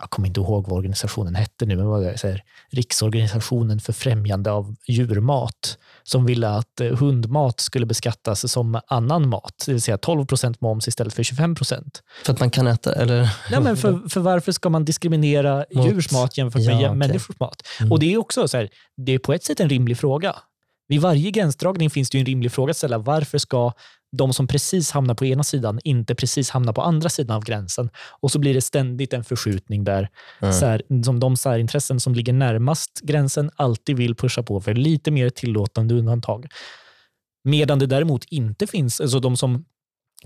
jag 0.01 0.11
kommer 0.11 0.29
inte 0.29 0.41
ihåg 0.41 0.69
vad 0.69 0.79
organisationen 0.79 1.35
hette 1.35 1.67
nu, 1.67 1.77
men 1.77 1.87
vad 1.87 2.03
det, 2.03 2.19
så 2.19 2.29
här, 2.29 2.43
Riksorganisationen 2.71 3.81
för 3.81 3.93
främjande 3.93 4.51
av 4.51 4.75
djurmat 4.87 5.79
som 6.11 6.27
ville 6.27 6.49
att 6.49 6.81
eh, 6.81 6.97
hundmat 6.97 7.61
skulle 7.61 7.87
beskattas 7.87 8.53
som 8.53 8.81
annan 8.87 9.29
mat, 9.29 9.63
det 9.67 9.73
vill 9.73 9.83
säga 9.83 9.99
12 9.99 10.27
procent 10.27 10.61
moms 10.61 10.89
istället 10.89 11.15
för 11.15 11.23
25 11.23 11.55
procent. 11.55 12.03
För 12.25 12.33
att 12.33 12.41
man 12.41 12.51
kan 12.51 12.67
äta? 12.67 12.95
Eller? 12.95 13.37
Nej, 13.51 13.61
men 13.61 13.77
för, 13.77 14.09
för 14.09 14.21
varför 14.21 14.53
ska 14.53 14.69
man 14.69 14.85
diskriminera 14.85 15.65
Mot... 15.75 15.87
djurs 15.87 16.13
mat 16.13 16.39
jämfört 16.39 16.67
med 16.67 16.75
ja, 16.75 16.89
okay. 16.89 16.95
människors 16.95 17.41
mat? 17.41 17.63
Mm. 17.81 17.93
Och 17.93 17.99
Det 17.99 18.13
är 18.13 18.19
också 18.19 18.49
så 18.49 18.57
här, 18.57 18.69
det 18.97 19.13
är 19.13 19.19
på 19.19 19.33
ett 19.33 19.45
sätt 19.45 19.61
en 19.61 19.69
rimlig 19.69 19.99
fråga. 19.99 20.37
Vid 20.89 21.01
varje 21.01 21.31
gränsdragning 21.31 21.91
finns 21.91 22.11
det 22.11 22.19
en 22.19 22.27
rimlig 22.27 22.53
fråga 22.53 22.71
att 22.71 22.77
ställa. 22.77 22.99
Varför 22.99 23.39
ska 23.39 23.73
de 24.13 24.33
som 24.33 24.47
precis 24.47 24.91
hamnar 24.91 25.15
på 25.15 25.27
ena 25.27 25.45
sidan 25.45 25.81
inte 25.85 26.15
precis 26.15 26.51
hamnar 26.51 26.73
på 26.73 26.83
andra 26.83 27.09
sidan 27.09 27.37
av 27.37 27.45
gränsen? 27.45 27.91
Och 28.21 28.31
så 28.31 28.39
blir 28.39 28.55
det 28.55 28.61
ständigt 28.61 29.13
en 29.13 29.25
förskjutning 29.25 29.85
där 29.85 30.09
mm. 30.41 30.53
sär, 30.53 30.83
som 31.05 31.21
de 31.21 31.37
särintressen 31.37 32.01
som 32.01 32.15
ligger 32.15 32.33
närmast 32.33 33.01
gränsen 33.03 33.51
alltid 33.57 33.97
vill 33.97 34.15
pusha 34.15 34.43
på 34.43 34.61
för 34.61 34.75
lite 34.75 35.11
mer 35.11 35.31
tillåtande 35.31 35.95
undantag. 35.95 36.47
Medan 37.45 37.79
det 37.79 37.87
däremot 37.87 38.25
inte 38.25 38.67
finns, 38.67 39.01
alltså 39.01 39.21
de 39.21 39.37
som 39.37 39.65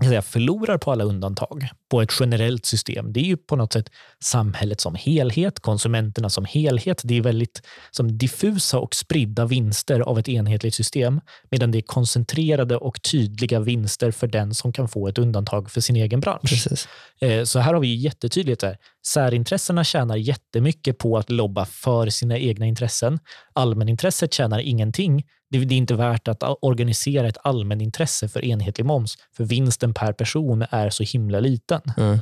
säga, 0.02 0.22
förlorar 0.22 0.78
på 0.78 0.92
alla 0.92 1.04
undantag 1.04 1.68
på 1.94 2.02
ett 2.02 2.12
generellt 2.20 2.66
system, 2.66 3.12
det 3.12 3.20
är 3.20 3.24
ju 3.24 3.36
på 3.36 3.56
något 3.56 3.72
sätt 3.72 3.90
samhället 4.22 4.80
som 4.80 4.94
helhet, 4.94 5.60
konsumenterna 5.60 6.30
som 6.30 6.44
helhet. 6.44 7.00
Det 7.04 7.18
är 7.18 7.22
väldigt 7.22 7.62
som 7.90 8.18
diffusa 8.18 8.78
och 8.78 8.94
spridda 8.94 9.46
vinster 9.46 10.00
av 10.00 10.18
ett 10.18 10.28
enhetligt 10.28 10.74
system, 10.74 11.20
medan 11.50 11.70
det 11.70 11.78
är 11.78 11.82
koncentrerade 11.82 12.76
och 12.76 13.02
tydliga 13.02 13.60
vinster 13.60 14.10
för 14.10 14.26
den 14.26 14.54
som 14.54 14.72
kan 14.72 14.88
få 14.88 15.08
ett 15.08 15.18
undantag 15.18 15.70
för 15.70 15.80
sin 15.80 15.96
egen 15.96 16.20
bransch. 16.20 16.48
Precis. 16.48 16.88
Eh, 17.20 17.44
så 17.44 17.58
här 17.58 17.74
har 17.74 17.80
vi 17.80 17.94
jättetydligt 17.94 18.60
där. 18.60 18.76
Särintressena 19.06 19.84
tjänar 19.84 20.16
jättemycket 20.16 20.98
på 20.98 21.18
att 21.18 21.30
lobba 21.30 21.64
för 21.64 22.08
sina 22.08 22.38
egna 22.38 22.66
intressen. 22.66 23.18
Allmänintresset 23.52 24.34
tjänar 24.34 24.58
ingenting 24.58 25.24
det 25.58 25.74
är 25.74 25.78
inte 25.78 25.94
värt 25.94 26.28
att 26.28 26.42
organisera 26.62 27.28
ett 27.28 27.38
allmänintresse 27.44 28.28
för 28.28 28.44
enhetlig 28.44 28.84
moms, 28.84 29.16
för 29.36 29.44
vinsten 29.44 29.94
per 29.94 30.12
person 30.12 30.64
är 30.70 30.90
så 30.90 31.02
himla 31.02 31.40
liten. 31.40 31.80
Mm. 31.96 32.18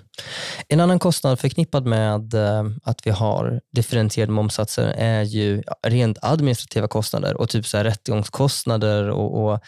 En 0.68 0.80
annan 0.80 0.98
kostnad 0.98 1.40
förknippad 1.40 1.86
med 1.86 2.34
eh, 2.34 2.64
att 2.82 3.06
vi 3.06 3.10
har 3.10 3.60
differentierade 3.72 4.32
momssatser 4.32 4.94
är 4.96 5.22
ju 5.22 5.62
rent 5.86 6.18
administrativa 6.22 6.88
kostnader 6.88 7.40
och 7.40 7.48
typ 7.48 7.66
så 7.66 7.76
här 7.76 7.84
rättegångskostnader 7.84 9.10
och, 9.10 9.44
och 9.44 9.60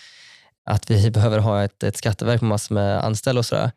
att 0.66 0.90
vi 0.90 1.10
behöver 1.10 1.38
ha 1.38 1.64
ett, 1.64 1.82
ett 1.82 1.96
skatteverk 1.96 2.40
med 2.40 2.48
massor 2.48 2.74
med 2.74 3.04
anställda 3.04 3.38
och 3.38 3.46
sådär. 3.46 3.70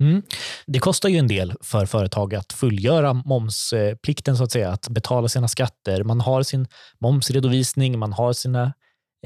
Mm. 0.00 0.22
Det 0.66 0.78
kostar 0.78 1.08
ju 1.08 1.18
en 1.18 1.28
del 1.28 1.54
för 1.60 1.86
företag 1.86 2.34
att 2.34 2.52
fullgöra 2.52 3.12
momsplikten, 3.12 4.36
så 4.36 4.44
att 4.44 4.52
säga, 4.52 4.70
att 4.70 4.88
betala 4.88 5.28
sina 5.28 5.48
skatter. 5.48 6.04
Man 6.04 6.20
har 6.20 6.42
sin 6.42 6.66
momsredovisning, 7.00 7.98
man 7.98 8.12
har 8.12 8.32
sina 8.32 8.72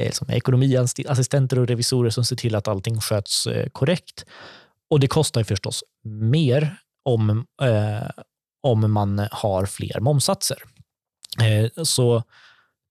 eh, 0.01 0.13
som 0.13 0.31
ekonomiassistenter 0.31 1.59
och 1.59 1.69
revisorer 1.69 2.11
som 2.11 2.25
ser 2.25 2.37
till 2.37 2.55
att 2.55 2.69
allting 2.69 3.01
sköts 3.01 3.47
eh, 3.47 3.69
korrekt. 3.69 4.25
Och 4.95 5.01
det 5.01 5.09
kostar 5.09 5.41
ju 5.41 5.45
förstås 5.45 5.85
mer 6.05 6.77
om, 7.05 7.47
eh, 7.63 8.23
om 8.63 8.93
man 8.93 9.29
har 9.31 9.67
fler 9.67 10.01
momsatser. 10.01 10.59
Eh, 11.43 11.85
så 11.85 12.23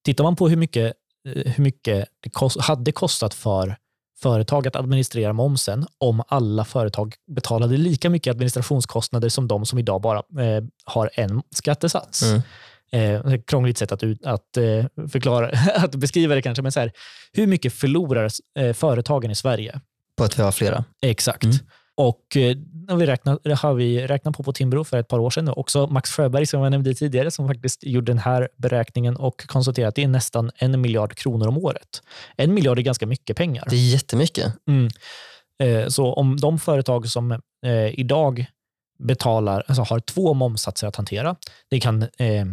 tittar 0.05 0.23
man 0.23 0.35
på 0.35 0.49
hur 0.49 0.55
mycket, 0.55 0.93
eh, 1.27 1.51
hur 1.51 1.63
mycket 1.63 2.07
det 2.19 2.29
kost, 2.29 2.61
hade 2.61 2.91
kostat 2.91 3.33
för 3.33 3.75
företag 4.21 4.67
att 4.67 4.75
administrera 4.75 5.33
momsen 5.33 5.87
om 5.97 6.23
alla 6.27 6.65
företag 6.65 7.15
betalade 7.35 7.77
lika 7.77 8.09
mycket 8.09 8.31
administrationskostnader 8.31 9.29
som 9.29 9.47
de 9.47 9.65
som 9.65 9.79
idag 9.79 10.01
bara 10.01 10.17
eh, 10.17 10.63
har 10.85 11.09
en 11.13 11.41
skattesats. 11.51 12.23
Mm 12.23 12.41
eh, 12.93 13.21
krångligt 13.47 13.77
sätt 13.77 13.91
att, 13.91 14.03
att 14.23 14.57
eh, 14.57 15.07
förklara, 15.11 15.49
att 15.75 15.95
beskriva 15.95 16.35
det 16.35 16.41
kanske, 16.41 16.61
men 16.61 16.71
så 16.71 16.79
här, 16.79 16.91
hur 17.33 17.47
mycket 17.47 17.73
förlorar 17.73 18.29
eh, 18.59 18.73
företagen 18.73 19.31
i 19.31 19.35
Sverige? 19.35 19.79
På 20.17 20.23
att 20.23 20.39
vi 20.39 20.43
har 20.43 20.51
flera? 20.51 20.83
Exakt. 21.01 21.43
Mm. 21.43 21.57
Och 21.95 22.37
eh, 22.37 22.57
har 22.89 22.97
vi, 22.97 23.05
räknat, 23.05 23.39
har 23.57 23.73
vi 23.73 24.07
räknat 24.07 24.37
på 24.37 24.43
på 24.43 24.53
Timbro 24.53 24.83
för 24.83 24.97
ett 24.97 25.07
par 25.07 25.19
år 25.19 25.29
sedan. 25.29 25.49
Också 25.49 25.87
Max 25.87 26.11
Sjöberg, 26.11 26.45
som 26.45 26.61
jag 26.61 26.71
nämnde 26.71 26.93
tidigare, 26.93 27.31
som 27.31 27.47
faktiskt 27.47 27.83
gjorde 27.83 28.11
den 28.11 28.19
här 28.19 28.49
beräkningen 28.57 29.15
och 29.15 29.47
konstaterade 29.47 29.87
att 29.87 29.95
det 29.95 30.03
är 30.03 30.07
nästan 30.07 30.51
en 30.55 30.81
miljard 30.81 31.15
kronor 31.15 31.47
om 31.47 31.57
året. 31.57 32.01
En 32.37 32.53
miljard 32.53 32.79
är 32.79 32.81
ganska 32.81 33.05
mycket 33.05 33.37
pengar. 33.37 33.63
Det 33.69 33.75
är 33.75 33.91
jättemycket. 33.93 34.53
Mm. 34.67 34.89
Eh, 35.63 35.87
så 35.87 36.13
om 36.13 36.37
de 36.37 36.59
företag 36.59 37.07
som 37.07 37.31
eh, 37.65 37.99
idag 37.99 38.45
betalar, 38.99 39.63
alltså 39.67 39.83
har 39.83 39.99
två 39.99 40.33
momssatser 40.33 40.87
att 40.87 40.95
hantera, 40.95 41.35
det 41.69 41.79
kan 41.79 42.01
eh, 42.01 42.45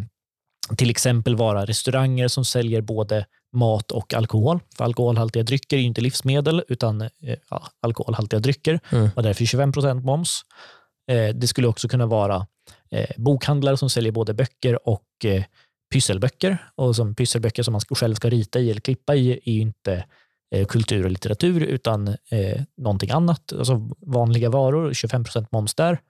till 0.77 0.91
exempel 0.91 1.37
vara 1.37 1.65
restauranger 1.65 2.29
som 2.29 2.45
säljer 2.45 2.81
både 2.81 3.27
mat 3.53 3.91
och 3.91 4.15
alkohol. 4.15 4.61
För 4.77 4.85
alkoholhaltiga 4.85 5.43
drycker 5.43 5.77
är 5.77 5.81
inte 5.81 6.01
livsmedel 6.01 6.63
utan 6.69 7.01
eh, 7.01 7.09
ja, 7.51 7.67
alkoholhaltiga 7.81 8.41
drycker 8.41 8.81
mm. 8.91 9.11
och 9.17 9.23
därför 9.23 9.45
25 9.45 9.73
procent 9.73 10.05
moms. 10.05 10.41
Eh, 11.11 11.35
det 11.35 11.47
skulle 11.47 11.69
också 11.69 11.89
kunna 11.89 12.07
vara 12.07 12.47
eh, 12.91 13.11
bokhandlare 13.17 13.77
som 13.77 13.91
säljer 13.91 14.13
både 14.13 14.35
böcker 14.35 14.89
och 14.89 15.25
eh, 15.25 15.45
pysselböcker. 15.93 16.59
Och 16.75 16.97
som 16.97 17.15
pysselböcker 17.15 17.63
som 17.63 17.73
man 17.73 17.81
själv 17.81 18.15
ska 18.15 18.31
rita 18.31 18.59
i 18.59 18.71
eller 18.71 18.81
klippa 18.81 19.15
i 19.15 19.33
är 19.45 19.53
ju 19.53 19.61
inte 19.61 20.05
kultur 20.69 21.05
och 21.05 21.11
litteratur 21.11 21.63
utan 21.63 22.09
eh, 22.09 22.63
någonting 22.77 23.11
annat. 23.11 23.53
Alltså 23.53 23.91
vanliga 24.01 24.51
varor, 24.51 24.93
25 24.93 25.25
procent 25.25 25.53
moms 25.53 25.75
där. 25.75 26.01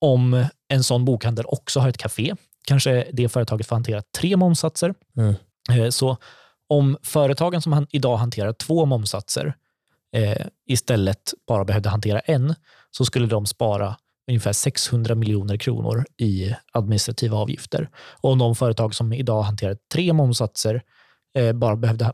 Om 0.00 0.46
en 0.68 0.84
sån 0.84 1.04
bokhandel 1.04 1.44
också 1.48 1.80
har 1.80 1.88
ett 1.88 1.96
café 1.96 2.34
kanske 2.66 3.06
det 3.12 3.28
företaget 3.28 3.66
får 3.66 3.76
hantera 3.76 4.02
tre 4.18 4.36
momsatser. 4.36 4.94
Mm. 5.16 5.34
Eh, 5.70 5.88
så 5.88 6.16
om 6.68 6.96
företagen 7.02 7.62
som 7.62 7.86
idag 7.90 8.16
hanterar 8.16 8.52
två 8.52 8.86
momsatser 8.86 9.54
eh, 10.16 10.46
istället 10.66 11.34
bara 11.48 11.64
behövde 11.64 11.88
hantera 11.88 12.20
en, 12.20 12.54
så 12.90 13.04
skulle 13.04 13.26
de 13.26 13.46
spara 13.46 13.96
ungefär 14.28 14.52
600 14.52 15.14
miljoner 15.14 15.56
kronor 15.56 16.04
i 16.16 16.54
administrativa 16.72 17.36
avgifter. 17.36 17.88
Och 18.20 18.30
om 18.30 18.38
de 18.38 18.54
företag 18.54 18.94
som 18.94 19.12
idag 19.12 19.42
hanterar 19.42 19.76
tre 19.92 20.12
momsatser 20.12 20.82
eh, 21.38 21.52
bara 21.52 21.76
behövde 21.76 22.12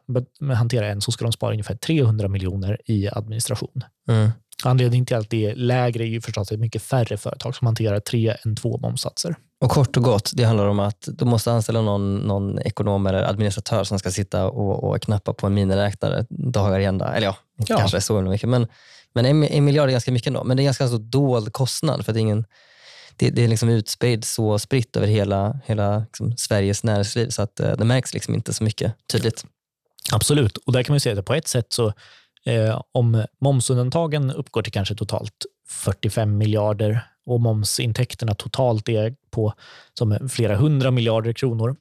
hantera 0.54 0.88
en, 0.88 1.00
så 1.00 1.12
skulle 1.12 1.26
de 1.26 1.32
spara 1.32 1.52
ungefär 1.52 1.74
300 1.74 2.28
miljoner 2.28 2.80
i 2.84 3.08
administration. 3.08 3.82
Mm. 4.08 4.30
Anledningen 4.64 5.06
till 5.06 5.16
att 5.16 5.30
det 5.30 5.46
är 5.46 5.54
lägre 5.54 6.04
är 6.04 6.08
ju 6.08 6.20
förstås 6.20 6.42
att 6.42 6.48
det 6.48 6.54
är 6.54 6.58
mycket 6.58 6.82
färre 6.82 7.16
företag 7.16 7.56
som 7.56 7.66
hanterar 7.66 8.00
tre 8.00 8.36
än 8.44 8.56
två 8.56 8.78
momsatser. 8.78 9.36
Och 9.60 9.70
kort 9.70 9.96
och 9.96 10.02
gott, 10.02 10.30
det 10.34 10.44
handlar 10.44 10.66
om 10.66 10.80
att 10.80 11.08
du 11.12 11.24
måste 11.24 11.52
anställa 11.52 11.80
någon, 11.80 12.16
någon 12.16 12.58
ekonom 12.58 13.06
eller 13.06 13.22
administratör 13.22 13.84
som 13.84 13.98
ska 13.98 14.10
sitta 14.10 14.46
och, 14.46 14.84
och 14.84 15.02
knappa 15.02 15.32
på 15.32 15.46
en 15.46 15.54
miniräknare 15.54 16.26
dagar 16.30 16.80
i 16.80 16.84
ända. 16.84 17.14
Eller 17.14 17.26
ja, 17.26 17.36
inte 17.58 17.72
ja. 17.72 17.78
kanske 17.78 18.00
så 18.00 18.20
mycket, 18.20 18.48
men, 18.48 18.66
men 19.12 19.26
en, 19.26 19.44
en 19.44 19.64
miljard 19.64 19.88
är 19.88 19.92
ganska 19.92 20.12
mycket 20.12 20.26
ändå. 20.26 20.44
Men 20.44 20.56
det 20.56 20.60
är 20.60 20.62
en 20.62 20.66
ganska 20.66 20.88
så 20.88 20.98
dold 20.98 21.52
kostnad 21.52 22.04
för 22.04 22.12
att 22.12 22.14
det 22.14 22.20
är, 22.20 22.22
ingen, 22.22 22.44
det, 23.16 23.30
det 23.30 23.44
är 23.44 23.48
liksom 23.48 23.68
utspritt, 23.68 24.24
så 24.24 24.58
spritt 24.58 24.96
över 24.96 25.06
hela, 25.06 25.60
hela 25.64 25.98
liksom 25.98 26.36
Sveriges 26.36 26.84
näringsliv 26.84 27.28
så 27.28 27.42
att 27.42 27.60
eh, 27.60 27.72
det 27.72 27.84
märks 27.84 28.14
liksom 28.14 28.34
inte 28.34 28.52
så 28.52 28.64
mycket 28.64 28.92
tydligt. 29.12 29.44
Absolut, 30.12 30.56
och 30.56 30.72
där 30.72 30.82
kan 30.82 30.92
man 30.92 31.00
säga 31.00 31.18
att 31.18 31.26
på 31.26 31.34
ett 31.34 31.48
sätt 31.48 31.72
så 31.72 31.92
eh, 32.46 32.82
om 32.92 33.24
momsundantagen 33.40 34.30
uppgår 34.30 34.62
till 34.62 34.72
kanske 34.72 34.94
totalt 34.94 35.46
45 35.68 36.38
miljarder 36.38 37.00
och 37.26 37.40
momsintäkterna 37.40 38.34
totalt 38.34 38.88
är 38.88 39.14
på 39.30 39.52
som 39.94 40.28
flera 40.28 40.56
hundra 40.56 40.90
miljarder 40.90 41.32
kronor. 41.32 41.76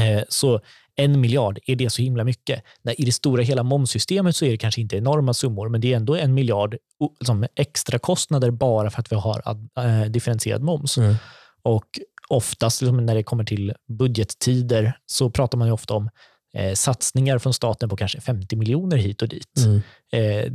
Eh, 0.00 0.22
så 0.28 0.60
en 0.96 1.20
miljard, 1.20 1.58
är 1.66 1.76
det 1.76 1.90
så 1.90 2.02
himla 2.02 2.24
mycket? 2.24 2.62
Nej, 2.82 2.94
I 2.98 3.04
det 3.04 3.12
stora 3.12 3.42
hela 3.42 3.62
momssystemet 3.62 4.36
så 4.36 4.44
är 4.44 4.50
det 4.50 4.56
kanske 4.56 4.80
inte 4.80 4.96
enorma 4.96 5.34
summor, 5.34 5.68
men 5.68 5.80
det 5.80 5.92
är 5.92 5.96
ändå 5.96 6.16
en 6.16 6.34
miljard 6.34 6.76
som 7.24 7.46
extra 7.56 7.98
kostnader 7.98 8.50
bara 8.50 8.90
för 8.90 9.00
att 9.00 9.12
vi 9.12 9.16
har 9.16 9.42
äh, 9.78 10.10
differentierad 10.10 10.62
moms. 10.62 10.98
Mm. 10.98 11.14
Och 11.62 12.00
oftast 12.28 12.82
liksom, 12.82 13.06
när 13.06 13.14
det 13.14 13.22
kommer 13.22 13.44
till 13.44 13.74
budgettider 13.88 14.98
så 15.06 15.30
pratar 15.30 15.58
man 15.58 15.68
ju 15.68 15.72
ofta 15.72 15.94
om 15.94 16.10
eh, 16.56 16.74
satsningar 16.74 17.38
från 17.38 17.54
staten 17.54 17.88
på 17.88 17.96
kanske 17.96 18.20
50 18.20 18.56
miljoner 18.56 18.96
hit 18.96 19.22
och 19.22 19.28
dit. 19.28 19.58
Mm. 19.58 19.80
Eh, 20.12 20.52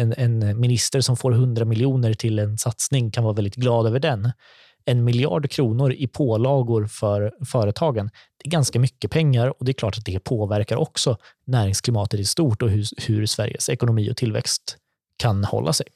en, 0.00 0.14
en, 0.16 0.60
minister 0.60 1.00
som 1.00 1.16
får 1.16 1.32
100 1.32 1.64
miljoner 1.64 2.14
till 2.14 2.38
en 2.38 2.58
satsning 2.58 3.10
kan 3.10 3.24
vara 3.24 3.34
väldigt 3.34 3.54
glad 3.54 3.86
över 3.86 4.00
den. 4.00 4.32
en 4.84 5.04
miljard 5.04 5.50
kronor 5.50 5.92
i 5.92 6.06
pålagor 6.06 6.86
för 6.86 7.32
företagen. 7.46 8.10
Det 8.36 8.48
är 8.48 8.50
ganska 8.50 8.80
mycket 8.80 9.10
pengar 9.10 9.48
och 9.58 9.64
det 9.64 9.70
är 9.70 9.74
klart 9.74 9.98
att 9.98 10.04
det 10.04 10.20
påverkar 10.20 10.76
också 10.76 11.16
näringsklimatet 11.46 12.20
i 12.20 12.24
stort 12.24 12.62
och 12.62 12.70
hur, 12.70 12.86
hur 13.06 13.26
Sveriges 13.26 13.68
ekonomi 13.68 14.10
och 14.10 14.16
tillväxt 14.16 14.76
kan 15.16 15.44
hålla 15.44 15.72
sig. 15.72 15.86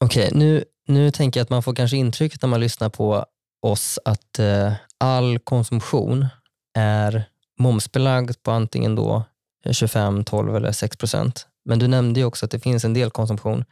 Okej, 0.00 0.30
nu, 0.32 0.64
nu 0.86 1.10
tänker 1.10 1.40
jag 1.40 1.44
att 1.44 1.50
man 1.50 1.62
får 1.62 1.74
kanske 1.74 1.96
intrycket 1.96 2.42
när 2.42 2.48
man 2.48 2.60
lyssnar 2.60 2.88
på 2.88 3.24
oss 3.62 3.98
att 4.04 4.38
eh, 4.38 4.72
all 4.98 5.38
konsumtion 5.38 6.26
är 6.74 7.24
momsbelagd 7.58 8.42
på 8.42 8.50
antingen 8.50 8.94
då 8.94 9.24
25, 9.70 10.24
12 10.24 10.56
eller 10.56 10.72
6 10.72 10.96
procent. 10.96 11.46
Men 11.64 11.78
du 11.78 11.88
nämnde 11.88 12.20
ju 12.20 12.26
också 12.26 12.44
att 12.44 12.50
det 12.50 12.60
finns 12.60 12.84
en 12.84 12.94
del 12.94 13.10
konsumtion 13.10 13.64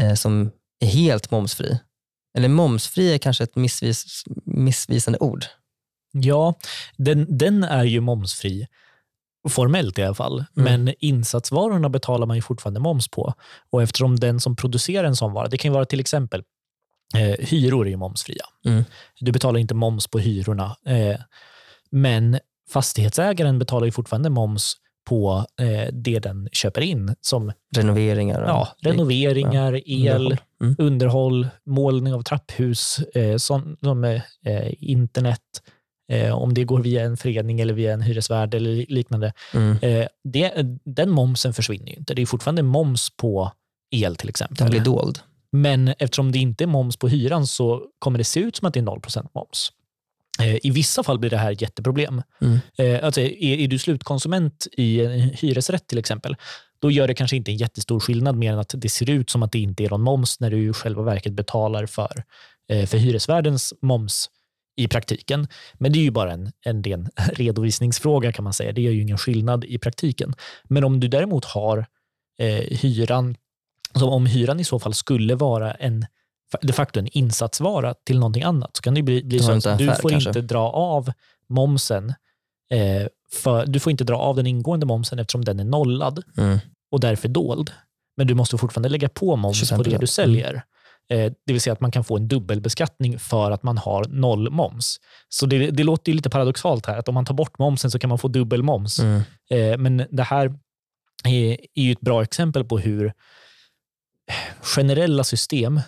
eh, 0.00 0.14
som 0.14 0.50
är 0.80 0.86
helt 0.86 1.30
momsfri. 1.30 1.78
Eller 2.36 2.48
momsfri 2.48 3.14
är 3.14 3.18
kanske 3.18 3.44
ett 3.44 3.56
missvis, 3.56 4.24
missvisande 4.44 5.18
ord. 5.18 5.44
Ja, 6.12 6.54
den, 6.96 7.38
den 7.38 7.64
är 7.64 7.84
ju 7.84 8.00
momsfri. 8.00 8.66
Formellt 9.48 9.98
i 9.98 10.02
alla 10.02 10.14
fall. 10.14 10.44
Mm. 10.56 10.84
Men 10.84 10.94
insatsvarorna 10.98 11.88
betalar 11.88 12.26
man 12.26 12.36
ju 12.36 12.42
fortfarande 12.42 12.80
moms 12.80 13.08
på. 13.08 13.34
Och 13.70 13.82
eftersom 13.82 14.20
den 14.20 14.40
som 14.40 14.56
producerar 14.56 15.04
en 15.04 15.16
sån 15.16 15.32
vara, 15.32 15.48
det 15.48 15.58
kan 15.58 15.72
vara 15.72 15.84
till 15.84 16.00
exempel 16.00 16.42
eh, 17.14 17.46
hyror 17.46 17.88
är 17.88 17.96
momsfria. 17.96 18.44
Mm. 18.64 18.84
Du 19.20 19.32
betalar 19.32 19.60
inte 19.60 19.74
moms 19.74 20.06
på 20.06 20.18
hyrorna. 20.18 20.76
Eh, 20.86 21.20
men 21.90 22.38
fastighetsägaren 22.70 23.58
betalar 23.58 23.84
ju 23.86 23.92
fortfarande 23.92 24.30
moms 24.30 24.74
på 25.08 25.44
eh, 25.60 25.92
det 25.92 26.18
den 26.18 26.48
köper 26.52 26.80
in 26.80 27.14
som 27.20 27.52
Renoveringar. 27.76 28.42
ja, 28.46 28.68
renoveringar, 28.80 29.80
el, 29.86 30.08
underhåll. 30.22 30.36
Mm. 30.62 30.76
underhåll, 30.78 31.48
målning 31.66 32.14
av 32.14 32.22
trapphus, 32.22 32.98
eh, 32.98 33.36
som, 33.36 33.76
som 33.80 34.04
eh, 34.04 34.20
internet, 34.78 35.40
eh, 36.12 36.34
om 36.34 36.54
det 36.54 36.64
går 36.64 36.80
via 36.82 37.02
en 37.04 37.16
förening 37.16 37.60
eller 37.60 37.74
via 37.74 37.92
en 37.92 38.02
hyresvärd 38.02 38.54
eller 38.54 38.70
li- 38.70 38.86
liknande. 38.88 39.32
Mm. 39.54 39.78
Eh, 39.82 40.06
det, 40.24 40.52
den 40.84 41.10
momsen 41.10 41.54
försvinner 41.54 41.86
ju 41.86 41.94
inte. 41.94 42.14
Det 42.14 42.22
är 42.22 42.26
fortfarande 42.26 42.62
moms 42.62 43.10
på 43.16 43.52
el 43.90 44.16
till 44.16 44.26
Den 44.26 44.30
exempel. 44.30 44.70
blir 44.70 44.80
dold. 44.80 45.18
Men 45.52 45.88
eftersom 45.98 46.32
det 46.32 46.38
inte 46.38 46.64
är 46.64 46.68
moms 46.68 46.96
på 46.96 47.08
hyran 47.08 47.46
så 47.46 47.82
kommer 47.98 48.18
det 48.18 48.24
se 48.24 48.40
ut 48.40 48.56
som 48.56 48.68
att 48.68 48.74
det 48.74 48.80
är 48.80 48.84
0% 48.84 49.28
moms. 49.34 49.72
Eh, 50.40 50.56
I 50.62 50.70
vissa 50.70 51.02
fall 51.02 51.18
blir 51.18 51.30
det 51.30 51.36
här 51.36 51.52
ett 51.52 51.62
jätteproblem. 51.62 52.22
Mm. 52.40 52.58
Eh, 52.78 53.04
Alltså, 53.04 53.20
är, 53.20 53.44
är 53.44 53.68
du 53.68 53.78
slutkonsument 53.78 54.66
i 54.72 55.04
en 55.04 55.20
hyresrätt 55.20 55.86
till 55.86 55.98
exempel, 55.98 56.36
då 56.78 56.90
gör 56.90 57.08
det 57.08 57.14
kanske 57.14 57.36
inte 57.36 57.50
en 57.50 57.56
jättestor 57.56 58.00
skillnad 58.00 58.36
mer 58.36 58.52
än 58.52 58.58
att 58.58 58.74
det 58.76 58.88
ser 58.88 59.10
ut 59.10 59.30
som 59.30 59.42
att 59.42 59.52
det 59.52 59.58
inte 59.58 59.84
är 59.84 59.90
någon 59.90 60.02
moms 60.02 60.40
när 60.40 60.50
du 60.50 60.70
i 60.70 60.72
själva 60.72 61.02
verket 61.02 61.32
betalar 61.32 61.86
för, 61.86 62.24
eh, 62.68 62.86
för 62.86 62.98
hyresvärdens 62.98 63.74
moms 63.82 64.30
i 64.76 64.88
praktiken. 64.88 65.48
Men 65.74 65.92
det 65.92 65.98
är 65.98 66.02
ju 66.02 66.10
bara 66.10 66.32
en, 66.32 66.52
en 66.64 66.82
ren 66.82 67.08
redovisningsfråga 67.32 68.32
kan 68.32 68.44
man 68.44 68.52
säga. 68.52 68.72
Det 68.72 68.82
gör 68.82 68.92
ju 68.92 69.02
ingen 69.02 69.18
skillnad 69.18 69.64
i 69.64 69.78
praktiken. 69.78 70.34
Men 70.64 70.84
om 70.84 71.00
du 71.00 71.08
däremot 71.08 71.44
har 71.44 71.86
eh, 72.38 72.78
hyran, 72.78 73.36
som 73.94 74.08
om 74.08 74.26
hyran 74.26 74.60
i 74.60 74.64
så 74.64 74.78
fall 74.78 74.94
skulle 74.94 75.34
vara 75.34 75.72
en 75.72 76.06
de 76.62 76.72
facto 76.72 76.98
en 77.00 77.06
insatsvara 77.06 77.94
till 77.94 78.18
någonting 78.18 78.42
annat 78.42 78.76
så 78.76 78.82
kan 78.82 78.94
det 78.94 79.02
bli, 79.02 79.24
bli 79.24 79.38
så 79.38 79.52
att 79.52 79.78
du 79.78 79.94
får 79.94 80.08
kanske. 80.10 80.30
inte 80.30 80.40
dra 80.40 80.70
av 80.70 81.12
momsen 81.48 82.14
eh, 82.70 83.06
för, 83.32 83.66
du 83.66 83.80
får 83.80 83.90
inte 83.90 84.04
dra 84.04 84.16
av 84.16 84.36
den 84.36 84.46
ingående 84.46 84.86
momsen 84.86 85.18
eftersom 85.18 85.44
den 85.44 85.60
är 85.60 85.64
nollad 85.64 86.22
Mm. 86.36 86.58
och 86.90 87.00
därför 87.00 87.28
dold. 87.28 87.70
Men 88.16 88.26
du 88.26 88.34
måste 88.34 88.58
fortfarande 88.58 88.88
lägga 88.88 89.08
på 89.08 89.36
moms 89.36 89.70
på 89.70 89.82
det 89.82 89.90
25%. 89.90 89.98
du 90.00 90.06
säljer. 90.06 90.62
Eh, 91.10 91.32
det 91.46 91.52
vill 91.52 91.60
säga 91.60 91.72
att 91.72 91.80
man 91.80 91.90
kan 91.90 92.04
få 92.04 92.16
en 92.16 92.28
dubbelbeskattning 92.28 93.18
för 93.18 93.50
att 93.50 93.62
man 93.62 93.78
har 93.78 94.04
noll 94.04 94.50
moms. 94.50 94.96
Så 95.28 95.46
det, 95.46 95.70
det 95.70 95.84
låter 95.84 96.12
ju 96.12 96.16
lite 96.16 96.30
paradoxalt 96.30 96.86
här, 96.86 96.98
att 96.98 97.08
om 97.08 97.14
man 97.14 97.24
tar 97.24 97.34
bort 97.34 97.58
momsen 97.58 97.90
så 97.90 97.98
kan 97.98 98.08
man 98.08 98.18
få 98.18 98.28
dubbel 98.28 98.62
moms. 98.62 98.98
Mm. 98.98 99.22
Eh, 99.50 99.78
men 99.78 100.06
det 100.10 100.22
här 100.22 100.46
är, 101.24 101.56
är 101.74 101.82
ju 101.82 101.92
ett 101.92 102.00
bra 102.00 102.22
exempel 102.22 102.64
på 102.64 102.78
hur 102.78 103.12
generella 104.60 105.24
system 105.24 105.80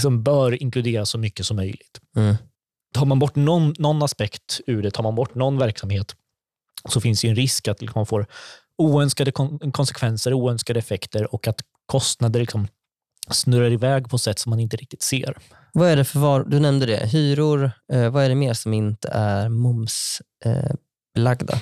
som 0.00 0.22
bör 0.22 0.62
inkludera 0.62 1.06
så 1.06 1.18
mycket 1.18 1.46
som 1.46 1.56
möjligt. 1.56 2.00
Mm. 2.16 2.34
Tar 2.94 3.06
man 3.06 3.18
bort 3.18 3.36
någon, 3.36 3.74
någon 3.78 4.02
aspekt 4.02 4.60
ur 4.66 4.82
det, 4.82 4.90
tar 4.90 5.02
man 5.02 5.14
bort 5.14 5.34
någon 5.34 5.58
verksamhet, 5.58 6.16
så 6.88 7.00
finns 7.00 7.24
ju 7.24 7.28
en 7.28 7.36
risk 7.36 7.68
att 7.68 7.80
liksom 7.80 7.98
man 7.98 8.06
får 8.06 8.26
oönskade 8.78 9.32
kon- 9.32 9.72
konsekvenser, 9.72 10.34
oönskade 10.34 10.78
effekter 10.78 11.34
och 11.34 11.48
att 11.48 11.60
kostnader 11.86 12.40
liksom 12.40 12.68
snurrar 13.30 13.72
iväg 13.72 14.10
på 14.10 14.18
sätt 14.18 14.38
som 14.38 14.50
man 14.50 14.60
inte 14.60 14.76
riktigt 14.76 15.02
ser. 15.02 15.36
Vad 15.72 15.88
är 15.88 15.96
det 15.96 16.04
för 16.04 16.18
var, 16.18 16.44
du 16.44 16.60
nämnde 16.60 16.86
det, 16.86 17.06
hyror. 17.06 17.70
Eh, 17.92 18.10
vad 18.10 18.24
är 18.24 18.28
det 18.28 18.34
mer 18.34 18.54
som 18.54 18.74
inte 18.74 19.08
är 19.08 19.48
momsbelagda? 19.48 21.60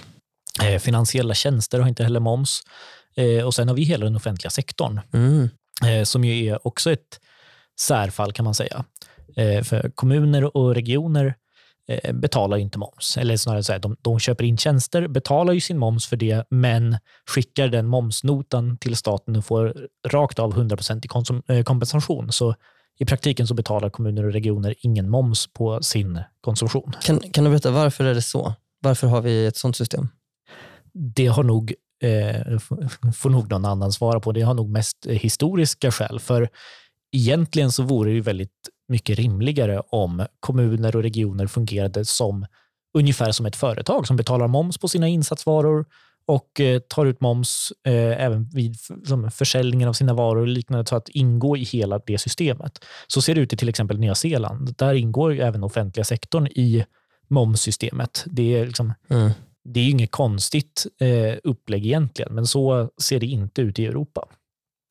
Eh? 0.60 0.66
Eh, 0.66 0.78
finansiella 0.78 1.34
tjänster 1.34 1.80
har 1.80 1.88
inte 1.88 2.02
heller 2.02 2.20
moms. 2.20 2.62
Eh, 3.16 3.46
och 3.46 3.54
sen 3.54 3.68
har 3.68 3.74
vi 3.74 3.82
hela 3.82 4.04
den 4.04 4.16
offentliga 4.16 4.50
sektorn 4.50 5.00
mm. 5.12 5.48
eh, 5.86 6.04
som 6.04 6.24
ju 6.24 6.46
är 6.46 6.66
också 6.66 6.92
ett 6.92 7.20
särfall 7.80 8.32
kan 8.32 8.44
man 8.44 8.54
säga. 8.54 8.84
Eh, 9.36 9.62
för 9.62 9.90
kommuner 9.94 10.56
och 10.56 10.74
regioner 10.74 11.34
eh, 11.88 12.12
betalar 12.12 12.56
ju 12.56 12.62
inte 12.62 12.78
moms. 12.78 13.16
Eller 13.16 13.36
snarare 13.36 13.62
så 13.62 13.72
här, 13.72 13.78
de, 13.78 13.96
de 14.02 14.18
köper 14.18 14.44
in 14.44 14.58
tjänster, 14.58 15.08
betalar 15.08 15.52
ju 15.52 15.60
sin 15.60 15.78
moms 15.78 16.06
för 16.06 16.16
det, 16.16 16.44
men 16.50 16.98
skickar 17.30 17.68
den 17.68 17.86
momsnotan 17.86 18.76
till 18.76 18.96
staten 18.96 19.36
och 19.36 19.44
får 19.44 19.76
rakt 20.08 20.38
av 20.38 20.54
100% 20.54 21.50
i 21.52 21.58
eh, 21.58 21.64
kompensation. 21.64 22.32
Så 22.32 22.54
i 22.98 23.04
praktiken 23.04 23.46
så 23.46 23.54
betalar 23.54 23.90
kommuner 23.90 24.24
och 24.24 24.32
regioner 24.32 24.74
ingen 24.78 25.10
moms 25.10 25.46
på 25.52 25.82
sin 25.82 26.20
konsumtion. 26.40 26.92
kan, 27.02 27.20
kan 27.20 27.44
du 27.44 27.50
berätta 27.50 27.70
varför 27.70 28.04
är 28.04 28.14
det 28.14 28.22
så? 28.22 28.54
Varför 28.80 29.06
har 29.06 29.20
vi 29.20 29.46
ett 29.46 29.56
sånt 29.56 29.76
system? 29.76 30.08
Det 30.92 31.26
har 31.26 31.42
nog, 31.42 31.74
eh, 32.02 32.58
får 33.14 33.30
nog 33.30 33.50
någon 33.50 33.64
annan 33.64 33.92
svara 33.92 34.20
på. 34.20 34.32
Det 34.32 34.42
har 34.42 34.54
nog 34.54 34.68
mest 34.68 35.06
historiska 35.06 35.90
skäl. 35.90 36.20
För 36.20 36.48
egentligen 37.12 37.72
så 37.72 37.82
vore 37.82 38.10
det 38.10 38.14
ju 38.14 38.20
väldigt 38.20 38.68
mycket 38.88 39.18
rimligare 39.18 39.80
om 39.80 40.26
kommuner 40.40 40.96
och 40.96 41.02
regioner 41.02 41.46
fungerade 41.46 42.04
som 42.04 42.46
ungefär 42.94 43.32
som 43.32 43.46
ett 43.46 43.56
företag 43.56 44.06
som 44.06 44.16
betalar 44.16 44.48
moms 44.48 44.78
på 44.78 44.88
sina 44.88 45.08
insatsvaror 45.08 45.84
och 46.26 46.60
eh, 46.60 46.78
tar 46.78 47.06
ut 47.06 47.20
moms 47.20 47.72
eh, 47.86 48.24
även 48.24 48.48
vid 48.48 48.76
som 49.04 49.30
försäljningen 49.30 49.88
av 49.88 49.92
sina 49.92 50.14
varor 50.14 50.40
och 50.40 50.46
liknande 50.46 50.86
så 50.86 50.96
att 50.96 51.08
ingå 51.08 51.56
i 51.56 51.62
hela 51.62 52.00
det 52.06 52.18
systemet. 52.18 52.84
Så 53.06 53.22
ser 53.22 53.34
det 53.34 53.40
ut 53.40 53.52
i 53.52 53.56
till 53.56 53.68
exempel 53.68 53.98
Nya 53.98 54.14
Zeeland. 54.14 54.74
Där 54.78 54.94
ingår 54.94 55.34
ju 55.34 55.40
även 55.40 55.64
offentliga 55.64 56.04
sektorn 56.04 56.46
i 56.46 56.84
momssystemet. 57.28 58.24
Det 58.26 58.56
är 58.56 58.66
liksom 58.66 58.92
Mm. 59.08 59.30
det 59.64 59.80
är 59.80 59.90
inget 59.90 60.10
konstigt 60.10 60.86
eh, 61.00 61.36
upplägg 61.44 61.86
egentligen, 61.86 62.34
men 62.34 62.46
så 62.46 62.90
ser 62.98 63.20
det 63.20 63.26
inte 63.26 63.62
ut 63.62 63.78
i 63.78 63.86
Europa. 63.86 64.28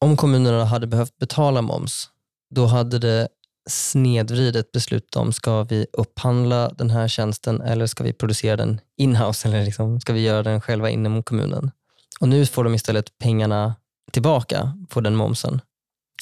Om 0.02 0.18
kommunerna 0.18 0.66
hade 0.66 0.88
behövt 0.88 1.18
betala 1.18 1.62
moms, 1.62 2.10
då 2.56 2.66
hade 2.66 3.00
det 3.00 3.28
snedvridet 3.70 4.72
beslut 4.72 5.16
om 5.16 5.34
ska 5.34 5.64
vi 5.64 5.86
upphandla 5.94 6.70
den 6.70 6.90
här 6.90 7.08
tjänsten 7.08 7.62
eller 7.62 7.86
ska 7.86 8.04
vi 8.04 8.14
producera 8.14 8.56
den 8.56 8.82
inhouse 8.98 9.48
eller 9.48 9.66
liksom, 9.66 10.00
ska 10.00 10.14
vi 10.14 10.22
göra 10.22 10.44
den 10.44 10.62
själva 10.62 10.90
inom 10.90 11.24
kommunen? 11.24 11.72
Och 12.20 12.30
nu 12.30 12.46
får 12.46 12.64
de 12.64 12.74
istället 12.74 13.18
pengarna 13.18 13.76
tillbaka 14.12 14.74
på 14.90 15.02
den 15.02 15.16
momsen. 15.16 15.62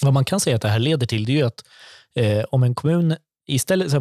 Vad 0.01 0.13
man 0.13 0.25
kan 0.25 0.39
säga 0.39 0.55
att 0.55 0.61
det 0.61 0.69
här 0.69 0.79
leder 0.79 1.07
till 1.07 1.25
det 1.25 1.31
är 1.31 1.37
ju 1.37 1.43
att 1.43 1.63
eh, 2.15 2.45
om 2.51 2.63
en 2.63 2.75
kommun 2.75 3.15
istället, 3.47 3.93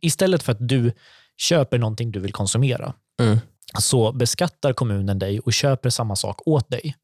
istället 0.00 0.42
för 0.42 0.52
att 0.52 0.68
du 0.68 0.92
köper 1.36 1.78
någonting 1.78 2.12
du 2.12 2.20
vill 2.20 2.32
konsumera 2.32 2.94
Mm. 3.20 3.38
så 3.78 4.12
beskattar 4.12 4.72
kommunen 4.72 5.18
dig 5.18 5.40
och 5.40 5.52
köper 5.52 5.90
samma 5.90 6.16
sak 6.16 6.48
åt 6.48 6.70
dig. 6.70 6.96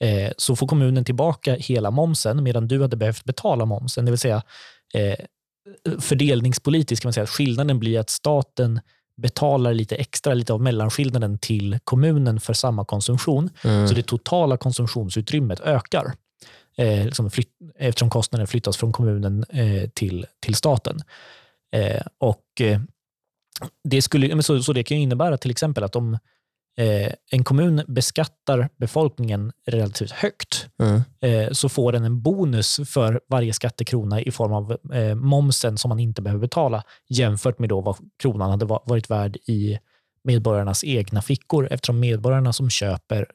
Eh, 0.00 0.32
så 0.36 0.56
får 0.56 0.66
kommunen 0.66 1.04
tillbaka 1.04 1.54
hela 1.54 1.90
momsen 1.90 2.42
medan 2.42 2.68
du 2.68 2.82
hade 2.82 2.96
behövt 2.96 3.24
betala 3.24 3.64
momsen. 3.64 4.04
Det 4.04 4.10
vill 4.10 4.18
säga 4.18 4.42
eh, 4.94 5.18
fördelningspolitiskt 6.00 7.02
kan 7.02 7.08
man 7.08 7.12
säga 7.12 7.24
att 7.24 7.30
skillnaden 7.30 7.78
blir 7.78 7.98
att 8.00 8.10
staten 8.10 8.80
betalar 9.16 9.74
lite 9.74 9.96
extra, 9.96 10.34
lite 10.34 10.52
av 10.52 10.62
mellanskillnaden 10.62 11.38
till 11.38 11.78
kommunen 11.84 12.40
för 12.40 12.52
samma 12.52 12.84
konsumtion. 12.84 13.50
Mm. 13.64 13.88
Så 13.88 13.94
det 13.94 14.02
totala 14.02 14.56
konsumtionsutrymmet 14.56 15.60
ökar 15.60 16.12
eh, 16.76 17.04
liksom 17.04 17.30
flytt, 17.30 17.50
eftersom 17.78 18.10
kostnaden 18.10 18.46
flyttas 18.46 18.76
från 18.76 18.92
kommunen 18.92 19.44
eh, 19.48 19.88
till, 19.88 20.26
till 20.40 20.54
staten. 20.54 21.00
Eh, 21.76 22.02
och 22.18 22.60
eh, 22.60 22.80
det, 23.84 24.02
skulle, 24.02 24.42
så, 24.42 24.62
så 24.62 24.72
det 24.72 24.82
kan 24.82 24.96
ju 24.96 25.02
innebära 25.02 25.36
till 25.36 25.50
exempel 25.50 25.84
att 25.84 25.96
om 25.96 26.18
eh, 26.76 27.12
en 27.30 27.44
kommun 27.44 27.82
beskattar 27.88 28.68
befolkningen 28.76 29.52
relativt 29.66 30.10
högt 30.10 30.66
Mm. 30.82 31.02
eh, 31.20 31.52
så 31.52 31.68
får 31.68 31.92
den 31.92 32.04
en 32.04 32.22
bonus 32.22 32.80
för 32.86 33.20
varje 33.28 33.52
skattekrona 33.52 34.20
i 34.20 34.30
form 34.30 34.52
av 34.52 34.76
eh, 34.94 35.14
momsen 35.14 35.78
som 35.78 35.88
man 35.88 35.98
inte 35.98 36.22
behöver 36.22 36.40
betala 36.40 36.82
jämfört 37.08 37.58
med 37.58 37.68
då 37.68 37.80
vad 37.80 37.96
kronan 38.22 38.50
hade 38.50 38.64
va- 38.66 38.82
varit 38.86 39.10
värd 39.10 39.36
i 39.36 39.78
medborgarnas 40.24 40.84
egna 40.84 41.22
fickor 41.22 41.68
eftersom 41.70 42.00
medborgarna 42.00 42.52
som 42.52 42.70
köper, 42.70 43.26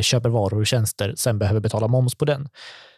köper 0.00 0.28
varor 0.28 0.58
och 0.60 0.66
tjänster 0.66 1.14
sen 1.16 1.38
behöver 1.38 1.60
betala 1.60 1.88
moms 1.88 2.14
på 2.14 2.24
den. 2.24 2.48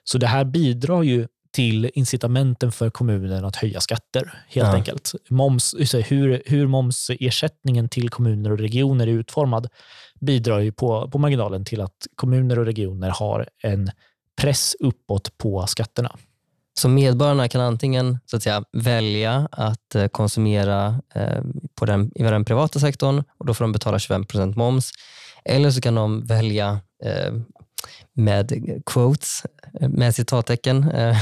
Så 0.05 0.19
det 0.19 0.27
här 0.27 0.45
bidrar 0.45 1.03
ju 1.03 1.29
till 1.57 1.91
incitamenten 1.95 2.73
för 2.73 2.91
kommunen 2.91 3.45
att 3.45 3.57
höja 3.57 3.81
skatter. 3.81 4.45
helt 4.49 4.67
Ja. 4.67 4.75
enkelt. 4.75 5.13
Moms, 5.31 5.75
hur, 6.07 6.43
hur 6.47 6.67
momsersättningen 6.67 7.89
till 7.89 8.09
kommuner 8.11 8.53
och 8.53 8.59
regioner 8.59 9.07
är 9.07 9.11
utformad 9.11 9.69
bidrar 10.21 10.59
ju 10.61 10.73
på, 10.73 11.11
på 11.11 11.19
marginalen 11.19 11.65
till 11.65 11.81
att 11.81 12.07
kommuner 12.17 12.59
och 12.59 12.67
regioner 12.67 13.11
har 13.11 13.49
en 13.63 13.91
press 14.41 14.77
uppåt 14.81 15.39
på 15.39 15.67
skatterna. 15.67 16.17
Så 16.79 16.89
medborgarna 16.89 17.49
kan 17.49 17.61
antingen 17.61 18.19
så 18.27 18.37
att 18.37 18.43
säga, 18.43 18.65
välja 18.73 19.49
att 19.53 19.95
eh, 19.95 20.07
konsumera 20.09 21.01
eh, 21.15 21.43
på 21.75 21.87
den, 21.87 22.11
i 22.15 22.23
den 22.23 22.45
privata 22.45 22.79
sektorn 22.79 23.25
och 23.39 23.47
då 23.47 23.55
får 23.55 23.65
de 23.65 23.73
betala 23.73 23.99
25 23.99 24.25
moms. 24.57 24.91
Eller 25.45 25.71
så 25.71 25.81
kan 25.81 25.95
de 25.95 26.27
välja 26.27 26.81
eh, 27.05 27.33
med 28.13 28.53
quotes, 28.87 29.43
med 29.81 30.15
citattecken, 30.15 30.91
eh, 30.91 31.19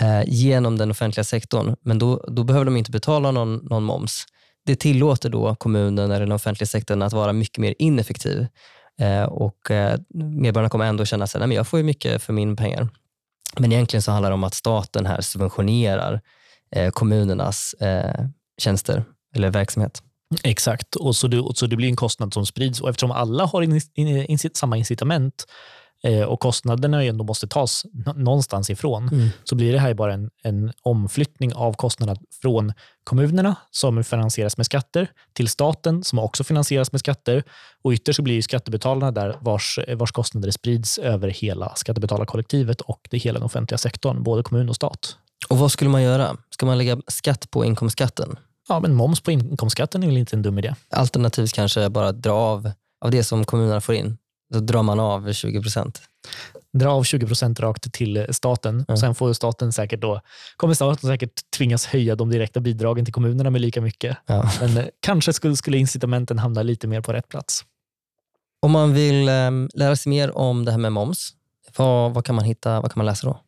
eh, 0.00 0.22
genom 0.26 0.78
den 0.78 0.90
offentliga 0.90 1.24
sektorn. 1.24 1.76
Men 1.82 1.98
då, 1.98 2.24
då 2.28 2.44
behöver 2.44 2.64
de 2.64 2.76
inte 2.76 2.90
betala 2.90 3.30
någon, 3.30 3.56
någon 3.56 3.84
moms. 3.84 4.24
Det 4.66 4.76
tillåter 4.76 5.30
då 5.30 5.54
kommunen 5.54 6.10
eller 6.10 6.20
den 6.20 6.32
offentliga 6.32 6.66
sektorn 6.66 7.02
att 7.02 7.12
vara 7.12 7.32
mycket 7.32 7.58
mer 7.58 7.74
ineffektiv. 7.78 8.46
Eh, 9.00 9.22
och 9.22 9.70
medborgarna 10.14 10.68
kommer 10.68 10.84
ändå 10.84 11.04
känna 11.04 11.24
att 11.24 11.54
jag 11.54 11.66
får 11.66 11.78
ju 11.78 11.84
mycket 11.84 12.22
för 12.22 12.32
min 12.32 12.56
pengar. 12.56 12.88
Men 13.58 13.72
egentligen 13.72 14.02
så 14.02 14.10
handlar 14.10 14.30
det 14.30 14.34
om 14.34 14.44
att 14.44 14.54
staten 14.54 15.06
här 15.06 15.20
subventionerar 15.20 16.20
kommunernas 16.92 17.74
tjänster 18.58 19.04
eller 19.34 19.50
verksamhet. 19.50 20.02
Exakt, 20.42 20.96
och 20.96 21.16
så, 21.16 21.28
det, 21.28 21.40
och 21.40 21.56
så 21.56 21.66
det 21.66 21.76
blir 21.76 21.88
en 21.88 21.96
kostnad 21.96 22.34
som 22.34 22.46
sprids. 22.46 22.80
Och 22.80 22.88
eftersom 22.88 23.10
alla 23.10 23.46
har 23.46 23.62
in, 23.62 23.80
in, 23.94 24.08
in, 24.08 24.38
samma 24.54 24.76
incitament 24.76 25.46
eh, 26.04 26.22
och 26.22 26.40
kostnaderna 26.40 27.02
ju 27.02 27.08
ändå 27.08 27.24
måste 27.24 27.48
tas 27.48 27.86
nå- 27.92 28.12
någonstans 28.12 28.70
ifrån, 28.70 29.30
så 29.44 29.54
blir 29.54 29.72
det 29.72 29.78
här 29.78 29.94
bara 29.94 30.14
en, 30.14 30.30
en 30.42 30.72
omflyttning 30.82 31.54
av 31.54 31.72
kostnaderna 31.72 32.20
från 32.42 32.72
kommunerna 33.04 33.56
som 33.70 34.04
finansieras 34.04 34.56
med 34.56 34.66
skatter 34.66 35.08
till 35.32 35.48
staten 35.48 36.04
som 36.04 36.18
också 36.18 36.44
finansieras 36.44 36.92
med 36.92 37.00
skatter 37.00 37.42
och 37.82 37.92
ytterst 37.92 38.16
så 38.16 38.22
blir 38.22 38.42
skattebetalarna 38.42 39.10
där 39.10 39.36
vars, 39.40 39.78
vars 39.96 40.12
kostnader 40.12 40.50
sprids 40.50 40.98
över 40.98 41.28
hela 41.28 41.74
skattebetalarkollektivet 41.74 42.80
och 42.80 43.08
det 43.10 43.18
hela 43.18 43.38
den 43.38 43.46
offentliga 43.46 43.78
sektorn, 43.78 44.22
både 44.22 44.42
kommun 44.42 44.68
och 44.68 44.76
stat. 44.76 45.16
Och 45.48 45.58
vad 45.58 45.72
skulle 45.72 45.90
man 45.90 46.02
göra? 46.02 46.36
Ska 46.50 46.66
man 46.66 46.78
lägga 46.78 47.00
skatt 47.06 47.50
på 47.50 47.64
inkomstskatten? 47.64 48.36
Ja, 48.68 48.80
men 48.80 48.94
moms 48.94 49.20
på 49.20 49.30
inkomstskatten 49.30 50.02
är 50.02 50.06
väl 50.06 50.16
inte 50.16 50.36
en 50.36 50.42
dum 50.42 50.58
idé? 50.58 50.74
Alternativt 50.90 51.52
kanske 51.52 51.90
bara 51.90 52.12
dra 52.12 52.32
av, 52.32 52.70
av 53.00 53.10
det 53.10 53.24
som 53.24 53.44
kommunerna 53.44 53.80
får 53.80 53.94
in. 53.94 54.18
Då 54.52 54.60
drar 54.60 54.82
man 54.82 55.00
av 55.00 55.32
20 55.32 55.62
procent. 55.62 56.02
dra 56.72 56.90
av 56.90 57.02
20 57.02 57.26
procent 57.26 57.60
rakt 57.60 57.92
till 57.92 58.26
staten. 58.30 58.84
Ja. 58.88 58.96
Sen 58.96 59.14
får 59.14 59.32
staten 59.32 59.72
säkert 59.72 60.00
då, 60.00 60.20
kommer 60.56 60.74
staten 60.74 61.10
säkert 61.10 61.50
tvingas 61.56 61.86
höja 61.86 62.16
de 62.16 62.30
direkta 62.30 62.60
bidragen 62.60 63.04
till 63.04 63.14
kommunerna 63.14 63.50
med 63.50 63.60
lika 63.60 63.80
mycket. 63.80 64.16
Ja. 64.26 64.50
Men 64.60 64.76
eh, 64.76 64.84
kanske 65.00 65.32
skulle, 65.32 65.56
skulle 65.56 65.78
incitamenten 65.78 66.38
hamna 66.38 66.62
lite 66.62 66.86
mer 66.86 67.00
på 67.00 67.12
rätt 67.12 67.28
plats. 67.28 67.64
Om 68.62 68.70
man 68.70 68.94
vill 68.94 69.28
eh, 69.28 69.50
lära 69.74 69.96
sig 69.96 70.10
mer 70.10 70.36
om 70.36 70.64
det 70.64 70.70
här 70.70 70.78
med 70.78 70.92
moms, 70.92 71.30
vad, 71.76 72.14
vad, 72.14 72.24
kan 72.24 72.34
man 72.34 72.44
hitta, 72.44 72.80
vad 72.80 72.92
kan 72.92 73.00
man 73.00 73.06
läsa 73.06 73.26
då? 73.26 73.40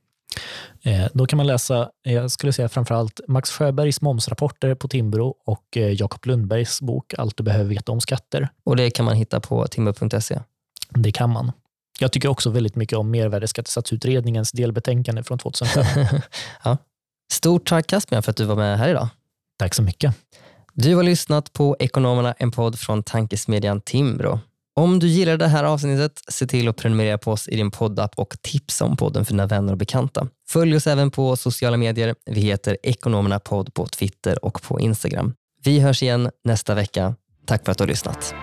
Eh, 0.83 1.07
då 1.13 1.27
kan 1.27 1.37
man 1.37 1.47
läsa, 1.47 1.91
eh, 2.07 2.15
jag 2.15 2.31
skulle 2.31 2.53
säga 2.53 2.69
framförallt 2.69 3.21
Max 3.29 3.51
Sjöbergs 3.51 4.01
momsrapporter 4.01 4.75
på 4.75 4.89
Timbro 4.89 5.35
och 5.47 5.77
eh, 5.77 5.93
Jakob 5.93 6.27
Lundbergs 6.27 6.81
bok 6.81 7.15
Allt 7.19 7.37
du 7.37 7.43
behöver 7.43 7.71
veta 7.71 7.93
om 7.93 8.01
skatter. 8.01 8.49
Och 8.65 8.77
Det 8.77 8.91
kan 8.91 9.05
man 9.05 9.17
hitta 9.17 9.41
på 9.41 9.67
timmo.se. 9.67 10.41
Det 10.91 11.13
kan 11.13 11.31
man. 11.31 11.53
Jag 11.99 12.13
tycker 12.13 12.29
också 12.29 12.51
väldigt 12.51 12.77
mycket 12.77 12.99
om 12.99 13.11
mervärdesskattesatsutredningens 13.11 14.53
delbetänkande 14.53 15.23
från 15.23 15.39
2005. 15.39 16.07
ja. 16.65 16.77
Stort 17.33 17.69
tack 17.69 17.87
Caspian 17.87 18.23
för 18.23 18.31
att 18.31 18.37
du 18.37 18.45
var 18.45 18.57
med 18.57 18.79
här 18.79 18.89
idag. 18.89 19.09
Tack 19.59 19.75
så 19.75 19.83
mycket. 19.83 20.15
Du 20.75 20.95
har 20.95 21.03
lyssnat 21.03 21.53
på 21.53 21.77
Ekonomerna, 21.79 22.35
en 22.39 22.51
podd 22.51 22.79
från 22.79 23.03
tankesmedjan 23.03 23.81
Timbro. 23.81 24.41
Om 24.81 24.99
du 24.99 25.09
gillar 25.09 25.37
det 25.37 25.47
här 25.47 25.65
avsnittet, 25.65 26.23
se 26.29 26.47
till 26.47 26.69
att 26.69 26.77
prenumerera 26.77 27.19
på 27.19 27.33
oss 27.33 27.49
i 27.49 27.57
din 27.57 27.71
poddapp 27.71 28.13
och 28.17 28.35
tipsa 28.43 28.85
om 28.85 28.97
podden 28.97 29.25
för 29.25 29.33
dina 29.33 29.47
vänner 29.47 29.73
och 29.73 29.79
bekanta. 29.79 30.29
Följ 30.49 30.77
oss 30.77 30.87
även 30.87 31.11
på 31.11 31.37
sociala 31.37 31.77
medier. 31.77 32.15
Vi 32.27 32.41
heter 32.41 32.77
Ekonomerna 32.83 33.39
podd 33.39 33.75
på 33.75 33.87
Twitter 33.87 34.45
och 34.45 34.63
på 34.63 34.81
Instagram. 34.81 35.35
Vi 35.65 35.81
hörs 35.81 36.03
igen 36.03 36.31
nästa 36.45 36.75
vecka. 36.75 37.15
Tack 37.47 37.65
för 37.65 37.73
att 37.73 37.79
du 37.79 37.83
har 37.85 37.89
lyssnat. 37.89 38.35